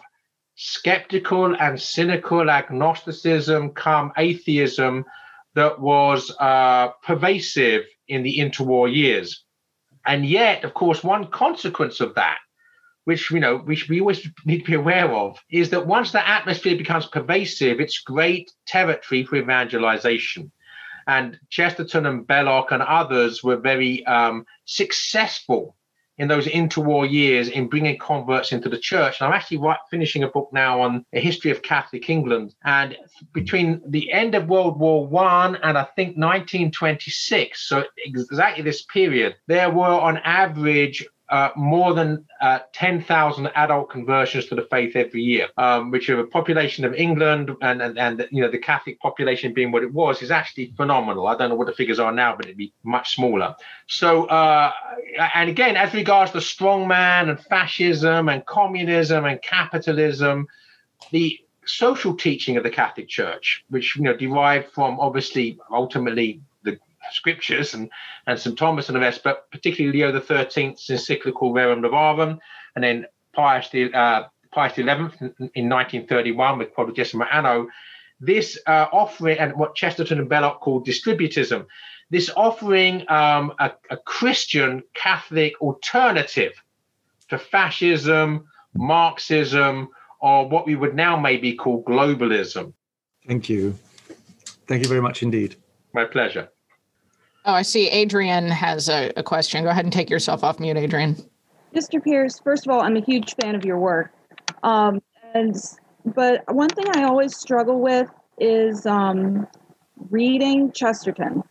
skeptical 0.55 1.55
and 1.55 1.81
cynical 1.81 2.49
agnosticism 2.49 3.71
come 3.71 4.11
atheism 4.17 5.03
that 5.55 5.79
was 5.79 6.33
uh, 6.39 6.89
pervasive 7.03 7.83
in 8.07 8.23
the 8.23 8.37
interwar 8.37 8.93
years. 8.93 9.43
And 10.05 10.25
yet, 10.25 10.63
of 10.63 10.73
course, 10.73 11.03
one 11.03 11.27
consequence 11.27 11.99
of 11.99 12.15
that, 12.15 12.37
which 13.05 13.31
you 13.31 13.39
know, 13.39 13.57
which 13.57 13.89
we 13.89 13.99
always 13.99 14.27
need 14.45 14.59
to 14.59 14.65
be 14.65 14.75
aware 14.75 15.11
of, 15.11 15.37
is 15.49 15.71
that 15.71 15.87
once 15.87 16.11
the 16.11 16.27
atmosphere 16.27 16.77
becomes 16.77 17.07
pervasive, 17.07 17.79
it's 17.79 17.99
great 17.99 18.51
territory 18.67 19.23
for 19.23 19.37
evangelization. 19.37 20.51
And 21.07 21.39
Chesterton 21.49 22.05
and 22.05 22.25
Belloc 22.27 22.71
and 22.71 22.83
others 22.83 23.43
were 23.43 23.57
very 23.57 24.05
um, 24.05 24.45
successful 24.65 25.75
in 26.21 26.27
those 26.27 26.45
interwar 26.45 27.09
years 27.09 27.47
in 27.49 27.67
bringing 27.67 27.97
converts 27.97 28.51
into 28.51 28.69
the 28.69 28.77
church. 28.77 29.19
And 29.19 29.27
I'm 29.27 29.33
actually 29.33 29.57
right, 29.57 29.79
finishing 29.89 30.21
a 30.21 30.27
book 30.27 30.49
now 30.53 30.79
on 30.79 31.03
the 31.11 31.19
history 31.19 31.49
of 31.49 31.63
Catholic 31.63 32.11
England. 32.11 32.53
And 32.63 32.95
between 33.33 33.81
the 33.87 34.11
end 34.11 34.35
of 34.35 34.47
World 34.47 34.79
War 34.79 35.07
One 35.07 35.55
and 35.55 35.79
I 35.79 35.83
think 35.95 36.09
1926, 36.17 37.67
so 37.67 37.85
exactly 37.97 38.63
this 38.63 38.83
period, 38.83 39.33
there 39.47 39.71
were 39.71 39.99
on 39.99 40.17
average 40.17 41.03
uh, 41.31 41.49
more 41.55 41.93
than 41.93 42.25
uh, 42.41 42.59
10,000 42.73 43.47
adult 43.55 43.89
conversions 43.89 44.47
to 44.47 44.55
the 44.55 44.63
faith 44.63 44.97
every 44.97 45.21
year, 45.21 45.47
um, 45.57 45.89
which 45.89 46.09
of 46.09 46.19
a 46.19 46.25
population 46.25 46.83
of 46.83 46.93
England 46.93 47.49
and, 47.61 47.81
and, 47.81 47.97
and 47.97 48.27
you 48.31 48.41
know 48.41 48.51
the 48.51 48.57
Catholic 48.57 48.99
population 48.99 49.53
being 49.53 49.71
what 49.71 49.81
it 49.81 49.93
was 49.93 50.21
is 50.21 50.29
actually 50.29 50.73
phenomenal. 50.75 51.27
I 51.27 51.37
don't 51.37 51.49
know 51.49 51.55
what 51.55 51.67
the 51.67 51.73
figures 51.73 51.99
are 51.99 52.11
now, 52.11 52.35
but 52.35 52.45
it'd 52.45 52.57
be 52.57 52.73
much 52.83 53.15
smaller. 53.15 53.55
So, 53.87 54.25
uh, 54.25 54.73
and 55.33 55.49
again, 55.49 55.77
as 55.77 55.93
regards 55.93 56.31
to 56.33 56.39
strongman 56.39 57.29
and 57.29 57.39
fascism 57.39 58.27
and 58.27 58.45
communism 58.45 59.23
and 59.23 59.41
capitalism, 59.41 60.47
the 61.11 61.39
social 61.65 62.13
teaching 62.13 62.57
of 62.57 62.63
the 62.63 62.69
Catholic 62.69 63.07
Church, 63.07 63.63
which 63.69 63.95
you 63.95 64.01
know 64.01 64.17
derived 64.17 64.69
from 64.73 64.99
obviously 64.99 65.57
ultimately 65.71 66.41
scriptures 67.11 67.73
and, 67.73 67.89
and 68.27 68.39
St. 68.39 68.57
Thomas 68.57 68.89
and 68.89 68.95
the 68.95 68.99
rest, 68.99 69.21
but 69.23 69.49
particularly 69.51 69.97
Leo 69.97 70.11
the 70.11 70.21
Thirteenth's 70.21 70.89
encyclical 70.89 71.53
Rerum 71.53 71.81
Novarum, 71.81 72.39
and 72.75 72.83
then 72.83 73.05
Pius 73.33 73.69
the 73.69 73.93
uh, 73.93 74.27
Pius 74.51 74.75
XI 74.75 74.81
in 74.81 75.69
1931 75.69 76.57
with 76.57 76.73
Quadragesimo 76.75 77.25
Anno. 77.31 77.67
This 78.19 78.59
uh, 78.67 78.87
offering 78.91 79.39
and 79.39 79.53
what 79.55 79.75
Chesterton 79.75 80.19
and 80.19 80.29
Belloc 80.29 80.59
called 80.59 80.85
distributism, 80.85 81.65
this 82.11 82.29
offering 82.35 83.09
um, 83.09 83.53
a, 83.59 83.71
a 83.89 83.97
Christian 83.97 84.83
Catholic 84.93 85.59
alternative 85.61 86.53
to 87.29 87.37
fascism, 87.37 88.45
Marxism, 88.75 89.89
or 90.19 90.47
what 90.47 90.67
we 90.67 90.75
would 90.75 90.93
now 90.93 91.17
maybe 91.17 91.53
call 91.53 91.83
globalism. 91.83 92.73
Thank 93.25 93.49
you. 93.49 93.77
Thank 94.67 94.83
you 94.83 94.89
very 94.89 95.01
much 95.01 95.23
indeed. 95.23 95.55
My 95.93 96.05
pleasure. 96.05 96.49
Oh, 97.45 97.53
I 97.53 97.63
see. 97.63 97.87
Adrian 97.89 98.49
has 98.49 98.87
a, 98.89 99.11
a, 99.17 99.23
question. 99.23 99.63
Go 99.63 99.69
ahead 99.69 99.85
and 99.85 99.91
take 99.91 100.09
yourself 100.09 100.43
off 100.43 100.59
mute, 100.59 100.77
Adrian. 100.77 101.15
Mr. 101.73 102.03
Pearce, 102.03 102.39
first 102.39 102.67
of 102.67 102.73
all, 102.73 102.81
I'm 102.81 102.95
a 102.97 103.01
huge 103.01 103.35
fan 103.41 103.55
of 103.55 103.65
your 103.65 103.79
work. 103.79 104.11
Um, 104.63 105.01
and 105.33 105.55
but 106.05 106.43
one 106.53 106.69
thing 106.69 106.85
I 106.95 107.03
always 107.03 107.35
struggle 107.35 107.79
with 107.79 108.09
is 108.37 108.85
um, 108.85 109.47
reading 110.09 110.71
Chesterton. 110.71 111.43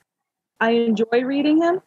I 0.61 0.73
enjoy 0.73 1.23
reading 1.25 1.63
him, 1.63 1.81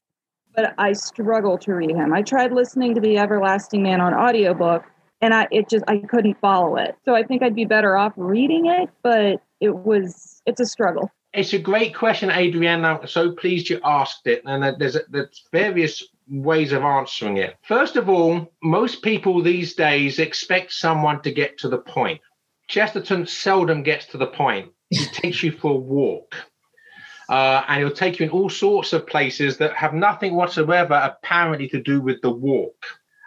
but 0.55 0.73
I 0.77 0.93
struggle 0.93 1.57
to 1.59 1.73
read 1.73 1.91
him. 1.91 2.13
I 2.13 2.23
tried 2.23 2.51
listening 2.51 2.95
to 2.95 3.01
The 3.01 3.17
Everlasting 3.17 3.83
Man 3.83 4.01
on 4.01 4.13
audiobook 4.13 4.83
and 5.23 5.33
I 5.33 5.47
it 5.51 5.69
just 5.69 5.85
I 5.87 5.99
couldn't 5.99 6.37
follow 6.41 6.75
it. 6.75 6.97
So 7.05 7.15
I 7.15 7.23
think 7.23 7.41
I'd 7.41 7.55
be 7.55 7.63
better 7.63 7.97
off 7.97 8.11
reading 8.17 8.65
it, 8.65 8.89
but 9.01 9.41
it 9.61 9.73
was 9.73 10.41
it's 10.45 10.59
a 10.59 10.65
struggle. 10.65 11.09
It's 11.33 11.53
a 11.53 11.59
great 11.59 11.95
question, 11.95 12.29
Adrian. 12.29 12.85
I'm 12.85 13.07
so 13.07 13.31
pleased 13.31 13.69
you 13.69 13.79
asked 13.83 14.27
it. 14.27 14.43
And 14.45 14.79
there's, 14.79 14.97
there's 15.09 15.43
various 15.51 16.03
ways 16.29 16.71
of 16.71 16.83
answering 16.83 17.37
it. 17.37 17.57
First 17.63 17.95
of 17.95 18.07
all, 18.07 18.53
most 18.61 19.01
people 19.01 19.41
these 19.41 19.73
days 19.73 20.19
expect 20.19 20.73
someone 20.73 21.21
to 21.23 21.31
get 21.31 21.57
to 21.59 21.69
the 21.69 21.79
point. 21.79 22.21
Chesterton 22.67 23.25
seldom 23.25 23.83
gets 23.83 24.05
to 24.07 24.17
the 24.17 24.27
point. 24.27 24.71
He 24.89 25.05
takes 25.13 25.41
you 25.41 25.51
for 25.51 25.71
a 25.71 25.75
walk. 25.75 26.35
Uh, 27.29 27.63
and 27.67 27.79
he'll 27.79 27.91
take 27.91 28.19
you 28.19 28.25
in 28.25 28.31
all 28.31 28.49
sorts 28.49 28.93
of 28.93 29.07
places 29.07 29.57
that 29.57 29.73
have 29.73 29.93
nothing 29.93 30.35
whatsoever 30.35 30.93
apparently 30.93 31.67
to 31.69 31.81
do 31.81 31.99
with 32.01 32.21
the 32.21 32.29
walk. 32.29 32.85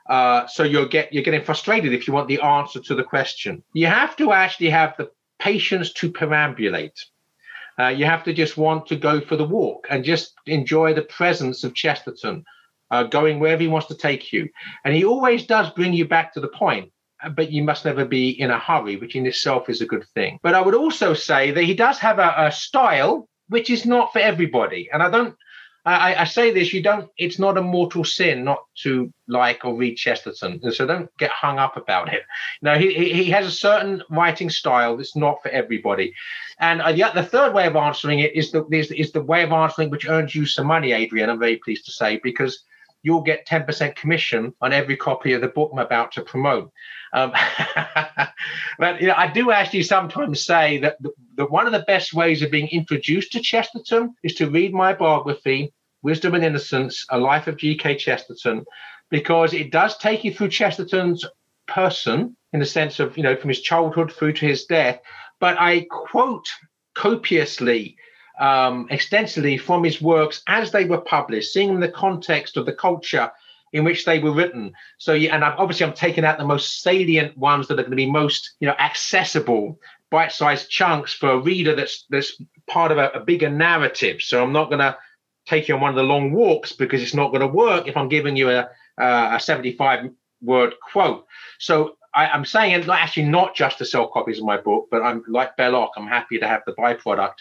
Uh, 0.09 0.47
so 0.47 0.63
you're 0.63 0.87
get 0.87 1.13
you're 1.13 1.25
getting 1.25 1.43
frustrated 1.43 1.93
if 1.93 2.07
you 2.07 2.15
want 2.15 2.29
the 2.29 2.41
answer 2.41 2.81
to 2.81 2.95
the 2.95 3.03
question. 3.03 3.65
You 3.73 3.87
have 3.87 4.15
to 4.17 4.33
actually 4.33 4.71
have 4.71 4.95
the 4.97 5.11
patience 5.41 5.93
to 5.95 6.13
perambulate. 6.13 7.01
Uh, 7.79 7.89
you 7.89 8.05
have 8.05 8.25
to 8.25 8.33
just 8.33 8.57
want 8.57 8.87
to 8.87 8.97
go 8.97 9.21
for 9.21 9.37
the 9.37 9.45
walk 9.45 9.87
and 9.91 10.05
just 10.05 10.35
enjoy 10.47 10.95
the 10.95 11.03
presence 11.03 11.63
of 11.63 11.75
Chesterton, 11.75 12.45
uh, 12.91 13.03
going 13.03 13.39
wherever 13.39 13.63
he 13.63 13.69
wants 13.69 13.89
to 13.89 13.95
take 13.95 14.33
you. 14.33 14.49
And 14.85 14.95
he 14.95 15.05
always 15.05 15.47
does 15.47 15.71
bring 15.71 15.93
you 15.93 16.07
back 16.09 16.33
to 16.35 16.41
the 16.41 16.49
point, 16.49 16.91
uh, 17.23 17.29
but 17.29 17.53
you 17.53 17.63
must 17.63 17.85
never 17.85 18.05
be 18.05 18.31
in 18.31 18.51
a 18.51 18.59
hurry, 18.59 18.97
which 18.97 19.15
in 19.15 19.27
itself 19.27 19.69
is 19.69 19.81
a 19.81 19.87
good 19.87 20.07
thing. 20.15 20.39
But 20.43 20.55
I 20.55 20.61
would 20.63 20.75
also 20.75 21.13
say 21.13 21.51
that 21.51 21.65
he 21.65 21.75
does 21.75 21.99
have 21.99 22.19
a, 22.19 22.35
a 22.37 22.53
style 22.53 23.29
which 23.49 23.71
is 23.71 23.85
not 23.87 24.13
for 24.13 24.19
everybody. 24.19 24.89
And 24.93 25.03
I 25.03 25.11
don't 25.11 25.37
I, 25.87 26.23
I, 26.23 26.25
say 26.25 26.51
this, 26.51 26.73
you 26.73 26.83
don't, 26.83 27.09
it's 27.17 27.39
not 27.39 27.57
a 27.57 27.63
mortal 27.63 28.05
sin 28.05 28.43
not 28.43 28.59
to 28.83 29.13
like 29.29 29.65
or 29.65 29.77
read 29.77 29.95
Chesterton. 29.95 30.59
and 30.61 30.75
So 30.75 30.85
don't 30.85 31.09
get 31.17 31.31
hung 31.31 31.61
up 31.61 31.77
about 31.77 32.13
it. 32.13 32.23
No, 32.61 32.77
he, 32.77 32.93
he 32.93 33.31
has 33.31 33.47
a 33.47 33.53
certain 33.53 34.03
writing 34.11 34.51
style 34.51 34.97
that's 34.97 35.15
not 35.15 35.41
for 35.43 35.49
everybody. 35.51 36.13
And 36.59 36.83
uh, 36.83 36.91
the, 36.91 37.05
the 37.15 37.23
third 37.23 37.55
way 37.55 37.69
of 37.69 37.77
answering 37.77 38.19
it 38.19 38.35
is 38.35 38.51
the, 38.51 38.67
is, 38.73 38.91
is 38.91 39.13
the 39.13 39.23
way 39.23 39.45
of 39.45 39.53
answering 39.53 39.91
which 39.91 40.09
earns 40.09 40.35
you 40.35 40.45
some 40.45 40.67
money, 40.67 40.91
Adrian, 40.91 41.31
I'm 41.31 41.39
very 41.39 41.59
pleased 41.59 41.85
to 41.87 41.93
say, 41.93 42.19
because 42.21 42.65
you'll 43.03 43.23
get 43.23 43.47
10% 43.47 43.95
commission 43.95 44.53
on 44.61 44.73
every 44.73 44.97
copy 44.97 45.35
of 45.35 45.41
the 45.41 45.47
book 45.47 45.71
I'm 45.73 45.79
about 45.79 46.11
to 46.13 46.23
promote. 46.23 46.73
Um, 47.13 47.33
but 48.81 49.01
you 49.01 49.07
know, 49.07 49.15
I 49.17 49.29
do 49.29 49.53
actually 49.53 49.85
sometimes 49.85 50.45
say 50.45 50.79
that 50.79 51.01
the, 51.01 51.13
the, 51.37 51.47
one 51.47 51.67
of 51.67 51.73
the 51.73 51.85
best 51.87 52.13
ways 52.13 52.43
of 52.43 52.51
being 52.51 52.67
introduced 52.69 53.31
to 53.33 53.41
Chesterton 53.41 54.17
is 54.25 54.35
to 54.35 54.51
read 54.51 54.75
my 54.75 54.93
biography 54.93 55.73
Wisdom 56.07 56.35
and 56.35 56.45
Innocence, 56.45 57.05
A 57.11 57.19
Life 57.19 57.49
of 57.49 57.57
G.K. 57.57 57.97
Chesterton, 57.97 58.65
because 59.11 59.53
it 59.53 59.73
does 59.73 59.99
take 59.99 60.23
you 60.23 60.33
through 60.33 60.51
Chesterton's 60.51 61.25
person 61.67 62.37
in 62.53 62.61
the 62.61 62.67
sense 62.67 63.01
of, 63.01 63.17
you 63.17 63.25
know, 63.25 63.35
from 63.35 63.49
his 63.49 63.61
childhood 63.61 64.13
through 64.13 64.35
to 64.35 64.47
his 64.47 64.67
death. 64.67 65.01
But 65.41 65.59
I 65.59 65.85
quote 65.91 66.47
copiously, 66.95 67.97
um, 68.39 68.87
extensively 68.89 69.59
from 69.59 69.83
his 69.83 70.01
works 70.01 70.43
as 70.47 70.71
they 70.71 70.85
were 70.85 71.01
published, 71.01 71.53
seeing 71.53 71.71
in 71.71 71.81
the 71.81 71.89
context 71.89 72.57
of 72.57 72.67
the 72.67 72.73
culture 72.73 73.33
in 73.73 73.83
which 73.83 74.05
they 74.05 74.21
were 74.21 74.33
written. 74.33 74.73
So, 74.99 75.13
yeah, 75.13 75.35
and 75.35 75.45
I've, 75.45 75.59
obviously, 75.59 75.87
I'm 75.87 75.93
taking 75.93 76.25
out 76.25 76.39
the 76.39 76.45
most 76.45 76.83
salient 76.83 77.37
ones 77.37 77.67
that 77.67 77.75
are 77.75 77.83
going 77.83 77.91
to 77.91 77.97
be 77.97 78.09
most, 78.09 78.55
you 78.61 78.69
know, 78.69 78.77
accessible, 78.79 79.81
bite-sized 80.13 80.71
chunks 80.71 81.13
for 81.13 81.31
a 81.31 81.41
reader 81.41 81.75
that's 81.75 82.07
that's 82.11 82.41
part 82.69 82.93
of 82.93 82.99
a, 82.99 83.09
a 83.11 83.21
bigger 83.21 83.51
narrative. 83.51 84.23
So, 84.23 84.41
I'm 84.41 84.53
not 84.53 84.71
going 84.71 84.79
to 84.79 84.97
take 85.47 85.69
you 85.69 85.75
on 85.75 85.81
one 85.81 85.91
of 85.91 85.97
the 85.97 86.03
long 86.03 86.33
walks 86.33 86.73
because 86.73 87.03
it's 87.03 87.15
not 87.15 87.29
going 87.29 87.41
to 87.41 87.47
work 87.47 87.89
if 87.89 87.97
I'm 87.97 88.09
giving 88.09 88.37
you 88.37 88.51
a, 88.51 88.69
a 88.99 89.41
75 89.41 90.11
word 90.43 90.75
quote. 90.93 91.27
So 91.59 91.97
I, 92.15 92.35
am 92.35 92.45
saying 92.45 92.73
it's 92.73 92.89
actually 92.89 93.25
not 93.25 93.55
just 93.55 93.79
to 93.79 93.85
sell 93.85 94.09
copies 94.09 94.39
of 94.39 94.45
my 94.45 94.57
book, 94.57 94.89
but 94.91 95.03
I'm 95.03 95.23
like 95.29 95.57
Belloc, 95.57 95.91
I'm 95.97 96.07
happy 96.07 96.39
to 96.39 96.49
have 96.49 96.63
the 96.67 96.73
byproduct. 96.73 97.35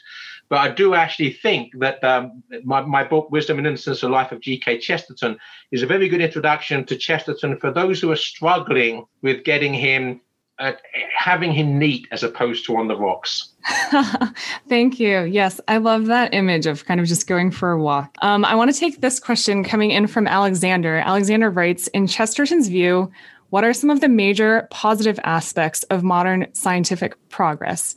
But 0.50 0.60
I 0.60 0.70
do 0.70 0.94
actually 0.94 1.32
think 1.32 1.72
that 1.80 2.04
um, 2.04 2.44
my, 2.64 2.82
my 2.82 3.04
book, 3.04 3.32
Wisdom 3.32 3.58
and 3.58 3.66
Innocence, 3.66 4.04
A 4.04 4.10
Life 4.10 4.32
of 4.32 4.42
G.K. 4.42 4.80
Chesterton, 4.80 5.38
is 5.72 5.82
a 5.82 5.88
very 5.88 6.08
good 6.08 6.22
introduction 6.22 6.86
to 6.86 6.96
Chesterton 6.96 7.58
for 7.58 7.72
those 7.72 8.00
who 8.00 8.12
are 8.12 8.18
struggling 8.18 9.06
with 9.22 9.44
getting 9.44 9.74
him 9.74 10.22
uh, 10.60 10.74
having 11.16 11.52
him 11.52 11.78
neat 11.78 12.08
as 12.12 12.24
opposed 12.24 12.66
to 12.66 12.78
on 12.78 12.88
the 12.88 12.96
rocks. 12.96 13.50
Thank 14.70 15.00
you. 15.00 15.24
Yes, 15.24 15.60
I 15.68 15.78
love 15.78 16.06
that 16.06 16.34
image 16.34 16.66
of 16.66 16.86
kind 16.86 17.00
of 17.00 17.08
just 17.08 17.28
going 17.28 17.52
for 17.52 17.72
a 17.72 17.82
walk. 17.82 18.16
Um, 18.22 18.46
I 18.46 18.56
want 18.56 18.74
to 18.74 18.80
take 18.80 19.02
this 19.02 19.20
question 19.20 19.64
coming 19.64 19.92
in 19.92 20.08
from 20.08 20.28
Alexander. 20.28 20.98
Alexander 20.98 21.50
writes 21.50 21.88
In 21.88 22.08
Chesterton's 22.08 22.70
view, 22.70 23.12
what 23.50 23.64
are 23.64 23.74
some 23.74 23.90
of 23.90 24.02
the 24.02 24.10
major 24.10 24.68
positive 24.72 25.20
aspects 25.24 25.84
of 25.84 26.04
modern 26.04 26.48
scientific 26.54 27.16
progress? 27.30 27.96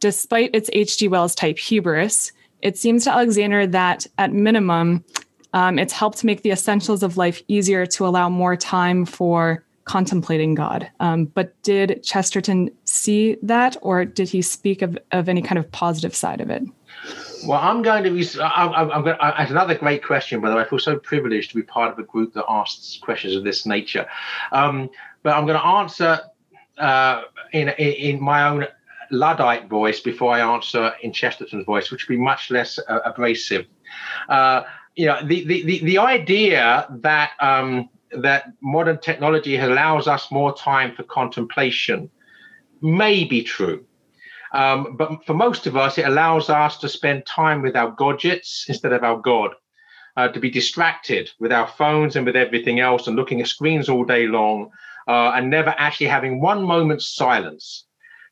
Despite 0.00 0.54
its 0.54 0.70
H.G. 0.72 1.08
Wells 1.08 1.34
type 1.34 1.58
hubris, 1.58 2.32
it 2.62 2.78
seems 2.78 3.04
to 3.04 3.12
Alexander 3.12 3.66
that 3.66 4.06
at 4.18 4.32
minimum, 4.32 5.04
um, 5.52 5.78
it's 5.78 5.92
helped 5.92 6.24
make 6.24 6.42
the 6.42 6.50
essentials 6.50 7.02
of 7.02 7.16
life 7.16 7.42
easier 7.48 7.86
to 7.86 8.06
allow 8.06 8.28
more 8.28 8.56
time 8.56 9.04
for 9.04 9.64
contemplating 9.90 10.54
God. 10.54 10.88
Um, 11.00 11.24
but 11.24 11.60
did 11.64 12.04
Chesterton 12.04 12.70
see 12.84 13.36
that, 13.42 13.76
or 13.82 14.04
did 14.04 14.28
he 14.28 14.40
speak 14.40 14.82
of, 14.82 14.96
of 15.10 15.28
any 15.28 15.42
kind 15.42 15.58
of 15.58 15.68
positive 15.72 16.14
side 16.14 16.40
of 16.40 16.48
it? 16.48 16.62
Well, 17.44 17.58
I'm 17.60 17.82
going 17.82 18.04
to 18.04 18.10
be. 18.10 18.24
I'm, 18.40 18.72
I'm 18.72 19.02
going. 19.02 19.16
To, 19.18 19.34
it's 19.40 19.50
another 19.50 19.74
great 19.74 20.04
question, 20.04 20.40
by 20.40 20.48
the 20.48 20.54
way. 20.54 20.62
I 20.62 20.68
feel 20.68 20.78
so 20.78 20.96
privileged 20.96 21.50
to 21.50 21.56
be 21.56 21.64
part 21.64 21.90
of 21.92 21.98
a 21.98 22.04
group 22.04 22.34
that 22.34 22.44
asks 22.48 23.00
questions 23.02 23.34
of 23.34 23.42
this 23.42 23.66
nature. 23.66 24.06
Um, 24.52 24.90
but 25.24 25.34
I'm 25.34 25.44
going 25.44 25.58
to 25.58 25.66
answer 25.66 26.20
uh, 26.78 27.22
in, 27.52 27.70
in, 27.70 27.92
in 28.10 28.22
my 28.22 28.48
own 28.48 28.66
Luddite 29.10 29.68
voice 29.68 29.98
before 29.98 30.32
I 30.32 30.40
answer 30.54 30.92
in 31.02 31.12
Chesterton's 31.12 31.66
voice, 31.66 31.90
which 31.90 32.06
would 32.06 32.14
be 32.14 32.22
much 32.22 32.52
less 32.52 32.78
uh, 32.78 33.00
abrasive. 33.04 33.66
Uh, 34.28 34.62
you 34.94 35.06
know, 35.06 35.18
the, 35.24 35.44
the, 35.46 35.64
the, 35.64 35.84
the 35.84 35.98
idea 35.98 36.86
that 37.02 37.30
um, 37.40 37.88
that 38.12 38.52
modern 38.62 38.98
technology 38.98 39.56
allows 39.56 40.08
us 40.08 40.30
more 40.30 40.54
time 40.54 40.94
for 40.94 41.02
contemplation 41.04 42.10
may 42.82 43.24
be 43.24 43.42
true. 43.42 43.84
Um, 44.52 44.96
but 44.96 45.24
for 45.26 45.34
most 45.34 45.66
of 45.66 45.76
us, 45.76 45.98
it 45.98 46.06
allows 46.06 46.50
us 46.50 46.78
to 46.78 46.88
spend 46.88 47.26
time 47.26 47.62
with 47.62 47.76
our 47.76 47.92
gadgets 47.92 48.64
instead 48.68 48.92
of 48.92 49.04
our 49.04 49.18
God, 49.18 49.52
uh, 50.16 50.28
to 50.28 50.40
be 50.40 50.50
distracted 50.50 51.30
with 51.38 51.52
our 51.52 51.68
phones 51.68 52.16
and 52.16 52.26
with 52.26 52.36
everything 52.36 52.80
else 52.80 53.06
and 53.06 53.16
looking 53.16 53.40
at 53.40 53.46
screens 53.46 53.88
all 53.88 54.04
day 54.04 54.26
long 54.26 54.70
uh, 55.06 55.32
and 55.34 55.50
never 55.50 55.74
actually 55.78 56.08
having 56.08 56.40
one 56.40 56.62
moment's 56.64 57.14
silence. 57.14 57.86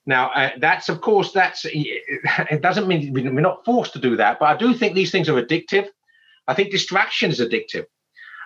Now, 0.06 0.30
uh, 0.30 0.50
that's 0.58 0.88
of 0.88 1.00
course, 1.00 1.32
that's 1.32 1.64
it 1.68 2.62
doesn't 2.62 2.88
mean 2.88 3.12
we're 3.12 3.40
not 3.40 3.64
forced 3.64 3.92
to 3.92 3.98
do 3.98 4.16
that, 4.16 4.38
but 4.40 4.46
I 4.46 4.56
do 4.56 4.74
think 4.74 4.94
these 4.94 5.12
things 5.12 5.28
are 5.28 5.40
addictive. 5.40 5.88
I 6.48 6.54
think 6.54 6.70
distraction 6.70 7.30
is 7.30 7.40
addictive. 7.40 7.84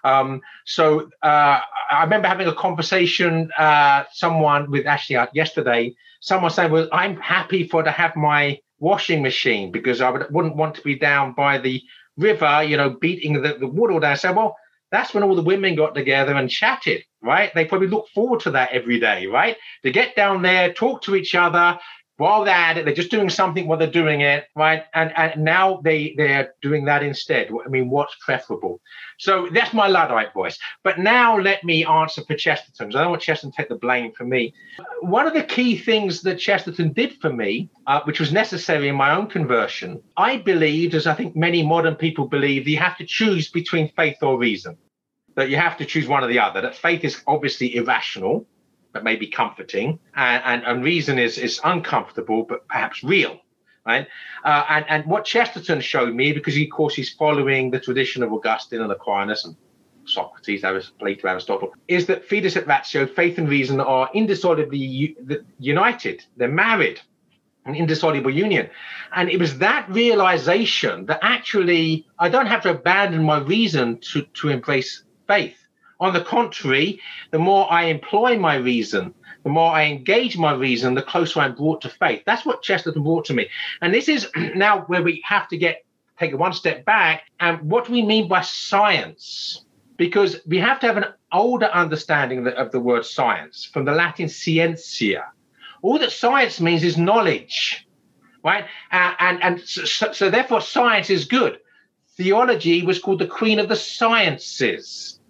Um, 0.04 0.40
so 0.66 1.08
uh, 1.22 1.60
I 1.90 2.02
remember 2.04 2.28
having 2.28 2.48
a 2.48 2.54
conversation, 2.54 3.50
uh, 3.58 4.04
someone 4.12 4.70
with 4.70 4.86
Ashley 4.86 5.16
uh, 5.16 5.26
yesterday, 5.32 5.94
someone 6.20 6.50
saying, 6.50 6.72
well, 6.72 6.88
I'm 6.92 7.16
happy 7.16 7.66
for 7.68 7.82
to 7.82 7.90
have 7.90 8.16
my 8.16 8.58
washing 8.78 9.22
machine 9.22 9.70
because 9.70 10.00
I 10.00 10.10
would, 10.10 10.26
wouldn't 10.30 10.56
want 10.56 10.74
to 10.76 10.82
be 10.82 10.98
down 10.98 11.34
by 11.34 11.58
the 11.58 11.82
river, 12.16 12.62
you 12.62 12.76
know, 12.76 12.90
beating 12.90 13.40
the, 13.42 13.56
the 13.58 13.66
wood 13.66 13.90
all 13.92 14.00
day. 14.00 14.08
I 14.08 14.14
said, 14.14 14.36
well, 14.36 14.56
that's 14.90 15.14
when 15.14 15.22
all 15.22 15.34
the 15.34 15.42
women 15.42 15.74
got 15.74 15.94
together 15.94 16.34
and 16.34 16.50
chatted, 16.50 17.02
right? 17.22 17.50
They 17.54 17.64
probably 17.64 17.88
look 17.88 18.08
forward 18.14 18.40
to 18.40 18.50
that 18.52 18.72
every 18.72 19.00
day, 19.00 19.26
right? 19.26 19.56
To 19.84 19.90
get 19.90 20.14
down 20.14 20.42
there, 20.42 20.72
talk 20.72 21.02
to 21.02 21.14
each 21.16 21.34
other, 21.34 21.78
while 22.18 22.44
they're 22.44 22.54
at 22.54 22.76
it, 22.76 22.84
they're 22.84 22.94
just 22.94 23.10
doing 23.10 23.30
something 23.30 23.66
while 23.66 23.78
they're 23.78 23.90
doing 23.90 24.20
it, 24.20 24.46
right? 24.54 24.84
And 24.94 25.12
and 25.16 25.42
now 25.42 25.80
they 25.82 26.14
they're 26.16 26.52
doing 26.60 26.84
that 26.84 27.02
instead. 27.02 27.50
I 27.64 27.68
mean, 27.68 27.88
what's 27.88 28.14
preferable? 28.20 28.80
So 29.18 29.48
that's 29.52 29.72
my 29.72 29.88
Luddite 29.88 30.32
voice. 30.34 30.58
But 30.84 30.98
now 30.98 31.38
let 31.38 31.64
me 31.64 31.84
answer 31.84 32.22
for 32.24 32.34
Chesterton, 32.34 32.94
I 32.94 33.02
don't 33.02 33.10
want 33.10 33.22
Chesterton 33.22 33.52
to 33.52 33.56
take 33.56 33.68
the 33.68 33.76
blame 33.76 34.12
for 34.12 34.24
me. 34.24 34.54
One 35.00 35.26
of 35.26 35.34
the 35.34 35.42
key 35.42 35.76
things 35.78 36.22
that 36.22 36.38
Chesterton 36.38 36.92
did 36.92 37.14
for 37.20 37.32
me, 37.32 37.70
uh, 37.86 38.00
which 38.04 38.20
was 38.20 38.32
necessary 38.32 38.88
in 38.88 38.94
my 38.94 39.14
own 39.14 39.26
conversion, 39.26 40.02
I 40.16 40.36
believed, 40.36 40.94
as 40.94 41.06
I 41.06 41.14
think 41.14 41.34
many 41.34 41.62
modern 41.62 41.94
people 41.94 42.26
believe, 42.28 42.64
that 42.64 42.70
you 42.70 42.78
have 42.78 42.98
to 42.98 43.06
choose 43.06 43.50
between 43.50 43.90
faith 43.96 44.22
or 44.22 44.38
reason. 44.38 44.76
That 45.34 45.48
you 45.48 45.56
have 45.56 45.78
to 45.78 45.86
choose 45.86 46.06
one 46.06 46.22
or 46.22 46.26
the 46.26 46.38
other. 46.38 46.60
That 46.60 46.76
faith 46.76 47.04
is 47.04 47.22
obviously 47.26 47.74
irrational 47.74 48.46
but 48.92 49.04
maybe 49.04 49.26
comforting, 49.26 49.98
and, 50.14 50.42
and, 50.44 50.64
and 50.64 50.84
reason 50.84 51.18
is 51.18 51.38
is 51.38 51.60
uncomfortable 51.64 52.44
but 52.44 52.66
perhaps 52.68 53.02
real, 53.02 53.40
right? 53.86 54.06
Uh, 54.44 54.64
and 54.68 54.84
and 54.88 55.06
what 55.06 55.24
Chesterton 55.24 55.80
showed 55.80 56.14
me, 56.14 56.32
because 56.32 56.54
he, 56.54 56.64
of 56.64 56.70
course 56.70 56.94
he's 56.94 57.12
following 57.12 57.70
the 57.70 57.80
tradition 57.80 58.22
of 58.22 58.32
Augustine 58.32 58.80
and 58.80 58.92
Aquinas 58.92 59.44
and 59.44 59.56
Socrates, 60.04 60.62
Plato, 60.98 61.28
Aristotle, 61.28 61.72
is 61.88 62.06
that 62.06 62.28
fides 62.28 62.56
et 62.56 62.66
ratio, 62.66 63.06
faith 63.06 63.38
and 63.38 63.48
reason, 63.48 63.80
are 63.80 64.10
indissolubly 64.14 65.16
united. 65.58 66.24
They're 66.36 66.48
married, 66.48 67.00
an 67.64 67.76
indissoluble 67.76 68.30
union. 68.30 68.68
And 69.14 69.30
it 69.30 69.38
was 69.38 69.58
that 69.58 69.88
realization 69.88 71.06
that 71.06 71.20
actually 71.22 72.06
I 72.18 72.28
don't 72.28 72.46
have 72.46 72.62
to 72.62 72.70
abandon 72.70 73.22
my 73.22 73.38
reason 73.38 73.98
to, 73.98 74.22
to 74.22 74.48
embrace 74.48 75.04
faith. 75.28 75.56
On 76.02 76.12
the 76.12 76.20
contrary, 76.20 77.00
the 77.30 77.38
more 77.38 77.72
I 77.72 77.84
employ 77.84 78.36
my 78.36 78.56
reason, 78.56 79.14
the 79.44 79.50
more 79.50 79.70
I 79.70 79.84
engage 79.84 80.36
my 80.36 80.52
reason, 80.52 80.94
the 80.94 81.02
closer 81.02 81.38
I'm 81.38 81.54
brought 81.54 81.80
to 81.82 81.88
faith. 81.88 82.24
That's 82.26 82.44
what 82.44 82.60
Chesterton 82.60 83.04
brought 83.04 83.24
to 83.26 83.34
me. 83.34 83.48
And 83.80 83.94
this 83.94 84.08
is 84.08 84.28
now 84.56 84.80
where 84.88 85.04
we 85.04 85.22
have 85.24 85.46
to 85.50 85.56
get 85.56 85.84
take 86.18 86.36
one 86.36 86.54
step 86.54 86.84
back. 86.84 87.30
And 87.38 87.70
what 87.70 87.86
do 87.86 87.92
we 87.92 88.02
mean 88.02 88.26
by 88.26 88.40
science? 88.40 89.64
Because 89.96 90.40
we 90.44 90.58
have 90.58 90.80
to 90.80 90.88
have 90.88 90.96
an 90.96 91.06
older 91.30 91.66
understanding 91.66 92.48
of 92.48 92.72
the, 92.72 92.80
word 92.80 93.06
science 93.06 93.64
from 93.64 93.84
the 93.84 93.92
Latin 93.92 94.26
scientia. 94.26 95.26
All 95.82 96.00
that 96.00 96.10
science 96.10 96.60
means 96.60 96.82
is 96.82 96.98
knowledge, 96.98 97.86
right? 98.42 98.64
Uh, 98.90 99.14
and 99.20 99.40
and 99.40 99.60
so, 99.60 100.10
so 100.10 100.30
therefore, 100.30 100.62
science 100.62 101.10
is 101.10 101.26
good. 101.26 101.60
Theology 102.16 102.82
was 102.82 102.98
called 102.98 103.20
the 103.20 103.26
queen 103.28 103.60
of 103.60 103.68
the 103.68 103.76
sciences 103.76 105.20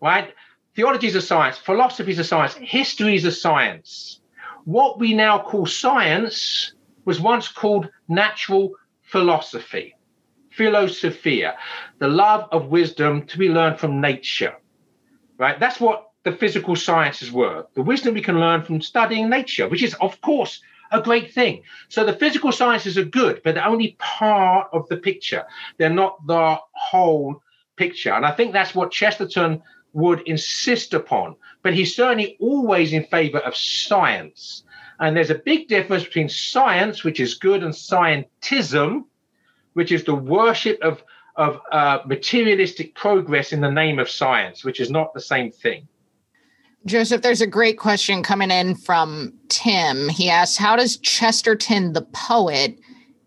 right? 0.00 0.34
Theology 0.74 1.08
is 1.08 1.14
a 1.14 1.22
science, 1.22 1.58
philosophy 1.58 2.12
is 2.12 2.18
a 2.18 2.24
science, 2.24 2.54
history 2.54 3.16
is 3.16 3.24
a 3.24 3.32
science. 3.32 4.20
What 4.64 4.98
we 4.98 5.14
now 5.14 5.38
call 5.38 5.66
science 5.66 6.74
was 7.04 7.20
once 7.20 7.48
called 7.48 7.90
natural 8.08 8.72
philosophy, 9.02 9.96
philosophia, 10.50 11.56
the 11.98 12.08
love 12.08 12.48
of 12.52 12.66
wisdom 12.66 13.26
to 13.26 13.38
be 13.38 13.48
learned 13.48 13.80
from 13.80 14.00
nature. 14.00 14.54
Right? 15.38 15.58
That's 15.58 15.80
what 15.80 16.10
the 16.22 16.32
physical 16.32 16.76
sciences 16.76 17.32
were. 17.32 17.66
The 17.74 17.82
wisdom 17.82 18.14
we 18.14 18.22
can 18.22 18.38
learn 18.38 18.62
from 18.62 18.80
studying 18.80 19.28
nature, 19.28 19.68
which 19.68 19.82
is, 19.82 19.94
of 19.94 20.20
course, 20.20 20.60
a 20.92 21.00
great 21.00 21.32
thing. 21.32 21.62
So 21.88 22.04
the 22.04 22.12
physical 22.12 22.52
sciences 22.52 22.98
are 22.98 23.04
good, 23.04 23.40
but 23.42 23.54
they're 23.54 23.66
only 23.66 23.96
part 23.98 24.68
of 24.72 24.88
the 24.88 24.96
picture. 24.96 25.44
They're 25.78 25.88
not 25.88 26.26
the 26.26 26.58
whole 26.72 27.42
picture. 27.76 28.12
And 28.12 28.26
I 28.26 28.32
think 28.32 28.52
that's 28.52 28.74
what 28.74 28.90
Chesterton 28.90 29.62
would 29.92 30.20
insist 30.22 30.94
upon. 30.94 31.36
But 31.62 31.74
he's 31.74 31.94
certainly 31.94 32.36
always 32.40 32.92
in 32.92 33.04
favor 33.04 33.38
of 33.38 33.56
science. 33.56 34.64
And 34.98 35.16
there's 35.16 35.30
a 35.30 35.36
big 35.36 35.68
difference 35.68 36.04
between 36.04 36.28
science, 36.28 37.04
which 37.04 37.20
is 37.20 37.34
good, 37.34 37.62
and 37.62 37.72
scientism, 37.72 39.04
which 39.72 39.92
is 39.92 40.04
the 40.04 40.14
worship 40.14 40.78
of, 40.82 41.02
of 41.36 41.60
uh, 41.72 42.00
materialistic 42.06 42.94
progress 42.94 43.52
in 43.52 43.60
the 43.60 43.70
name 43.70 43.98
of 43.98 44.10
science, 44.10 44.64
which 44.64 44.80
is 44.80 44.90
not 44.90 45.14
the 45.14 45.20
same 45.20 45.50
thing. 45.50 45.88
Joseph, 46.86 47.20
there's 47.20 47.42
a 47.42 47.46
great 47.46 47.78
question 47.78 48.22
coming 48.22 48.50
in 48.50 48.74
from 48.74 49.34
Tim. 49.48 50.08
He 50.08 50.30
asks, 50.30 50.56
How 50.56 50.76
does 50.76 50.96
Chesterton 50.98 51.92
the 51.92 52.02
poet 52.02 52.78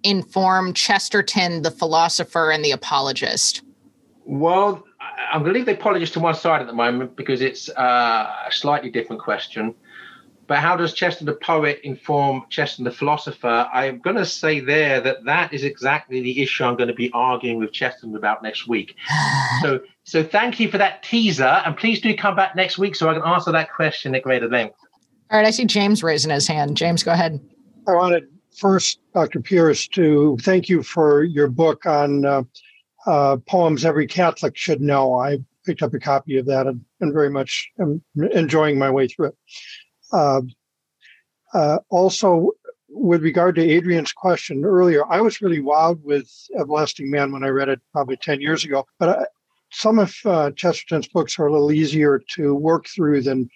inform 0.04 0.74
Chesterton 0.74 1.62
the 1.62 1.72
philosopher 1.72 2.52
and 2.52 2.64
the 2.64 2.72
apologist? 2.72 3.62
Well, 4.26 4.84
I'm 5.32 5.42
going 5.42 5.54
to 5.54 5.60
leave 5.60 5.66
the 5.66 5.74
apologist 5.74 6.14
to 6.14 6.20
one 6.20 6.36
side 6.36 6.62
at 6.62 6.68
the 6.68 6.74
moment 6.74 7.16
because 7.16 7.42
it's 7.42 7.70
uh, 7.70 8.34
a 8.48 8.52
slightly 8.52 8.90
different 8.90 9.22
question. 9.22 9.74
But 10.46 10.60
how 10.60 10.76
does 10.76 10.94
Chesterton 10.94 11.26
the 11.26 11.34
poet 11.34 11.80
inform 11.84 12.44
Chesterton 12.50 12.84
the 12.84 12.92
philosopher? 12.92 13.70
I'm 13.74 14.00
going 14.00 14.18
to 14.18 14.26
say 14.26 14.60
there 14.60 15.00
that 15.02 15.24
that 15.24 15.54
is 15.54 15.64
exactly 15.64 16.22
the 16.22 16.42
issue 16.42 16.66
I'm 16.66 16.76
going 16.76 16.90
to 16.90 16.94
be 16.94 17.10
arguing 17.14 17.60
with 17.60 17.72
Chesterton 17.72 18.16
about 18.16 18.44
next 18.44 18.68
week. 18.68 18.96
so, 19.62 19.80
so 20.04 20.24
thank 20.24 20.60
you 20.60 20.70
for 20.70 20.78
that 20.78 21.02
teaser, 21.02 21.62
and 21.66 21.78
please 21.78 22.02
do 22.02 22.16
come 22.16 22.36
back 22.36 22.56
next 22.56 22.78
week 22.78 22.96
so 22.96 23.10
I 23.10 23.14
can 23.14 23.24
answer 23.24 23.52
that 23.52 23.74
question 23.74 24.16
at 24.16 24.24
greater 24.24 24.50
length. 24.50 24.76
All 25.32 25.40
right, 25.40 25.48
I 25.48 25.52
see 25.52 25.66
James 25.66 26.04
raising 26.04 26.32
his 26.32 26.48
hand. 26.48 26.76
James, 26.76 27.04
go 27.04 27.14
ahead. 27.14 27.40
I 27.88 27.94
wanted 27.94 28.28
first, 28.56 29.00
Dr. 29.14 29.40
Pearce, 29.40 29.88
to 29.90 30.38
thank 30.42 30.70
you 30.70 30.84
for 30.84 31.24
your 31.24 31.48
book 31.48 31.86
on 31.86 32.26
uh, 32.26 32.44
uh, 33.06 33.38
poems 33.48 33.86
every 33.86 34.08
Catholic 34.08 34.56
should 34.56 34.82
know. 34.82 35.16
I 35.16 35.40
picked 35.66 35.82
up 35.82 35.94
a 35.94 36.00
copy 36.00 36.38
of 36.38 36.46
that 36.48 36.68
and, 36.68 36.84
and 37.00 37.14
very 37.14 37.30
much 37.30 37.70
am 37.80 38.02
enjoying 38.32 38.78
my 38.78 38.90
way 38.90 39.08
through 39.08 39.28
it. 39.28 39.38
Uh, 40.12 40.42
uh, 41.54 41.80
also, 41.90 42.52
with 42.90 43.24
regard 43.24 43.56
to 43.56 43.62
Adrian's 43.62 44.14
question 44.14 44.64
earlier, 44.66 45.04
I 45.12 45.22
was 45.22 45.42
really 45.42 45.60
wowed 45.60 46.02
with 46.02 46.30
Everlasting 46.58 47.10
Man 47.10 47.32
when 47.32 47.44
I 47.44 47.48
read 47.48 47.70
it 47.70 47.82
probably 47.92 48.18
10 48.18 48.42
years 48.42 48.64
ago. 48.64 48.86
But 49.00 49.10
I, 49.10 49.26
some 49.72 50.00
of 50.00 50.16
uh, 50.26 50.52
Chesterton's 50.52 51.08
books 51.08 51.40
are 51.40 51.48
a 51.48 51.52
little 51.52 51.72
easier 51.72 52.22
to 52.36 52.54
work 52.54 52.88
through 52.88 53.24
than 53.24 53.50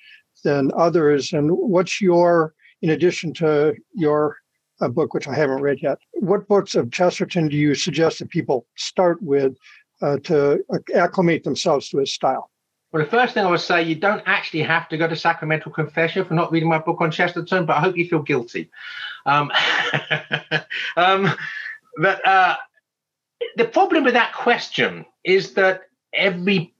than 0.43 0.71
others. 0.75 1.33
And 1.33 1.49
what's 1.51 1.99
your, 1.99 2.53
in 2.81 2.91
addition 2.91 3.33
to 3.35 3.75
your 3.93 4.37
uh, 4.81 4.87
book, 4.87 5.13
which 5.13 5.27
I 5.27 5.35
haven't 5.35 5.61
read 5.61 5.81
yet, 5.81 5.99
what 6.13 6.47
books 6.47 6.75
of 6.75 6.91
Chesterton 6.91 7.47
do 7.47 7.55
you 7.55 7.75
suggest 7.75 8.19
that 8.19 8.29
people 8.29 8.65
start 8.75 9.21
with 9.21 9.55
uh, 10.01 10.17
to 10.23 10.63
acclimate 10.95 11.43
themselves 11.43 11.89
to 11.89 11.97
his 11.97 12.13
style? 12.13 12.51
Well, 12.91 13.03
the 13.03 13.09
first 13.09 13.33
thing 13.33 13.45
I 13.45 13.49
would 13.49 13.59
say, 13.59 13.83
you 13.83 13.95
don't 13.95 14.23
actually 14.25 14.63
have 14.63 14.87
to 14.89 14.97
go 14.97 15.07
to 15.07 15.15
sacramental 15.15 15.71
confession 15.71 16.23
for 16.23 16.33
not 16.33 16.51
reading 16.51 16.69
my 16.69 16.79
book 16.79 17.01
on 17.01 17.11
Chesterton, 17.11 17.65
but 17.65 17.75
I 17.75 17.81
hope 17.81 17.97
you 17.97 18.07
feel 18.07 18.21
guilty. 18.21 18.69
Um, 19.25 19.51
um, 20.97 21.29
but 21.97 22.25
uh, 22.25 22.55
the 23.57 23.65
problem 23.65 24.05
with 24.05 24.13
that 24.13 24.33
question 24.33 25.05
is 25.25 25.53
that 25.55 25.81
every 26.13 26.73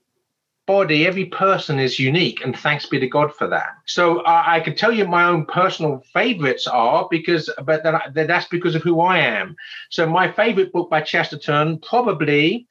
body, 0.68 1.06
every 1.06 1.24
person 1.24 1.80
is 1.80 1.98
unique, 1.98 2.44
and 2.44 2.56
thanks 2.56 2.86
be 2.86 3.00
to 3.00 3.08
God 3.08 3.34
for 3.34 3.48
that. 3.48 3.70
So 3.86 4.22
I 4.24 4.60
can 4.60 4.76
tell 4.76 4.92
you 4.92 5.04
my 5.06 5.24
own 5.24 5.46
personal 5.46 6.04
favorites 6.12 6.68
are 6.68 7.08
because, 7.10 7.50
but 7.64 7.82
that, 7.82 8.12
that's 8.14 8.46
because 8.46 8.76
of 8.76 8.82
who 8.82 9.00
I 9.00 9.18
am. 9.18 9.56
So 9.88 10.06
my 10.06 10.30
favorite 10.30 10.72
book 10.72 10.90
by 10.90 11.00
Chesterton 11.00 11.80
probably 11.80 12.68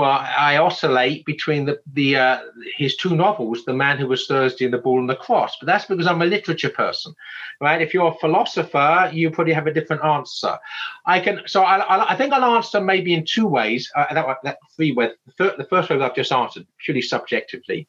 well, 0.00 0.10
I 0.10 0.56
oscillate 0.56 1.26
between 1.26 1.66
the 1.66 1.78
the 1.92 2.16
uh, 2.16 2.38
his 2.74 2.96
two 2.96 3.14
novels, 3.14 3.66
The 3.66 3.74
Man 3.74 3.98
Who 3.98 4.06
Was 4.06 4.26
Thursday 4.26 4.64
and 4.64 4.72
The 4.72 4.78
Ball 4.78 4.98
and 4.98 5.10
the 5.10 5.14
Cross. 5.14 5.58
But 5.60 5.66
that's 5.66 5.84
because 5.84 6.06
I'm 6.06 6.22
a 6.22 6.24
literature 6.24 6.70
person, 6.70 7.12
right? 7.60 7.82
If 7.82 7.92
you're 7.92 8.10
a 8.10 8.18
philosopher, 8.18 9.10
you 9.12 9.30
probably 9.30 9.52
have 9.52 9.66
a 9.66 9.74
different 9.74 10.02
answer. 10.02 10.58
I 11.04 11.20
can, 11.20 11.42
so 11.44 11.64
I, 11.64 12.12
I 12.12 12.16
think 12.16 12.32
I'll 12.32 12.56
answer 12.56 12.80
maybe 12.80 13.12
in 13.12 13.26
two 13.26 13.46
ways. 13.46 13.92
Uh, 13.94 14.14
that, 14.14 14.38
that 14.42 14.58
three 14.74 14.92
ways. 14.92 15.10
The, 15.36 15.54
the, 15.58 15.64
first 15.64 15.90
way 15.90 16.00
I've 16.00 16.14
just 16.14 16.32
answered 16.32 16.66
purely 16.82 17.02
subjectively, 17.02 17.86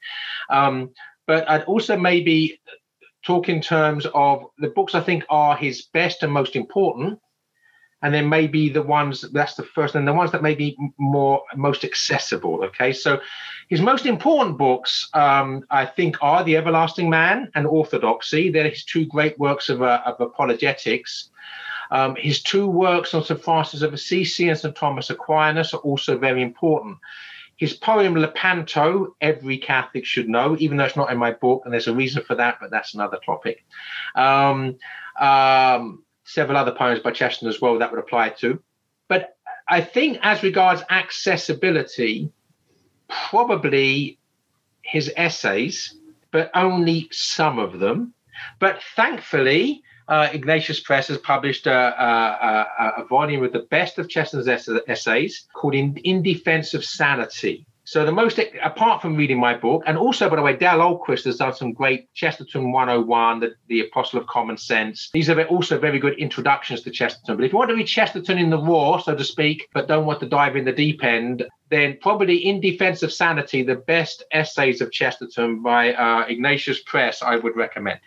um, 0.50 0.90
but 1.28 1.50
I'd 1.50 1.64
also 1.64 1.96
maybe 1.96 2.60
talk 3.26 3.48
in 3.48 3.62
terms 3.62 4.06
of 4.14 4.48
the 4.58 4.70
books 4.70 4.96
I 4.96 5.02
think 5.02 5.24
are 5.30 5.56
his 5.56 5.84
best 5.94 6.24
and 6.24 6.34
most 6.34 6.58
important 6.58 7.20
and 8.02 8.14
then 8.14 8.28
maybe 8.28 8.70
the 8.70 8.82
ones 8.82 9.22
that's 9.32 9.56
the 9.56 9.64
first 9.64 9.96
and 9.96 10.08
the 10.08 10.14
ones 10.14 10.32
that 10.32 10.42
may 10.42 10.56
be 10.56 10.78
more 10.98 11.44
most 11.56 11.84
accessible 11.84 12.64
okay? 12.64 12.92
So 12.94 13.20
his 13.70 13.82
most 13.82 14.06
important 14.06 14.58
books 14.58 15.10
um, 15.14 15.64
i 15.70 15.86
think 15.86 16.18
are 16.22 16.44
the 16.44 16.58
everlasting 16.58 17.10
man 17.10 17.50
and 17.56 17.66
orthodoxy. 17.66 18.50
They're 18.52 18.70
his 18.70 18.84
two 18.84 19.06
great 19.06 19.38
works 19.40 19.70
of, 19.70 19.82
uh, 19.82 20.02
of 20.06 20.20
apologetics. 20.20 21.30
Um, 21.92 22.16
his 22.16 22.42
two 22.42 22.68
works 22.68 23.14
on 23.14 23.24
st 23.24 23.42
francis 23.42 23.82
of 23.82 23.94
assisi 23.94 24.50
and 24.50 24.58
st 24.58 24.76
thomas 24.76 25.10
aquinas 25.10 25.74
are 25.74 25.82
also 25.82 26.18
very 26.18 26.42
important. 26.42 26.98
His 27.58 27.74
poem 27.74 28.16
lepanto 28.16 29.16
every 29.22 29.58
catholic 29.58 30.06
should 30.06 30.28
know 30.28 30.56
even 30.60 30.78
though 30.78 30.86
it's 30.86 30.96
not 30.96 31.12
in 31.12 31.18
my 31.18 31.32
book 31.32 31.62
and 31.64 31.74
there's 31.74 31.88
a 31.88 31.94
reason 31.94 32.24
for 32.24 32.36
that 32.36 32.58
but 32.60 32.72
that's 32.72 32.94
another 32.94 33.20
topic. 33.26 33.64
Um, 34.16 34.78
um 35.20 36.04
several 36.34 36.58
other 36.58 36.72
poems 36.72 37.00
by 37.00 37.12
Chesterton 37.12 37.50
as 37.50 37.62
well 37.62 37.78
that 37.80 37.92
would 37.92 38.00
apply 38.00 38.30
to. 38.30 38.62
But 39.08 39.36
I 39.68 39.82
think 39.82 40.20
as 40.22 40.44
regards 40.44 40.84
accessibility, 40.90 42.32
probably 43.10 44.18
his 44.82 45.12
essays, 45.16 45.96
but 46.32 46.50
only 46.54 47.08
some 47.12 47.60
of 47.60 47.80
them. 47.80 48.14
But 48.60 48.82
thankfully, 48.96 49.84
uh, 50.08 50.30
Ignatius 50.34 50.80
Press 50.80 51.08
has 51.08 51.18
published 51.20 51.68
a, 51.68 51.72
a, 51.72 52.68
a, 52.84 53.02
a, 53.02 53.06
volume 53.06 53.44
of 53.44 53.54
the 53.54 53.68
best 53.70 53.98
of 53.98 54.10
Chesterton's 54.10 54.48
essays 54.88 55.48
called 55.54 55.76
In, 55.76 55.96
In 55.98 56.24
Defense 56.24 56.74
of 56.74 56.84
Sanity. 56.84 57.66
So 57.92 58.06
the 58.06 58.12
most, 58.14 58.40
apart 58.64 59.02
from 59.02 59.18
reading 59.18 59.38
my 59.38 59.54
book, 59.54 59.84
and 59.86 59.98
also, 59.98 60.30
by 60.30 60.38
the 60.38 60.42
way, 60.42 60.56
Dale 60.56 60.80
Ahlquist 60.80 61.26
has 61.26 61.36
done 61.36 61.54
some 61.54 61.74
great 61.74 62.08
Chesterton 62.14 62.72
101, 62.72 63.42
the, 63.42 63.54
the 63.68 63.82
Apostle 63.82 64.22
of 64.22 64.28
Common 64.28 64.56
Sense. 64.56 65.10
These 65.12 65.30
are 65.30 65.44
also 65.48 65.78
very 65.78 66.00
good 66.00 66.18
introductions 66.18 66.84
to 66.84 66.90
Chesterton. 66.90 67.36
But 67.36 67.44
if 67.44 67.52
you 67.52 67.58
want 67.58 67.70
to 67.70 67.76
read 67.76 67.88
Chesterton 67.88 68.38
in 68.38 68.50
the 68.50 68.58
raw, 68.58 68.98
so 68.98 69.14
to 69.14 69.26
speak, 69.26 69.68
but 69.74 69.90
don't 69.90 70.06
want 70.06 70.22
to 70.22 70.26
dive 70.26 70.56
in 70.56 70.64
the 70.64 70.72
deep 70.72 71.04
end, 71.04 71.44
then 71.70 71.98
probably 72.02 72.38
In 72.38 72.62
Defense 72.62 73.04
of 73.04 73.12
Sanity, 73.12 73.62
the 73.62 73.76
best 73.76 74.24
essays 74.32 74.80
of 74.80 74.94
Chesterton 74.94 75.62
by 75.62 75.92
uh, 75.94 76.24
Ignatius 76.30 76.82
Press, 76.84 77.22
I 77.22 77.36
would 77.36 77.58
recommend. 77.58 78.00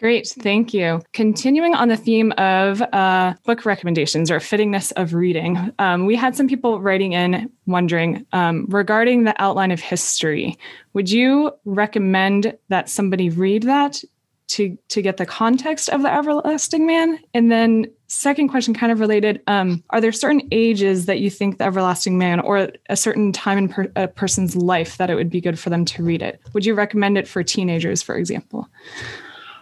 Great, 0.00 0.28
thank 0.28 0.72
you. 0.72 1.02
Continuing 1.12 1.74
on 1.74 1.88
the 1.88 1.96
theme 1.96 2.32
of 2.38 2.80
uh, 2.80 3.34
book 3.44 3.66
recommendations 3.66 4.30
or 4.30 4.38
fittingness 4.38 4.92
of 4.96 5.12
reading, 5.12 5.74
um, 5.78 6.06
we 6.06 6.16
had 6.16 6.34
some 6.34 6.48
people 6.48 6.80
writing 6.80 7.12
in 7.12 7.52
wondering 7.66 8.24
um, 8.32 8.64
regarding 8.70 9.24
the 9.24 9.34
outline 9.40 9.70
of 9.70 9.78
history. 9.78 10.58
Would 10.94 11.10
you 11.10 11.52
recommend 11.66 12.56
that 12.68 12.88
somebody 12.88 13.28
read 13.28 13.64
that 13.64 14.02
to 14.48 14.76
to 14.88 15.02
get 15.02 15.18
the 15.18 15.26
context 15.26 15.90
of 15.90 16.00
the 16.00 16.10
everlasting 16.10 16.86
man? 16.86 17.18
And 17.34 17.52
then, 17.52 17.84
second 18.06 18.48
question, 18.48 18.72
kind 18.72 18.90
of 18.90 19.00
related: 19.00 19.42
um, 19.48 19.84
Are 19.90 20.00
there 20.00 20.12
certain 20.12 20.48
ages 20.50 21.04
that 21.06 21.20
you 21.20 21.28
think 21.28 21.58
the 21.58 21.64
everlasting 21.64 22.16
man, 22.16 22.40
or 22.40 22.70
a 22.88 22.96
certain 22.96 23.32
time 23.32 23.58
in 23.58 23.68
per- 23.68 23.92
a 23.96 24.08
person's 24.08 24.56
life, 24.56 24.96
that 24.96 25.10
it 25.10 25.14
would 25.14 25.30
be 25.30 25.42
good 25.42 25.58
for 25.58 25.68
them 25.68 25.84
to 25.84 26.02
read 26.02 26.22
it? 26.22 26.40
Would 26.54 26.64
you 26.64 26.72
recommend 26.72 27.18
it 27.18 27.28
for 27.28 27.42
teenagers, 27.42 28.02
for 28.02 28.16
example? 28.16 28.66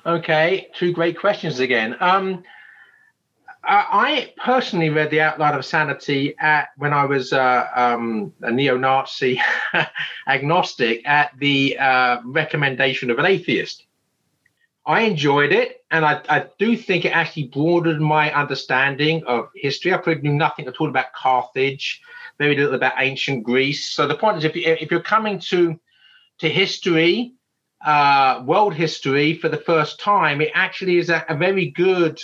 Okay, 0.09 0.69
two 0.75 0.91
great 0.91 1.19
questions 1.19 1.61
again. 1.61 1.95
Um, 2.01 2.43
I 3.63 4.33
personally 4.43 4.89
read 4.89 5.11
The 5.11 5.21
Outline 5.21 5.55
of 5.55 5.67
Sanity 5.67 6.35
at 6.39 6.71
when 6.79 6.95
I 6.95 7.05
was 7.05 7.35
uh, 7.35 7.67
um, 7.75 8.33
a 8.41 8.51
neo-Nazi 8.51 9.39
agnostic 10.27 11.07
at 11.07 11.33
the 11.39 11.77
uh, 11.79 12.23
recommendation 12.25 13.11
of 13.11 13.19
an 13.19 13.27
atheist. 13.27 13.85
I 14.87 15.03
enjoyed 15.03 15.53
it, 15.53 15.85
and 15.91 16.07
I, 16.07 16.23
I, 16.31 16.47
do 16.59 16.75
think 16.75 17.05
it 17.05 17.11
actually 17.11 17.49
broadened 17.49 18.01
my 18.01 18.33
understanding 18.33 19.23
of 19.25 19.51
history. 19.55 19.93
I 19.93 19.99
probably 19.99 20.23
knew 20.23 20.33
nothing 20.39 20.67
at 20.69 20.77
all 20.81 20.89
about 20.89 21.13
Carthage, 21.13 22.01
very 22.39 22.57
little 22.57 22.77
about 22.77 22.95
ancient 22.97 23.45
Greece. 23.45 23.91
So 23.91 24.07
the 24.07 24.17
point 24.17 24.39
is, 24.39 24.45
if, 24.45 24.57
you, 24.57 24.63
if 24.65 24.91
you're 24.91 25.03
coming 25.03 25.39
to 25.51 25.79
to 26.39 26.49
history 26.49 27.35
uh, 27.85 28.43
world 28.45 28.75
history 28.75 29.35
for 29.35 29.49
the 29.49 29.59
first 29.59 30.01
time, 30.01 30.41
it 30.41 30.51
actually 30.55 30.99
is 30.99 31.11
a, 31.11 31.25
a 31.29 31.37
very 31.37 31.71
good 31.71 32.21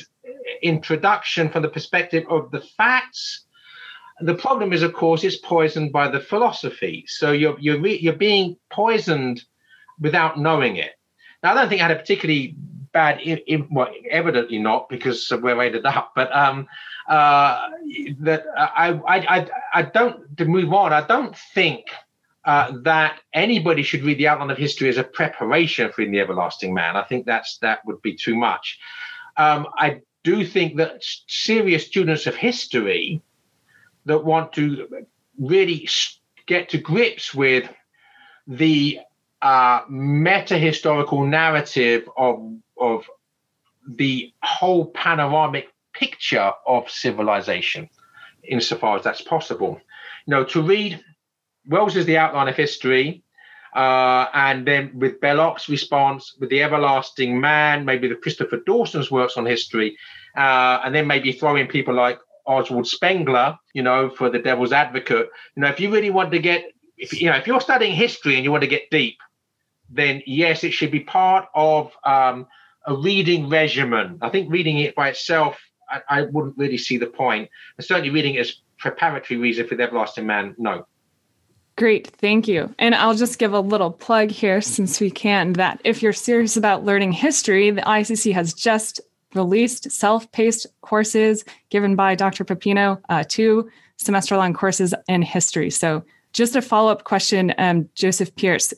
introduction 0.62 1.48
from 1.48 1.62
the 1.62 1.68
perspective 1.68 2.24
of 2.28 2.50
the 2.50 2.60
facts. 2.60 3.44
The 4.20 4.34
problem 4.34 4.72
is, 4.72 4.82
of 4.82 4.92
course, 4.92 5.24
it's 5.24 5.36
poisoned 5.36 5.92
by 5.92 6.08
the 6.08 6.20
philosophy. 6.20 7.04
So 7.06 7.32
you're 7.32 7.58
you're 7.58 7.80
re- 7.80 7.98
you're 7.98 8.12
being 8.12 8.56
poisoned 8.70 9.42
without 10.00 10.38
knowing 10.38 10.76
it. 10.76 10.92
Now, 11.42 11.52
I 11.52 11.54
don't 11.54 11.68
think 11.68 11.80
I 11.80 11.88
had 11.88 11.96
a 11.96 12.00
particularly 12.00 12.56
bad, 12.94 13.20
in, 13.20 13.38
in, 13.46 13.68
well, 13.70 13.88
evidently 14.08 14.58
not 14.58 14.88
because 14.88 15.30
of 15.30 15.42
where 15.42 15.60
I 15.60 15.66
ended 15.66 15.84
up, 15.84 16.12
but 16.14 16.34
um, 16.34 16.66
uh, 17.08 17.68
that 18.20 18.44
I, 18.56 18.92
I, 19.06 19.16
I, 19.36 19.50
I 19.74 19.82
don't, 19.82 20.36
to 20.38 20.44
move 20.46 20.72
on, 20.72 20.92
I 20.92 21.06
don't 21.06 21.36
think 21.36 21.86
uh, 22.44 22.72
that 22.82 23.20
anybody 23.32 23.82
should 23.82 24.02
read 24.02 24.18
the 24.18 24.28
outline 24.28 24.50
of 24.50 24.58
history 24.58 24.88
as 24.88 24.98
a 24.98 25.04
preparation 25.04 25.90
for 25.92 26.04
the 26.04 26.20
everlasting 26.20 26.74
man. 26.74 26.96
I 26.96 27.02
think 27.02 27.24
that's 27.24 27.58
that 27.58 27.80
would 27.86 28.02
be 28.02 28.14
too 28.14 28.36
much. 28.36 28.78
Um, 29.36 29.66
I 29.78 30.02
do 30.22 30.44
think 30.44 30.76
that 30.76 31.02
serious 31.26 31.86
students 31.86 32.26
of 32.26 32.34
history 32.34 33.22
that 34.06 34.24
want 34.24 34.52
to 34.54 35.06
really 35.38 35.88
get 36.46 36.68
to 36.70 36.78
grips 36.78 37.34
with 37.34 37.68
the 38.46 39.00
uh, 39.40 39.80
meta 39.88 40.58
historical 40.58 41.24
narrative 41.26 42.08
of 42.16 42.54
of 42.78 43.08
the 43.86 44.32
whole 44.42 44.86
panoramic 44.86 45.68
picture 45.92 46.52
of 46.66 46.90
civilization, 46.90 47.88
insofar 48.42 48.96
as 48.96 49.04
that's 49.04 49.22
possible. 49.22 49.80
You 50.26 50.30
know, 50.30 50.44
to 50.44 50.62
read 50.62 51.02
Wells 51.66 51.96
is 51.96 52.06
the 52.06 52.18
outline 52.18 52.48
of 52.48 52.56
history, 52.56 53.22
uh, 53.74 54.26
and 54.34 54.66
then 54.66 54.92
with 54.94 55.20
Belloc's 55.20 55.68
response, 55.68 56.36
with 56.38 56.50
the 56.50 56.62
everlasting 56.62 57.40
man, 57.40 57.84
maybe 57.84 58.08
the 58.08 58.14
Christopher 58.14 58.58
Dawson's 58.66 59.10
works 59.10 59.36
on 59.36 59.46
history, 59.46 59.96
uh, 60.36 60.80
and 60.84 60.94
then 60.94 61.06
maybe 61.06 61.32
throw 61.32 61.56
in 61.56 61.66
people 61.66 61.94
like 61.94 62.18
Oswald 62.46 62.86
Spengler, 62.86 63.58
you 63.72 63.82
know, 63.82 64.10
for 64.10 64.30
the 64.30 64.38
devil's 64.38 64.72
advocate. 64.72 65.28
You 65.56 65.62
know, 65.62 65.68
if 65.68 65.80
you 65.80 65.90
really 65.90 66.10
want 66.10 66.30
to 66.32 66.38
get, 66.38 66.64
if 66.96 67.20
you 67.20 67.30
know, 67.30 67.36
if 67.36 67.46
you're 67.46 67.60
studying 67.60 67.94
history 67.94 68.36
and 68.36 68.44
you 68.44 68.50
want 68.50 68.62
to 68.62 68.68
get 68.68 68.90
deep, 68.90 69.18
then 69.90 70.22
yes, 70.26 70.64
it 70.64 70.72
should 70.72 70.90
be 70.90 71.00
part 71.00 71.46
of 71.54 71.92
um, 72.04 72.46
a 72.86 72.94
reading 72.94 73.48
regimen. 73.48 74.18
I 74.22 74.28
think 74.28 74.52
reading 74.52 74.78
it 74.78 74.94
by 74.94 75.08
itself, 75.08 75.58
I, 75.90 76.02
I 76.08 76.22
wouldn't 76.22 76.56
really 76.56 76.78
see 76.78 76.98
the 76.98 77.06
point. 77.06 77.48
And 77.76 77.84
certainly 77.84 78.10
reading 78.10 78.34
it 78.34 78.40
as 78.40 78.60
preparatory 78.78 79.38
reason 79.38 79.66
for 79.66 79.74
the 79.74 79.82
everlasting 79.82 80.26
man, 80.26 80.54
no. 80.58 80.86
Great, 81.76 82.06
thank 82.06 82.46
you. 82.46 82.72
And 82.78 82.94
I'll 82.94 83.16
just 83.16 83.38
give 83.38 83.52
a 83.52 83.60
little 83.60 83.90
plug 83.90 84.30
here 84.30 84.60
since 84.60 85.00
we 85.00 85.10
can 85.10 85.54
that 85.54 85.80
if 85.84 86.02
you're 86.02 86.12
serious 86.12 86.56
about 86.56 86.84
learning 86.84 87.12
history, 87.12 87.70
the 87.70 87.82
ICC 87.82 88.32
has 88.32 88.54
just 88.54 89.00
released 89.34 89.90
self 89.90 90.30
paced 90.30 90.66
courses 90.82 91.44
given 91.70 91.96
by 91.96 92.14
Dr. 92.14 92.44
Pepino, 92.44 93.00
uh, 93.08 93.24
two 93.28 93.68
semester 93.96 94.36
long 94.36 94.54
courses 94.54 94.94
in 95.08 95.22
history. 95.22 95.70
So, 95.70 96.04
just 96.32 96.56
a 96.56 96.62
follow 96.62 96.90
up 96.90 97.04
question, 97.04 97.54
um, 97.58 97.88
Joseph 97.94 98.34
Pearce, 98.34 98.72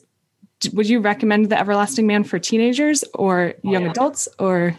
would 0.73 0.89
you 0.89 0.99
recommend 0.99 1.49
the 1.49 1.59
everlasting 1.59 2.07
man 2.07 2.23
for 2.23 2.39
teenagers 2.39 3.03
or 3.13 3.53
young 3.63 3.83
oh, 3.83 3.85
yeah. 3.85 3.91
adults 3.91 4.27
or 4.39 4.75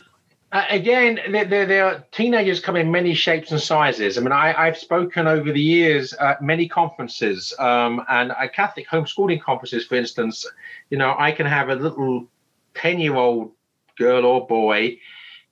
uh, 0.53 0.65
again 0.71 1.19
there, 1.31 1.85
are 1.85 2.05
teenagers 2.11 2.61
come 2.61 2.77
in 2.77 2.91
many 2.91 3.15
shapes 3.15 3.51
and 3.51 3.61
sizes 3.61 4.17
i 4.17 4.21
mean 4.21 4.33
I, 4.33 4.67
have 4.67 4.79
spoken 4.79 5.27
over 5.27 5.53
the 5.53 5.61
years 5.61 6.13
at 6.15 6.43
many 6.43 6.69
conferences 6.69 7.55
um, 7.59 8.03
and 8.09 8.33
at 8.33 8.55
catholic 8.55 8.89
homeschooling 8.89 9.43
conferences 9.43 9.87
for 9.87 9.97
instance 9.97 10.47
you 10.91 10.99
know 10.99 11.15
i 11.19 11.33
can 11.33 11.47
have 11.47 11.69
a 11.69 11.75
little 11.75 12.27
10 12.75 12.99
year 13.01 13.15
old 13.15 13.53
girl 13.97 14.25
or 14.25 14.47
boy 14.47 14.99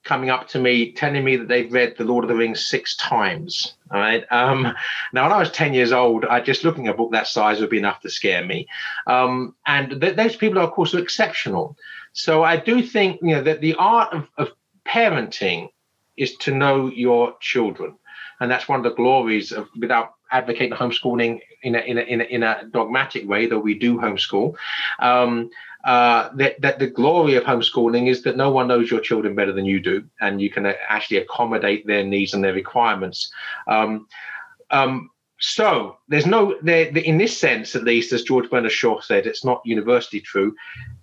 coming 0.06 0.30
up 0.30 0.48
to 0.48 0.58
me 0.58 0.92
telling 0.92 1.24
me 1.24 1.36
that 1.36 1.48
they've 1.48 1.72
read 1.72 1.96
The 1.98 2.04
Lord 2.04 2.24
of 2.24 2.28
the 2.28 2.36
Rings 2.36 2.64
six 2.64 2.96
times. 2.96 3.74
All 3.90 3.98
right. 3.98 4.24
Um, 4.30 4.72
now, 5.12 5.24
when 5.24 5.32
I 5.32 5.38
was 5.38 5.50
10 5.50 5.74
years 5.74 5.90
old, 5.90 6.24
I 6.24 6.40
just 6.40 6.62
looking 6.62 6.86
at 6.86 6.94
a 6.94 6.96
book 6.96 7.10
that 7.10 7.26
size 7.26 7.60
would 7.60 7.70
be 7.70 7.78
enough 7.78 8.00
to 8.02 8.08
scare 8.08 8.44
me. 8.44 8.68
Um, 9.08 9.56
and 9.66 10.00
th- 10.00 10.14
those 10.14 10.36
people 10.36 10.60
are, 10.60 10.62
of 10.62 10.70
course, 10.70 10.94
exceptional. 10.94 11.76
So 12.12 12.42
I 12.44 12.56
do 12.56 12.82
think 12.82 13.20
you 13.20 13.34
know 13.34 13.42
that 13.42 13.60
the 13.60 13.74
art 13.74 14.14
of, 14.14 14.28
of 14.38 14.48
parenting 14.88 15.68
is 16.16 16.36
to 16.38 16.54
know 16.54 16.88
your 16.88 17.34
children. 17.40 17.96
And 18.40 18.50
that's 18.50 18.68
one 18.68 18.78
of 18.78 18.84
the 18.84 18.94
glories 18.94 19.52
of 19.52 19.68
without 19.78 20.14
advocating 20.30 20.76
homeschooling 20.76 21.40
in 21.62 21.74
a, 21.74 21.78
in 21.78 21.98
a, 21.98 22.00
in 22.02 22.20
a, 22.20 22.24
in 22.24 22.42
a 22.42 22.64
dogmatic 22.70 23.28
way, 23.28 23.46
though 23.46 23.58
we 23.58 23.78
do 23.78 23.96
homeschool. 23.96 24.54
Um, 24.98 25.50
uh, 25.84 26.30
that, 26.34 26.60
that 26.60 26.78
the 26.78 26.88
glory 26.88 27.36
of 27.36 27.44
homeschooling 27.44 28.08
is 28.08 28.22
that 28.22 28.36
no 28.36 28.50
one 28.50 28.66
knows 28.66 28.90
your 28.90 29.00
children 29.00 29.34
better 29.34 29.52
than 29.52 29.64
you 29.64 29.80
do, 29.80 30.04
and 30.20 30.40
you 30.40 30.50
can 30.50 30.66
actually 30.66 31.18
accommodate 31.18 31.86
their 31.86 32.02
needs 32.02 32.34
and 32.34 32.42
their 32.42 32.52
requirements. 32.52 33.30
Um, 33.68 34.08
um, 34.70 35.10
so 35.38 35.98
there's 36.08 36.26
no 36.26 36.56
there 36.62 36.86
in 36.86 37.18
this 37.18 37.38
sense, 37.38 37.76
at 37.76 37.84
least, 37.84 38.12
as 38.12 38.22
George 38.22 38.48
Bernard 38.48 38.72
Shaw 38.72 39.00
said, 39.00 39.26
it's 39.26 39.44
not 39.44 39.60
universally 39.64 40.20
true. 40.20 40.54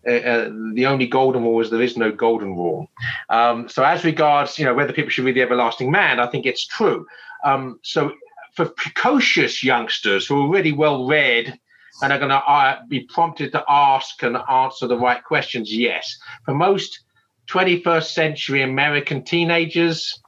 Uh, 0.08 0.12
uh, 0.12 0.52
the 0.74 0.88
only 0.88 1.06
golden 1.06 1.44
rule 1.44 1.62
is 1.62 1.70
there 1.70 1.82
is 1.82 1.98
no 1.98 2.12
golden 2.12 2.56
rule. 2.56 2.90
Um, 3.30 3.70
so 3.70 3.84
as 3.84 4.04
regards, 4.04 4.58
you 4.58 4.66
know, 4.66 4.74
whether 4.74 4.92
people 4.92 5.12
should 5.12 5.26
read 5.26 5.36
the 5.36 5.44
Everlasting 5.44 5.92
Man, 5.92 6.20
I 6.20 6.28
think 6.28 6.46
it's 6.46 6.66
true. 6.66 7.06
Um, 7.44 7.80
so 7.84 8.12
for 8.56 8.66
precocious 8.66 9.64
youngsters 9.64 10.26
who 10.26 10.38
are 10.38 10.48
already 10.48 10.72
well 10.72 11.08
read 11.08 11.60
and 12.02 12.12
are 12.12 12.20
going 12.20 12.30
to 12.30 12.38
uh, 12.38 12.80
be 12.88 13.02
prompted 13.02 13.52
to 13.52 13.64
ask 13.70 14.24
and 14.24 14.38
answer 14.50 14.88
the 14.88 14.98
right 14.98 15.24
questions? 15.24 15.76
Yes. 15.76 16.18
For 16.46 16.56
most 16.56 17.02
21st 17.48 18.14
century 18.14 18.62
American 18.64 19.24
teenagers, 19.24 20.20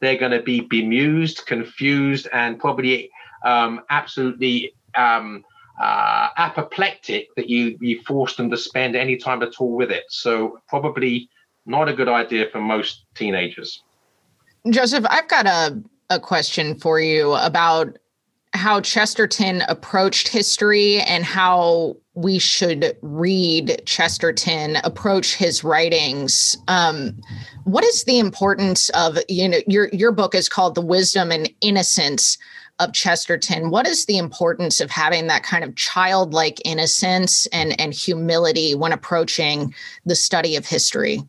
they're 0.00 0.18
going 0.18 0.32
to 0.32 0.42
be 0.42 0.60
bemused, 0.60 1.46
confused, 1.46 2.28
and 2.32 2.58
probably 2.58 3.10
um, 3.44 3.80
absolutely 3.90 4.72
um, 4.96 5.44
uh, 5.80 6.28
apoplectic 6.36 7.28
that 7.36 7.48
you 7.48 7.78
you 7.80 8.02
force 8.02 8.36
them 8.36 8.50
to 8.50 8.56
spend 8.56 8.94
any 8.96 9.16
time 9.16 9.42
at 9.42 9.54
all 9.58 9.76
with 9.76 9.90
it. 9.90 10.04
So 10.08 10.60
probably 10.68 11.28
not 11.66 11.88
a 11.88 11.94
good 11.94 12.08
idea 12.08 12.48
for 12.50 12.60
most 12.60 13.04
teenagers. 13.14 13.82
Joseph, 14.68 15.06
I've 15.08 15.28
got 15.28 15.46
a 15.46 15.82
a 16.10 16.20
question 16.20 16.74
for 16.74 17.00
you 17.00 17.34
about 17.34 17.96
how 18.52 18.80
Chesterton 18.80 19.62
approached 19.68 20.26
history 20.26 21.00
and 21.02 21.24
how 21.24 21.96
we 22.14 22.40
should 22.40 22.96
read 23.00 23.80
Chesterton, 23.86 24.76
approach 24.82 25.36
his 25.36 25.62
writings. 25.62 26.56
Um, 26.66 27.20
what 27.64 27.84
is 27.84 28.04
the 28.04 28.18
importance 28.18 28.90
of 28.90 29.18
you 29.28 29.48
know 29.48 29.60
your 29.66 29.88
your 29.92 30.12
book 30.12 30.34
is 30.34 30.48
called 30.48 30.74
The 30.74 30.80
Wisdom 30.80 31.30
and 31.30 31.50
Innocence 31.60 32.36
of 32.80 32.92
Chesterton. 32.92 33.70
What 33.70 33.86
is 33.86 34.06
the 34.06 34.18
importance 34.18 34.80
of 34.80 34.90
having 34.90 35.28
that 35.28 35.44
kind 35.44 35.62
of 35.62 35.76
childlike 35.76 36.60
innocence 36.64 37.46
and 37.46 37.80
and 37.80 37.94
humility 37.94 38.74
when 38.74 38.92
approaching 38.92 39.72
the 40.04 40.16
study 40.16 40.56
of 40.56 40.66
history? 40.66 41.22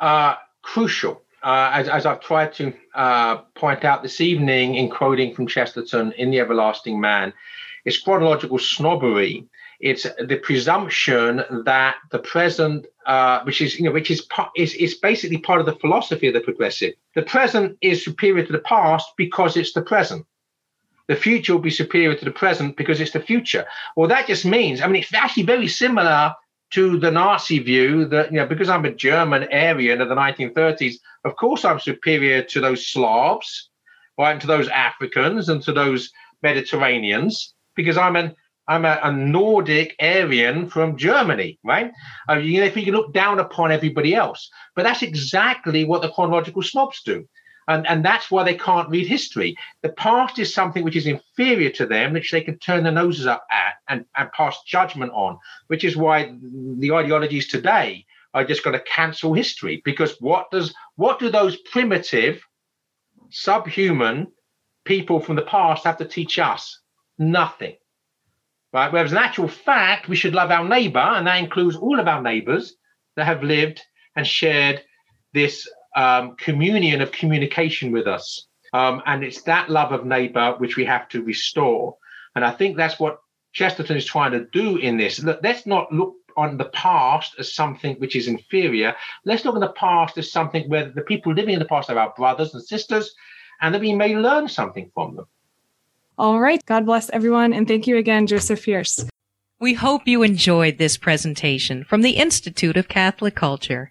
Uh, 0.00 0.34
crucial 0.62 1.22
uh, 1.46 1.70
as, 1.72 1.88
as, 1.88 2.06
I've 2.06 2.20
tried 2.20 2.52
to 2.54 2.72
uh, 2.96 3.36
point 3.54 3.84
out 3.84 4.02
this 4.02 4.20
evening 4.20 4.74
in 4.74 4.90
quoting 4.90 5.32
from 5.32 5.46
Chesterton 5.46 6.10
in 6.18 6.32
The 6.32 6.40
Everlasting 6.40 7.00
Man, 7.00 7.32
it's 7.84 7.98
chronological 7.98 8.58
snobbery. 8.58 9.46
It's 9.78 10.06
the 10.18 10.40
presumption 10.42 11.44
that 11.64 11.94
the 12.10 12.18
present, 12.18 12.86
uh, 13.06 13.44
which 13.44 13.60
is 13.60 13.78
you 13.78 13.84
know, 13.84 13.92
which 13.92 14.10
is, 14.10 14.26
is 14.56 14.74
is 14.74 14.94
basically 14.94 15.38
part 15.38 15.60
of 15.60 15.66
the 15.66 15.76
philosophy 15.76 16.26
of 16.26 16.34
the 16.34 16.40
progressive. 16.40 16.94
The 17.14 17.22
present 17.22 17.78
is 17.80 18.02
superior 18.02 18.44
to 18.44 18.52
the 18.52 18.58
past 18.58 19.06
because 19.16 19.56
it's 19.56 19.72
the 19.72 19.82
present. 19.82 20.26
The 21.08 21.16
future 21.16 21.54
will 21.54 21.60
be 21.60 21.70
superior 21.70 22.14
to 22.16 22.24
the 22.24 22.30
present 22.30 22.76
because 22.76 23.00
it's 23.00 23.12
the 23.12 23.20
future. 23.20 23.64
Well, 23.96 24.08
that 24.08 24.26
just 24.26 24.44
means, 24.44 24.80
I 24.80 24.86
mean, 24.86 25.02
it's 25.02 25.14
actually 25.14 25.44
very 25.44 25.68
similar 25.68 26.34
to 26.72 26.98
the 26.98 27.10
Nazi 27.10 27.60
view 27.60 28.06
that, 28.06 28.32
you 28.32 28.38
know, 28.38 28.46
because 28.46 28.68
I'm 28.68 28.84
a 28.84 28.92
German 28.92 29.46
Aryan 29.52 30.00
of 30.00 30.08
the 30.08 30.16
1930s, 30.16 30.96
of 31.24 31.36
course 31.36 31.64
I'm 31.64 31.78
superior 31.78 32.42
to 32.42 32.60
those 32.60 32.88
Slavs, 32.88 33.70
right, 34.18 34.32
and 34.32 34.40
to 34.40 34.46
those 34.46 34.68
Africans 34.68 35.48
and 35.48 35.62
to 35.62 35.72
those 35.72 36.10
Mediterraneans, 36.42 37.54
because 37.76 37.96
I'm 37.96 38.16
an 38.16 38.34
I'm 38.68 38.84
a, 38.84 38.98
a 39.02 39.12
Nordic 39.12 39.94
Aryan 40.00 40.68
from 40.68 40.96
Germany, 40.96 41.58
right? 41.62 41.92
Uh, 42.28 42.38
you 42.38 42.58
know, 42.58 42.66
if 42.66 42.76
you 42.76 42.84
can 42.84 42.94
look 42.94 43.12
down 43.12 43.38
upon 43.38 43.70
everybody 43.70 44.12
else, 44.14 44.50
but 44.74 44.82
that's 44.82 45.02
exactly 45.02 45.84
what 45.84 46.02
the 46.02 46.10
chronological 46.10 46.62
snobs 46.62 47.00
do. 47.04 47.28
And, 47.68 47.86
and 47.88 48.04
that's 48.04 48.30
why 48.30 48.44
they 48.44 48.54
can't 48.54 48.88
read 48.88 49.06
history. 49.06 49.56
The 49.82 49.88
past 49.90 50.38
is 50.38 50.54
something 50.54 50.84
which 50.84 50.96
is 50.96 51.06
inferior 51.06 51.70
to 51.70 51.86
them, 51.86 52.12
which 52.12 52.30
they 52.30 52.40
can 52.40 52.58
turn 52.58 52.84
their 52.84 52.92
noses 52.92 53.26
up 53.26 53.44
at 53.50 53.74
and, 53.88 54.04
and 54.16 54.30
pass 54.32 54.56
judgment 54.66 55.12
on, 55.12 55.38
which 55.66 55.84
is 55.84 55.96
why 55.96 56.34
the 56.78 56.92
ideologies 56.92 57.48
today 57.48 58.06
are 58.34 58.44
just 58.44 58.62
going 58.62 58.78
to 58.78 58.84
cancel 58.84 59.34
history. 59.34 59.82
Because 59.84 60.16
what 60.20 60.50
does 60.50 60.74
what 60.96 61.18
do 61.18 61.30
those 61.30 61.56
primitive, 61.56 62.40
subhuman 63.30 64.28
people 64.84 65.18
from 65.18 65.36
the 65.36 65.42
past 65.42 65.84
have 65.84 65.98
to 65.98 66.04
teach 66.04 66.38
us? 66.38 66.80
Nothing. 67.18 67.76
Right? 68.72 68.92
Whereas 68.92 69.12
in 69.12 69.18
actual 69.18 69.48
fact, 69.48 70.08
we 70.08 70.16
should 70.16 70.34
love 70.34 70.50
our 70.50 70.68
neighbor, 70.68 70.98
and 70.98 71.26
that 71.26 71.42
includes 71.42 71.76
all 71.76 71.98
of 71.98 72.06
our 72.06 72.22
neighbors 72.22 72.74
that 73.16 73.24
have 73.24 73.42
lived 73.42 73.80
and 74.14 74.26
shared 74.26 74.82
this 75.32 75.68
um, 75.96 76.36
communion 76.36 77.00
of 77.00 77.10
communication 77.10 77.90
with 77.90 78.06
us. 78.06 78.46
Um, 78.72 79.02
and 79.06 79.24
it's 79.24 79.42
that 79.42 79.70
love 79.70 79.92
of 79.92 80.04
neighbor 80.04 80.54
which 80.58 80.76
we 80.76 80.84
have 80.84 81.08
to 81.08 81.22
restore. 81.22 81.96
And 82.34 82.44
I 82.44 82.50
think 82.50 82.76
that's 82.76 83.00
what 83.00 83.18
Chesterton 83.52 83.96
is 83.96 84.04
trying 84.04 84.32
to 84.32 84.44
do 84.52 84.76
in 84.76 84.98
this. 84.98 85.22
Let's 85.22 85.66
not 85.66 85.90
look 85.92 86.14
on 86.36 86.58
the 86.58 86.66
past 86.66 87.34
as 87.38 87.54
something 87.54 87.96
which 87.96 88.14
is 88.14 88.28
inferior. 88.28 88.94
Let's 89.24 89.44
look 89.44 89.54
at 89.54 89.62
the 89.62 89.72
past 89.72 90.18
as 90.18 90.30
something 90.30 90.68
where 90.68 90.90
the 90.90 91.00
people 91.00 91.32
living 91.32 91.54
in 91.54 91.58
the 91.58 91.64
past 91.64 91.88
are 91.88 91.98
our 91.98 92.12
brothers 92.14 92.52
and 92.52 92.62
sisters, 92.62 93.14
and 93.62 93.74
that 93.74 93.80
we 93.80 93.94
may 93.94 94.14
learn 94.14 94.48
something 94.48 94.90
from 94.92 95.16
them. 95.16 95.26
All 96.18 96.40
right. 96.40 96.62
God 96.66 96.84
bless 96.84 97.08
everyone. 97.10 97.54
And 97.54 97.66
thank 97.66 97.86
you 97.86 97.96
again, 97.96 98.26
Joseph 98.26 98.62
Pearce. 98.62 99.06
We 99.58 99.72
hope 99.72 100.06
you 100.06 100.22
enjoyed 100.22 100.76
this 100.76 100.98
presentation 100.98 101.84
from 101.84 102.02
the 102.02 102.18
Institute 102.18 102.76
of 102.76 102.88
Catholic 102.88 103.34
Culture. 103.34 103.90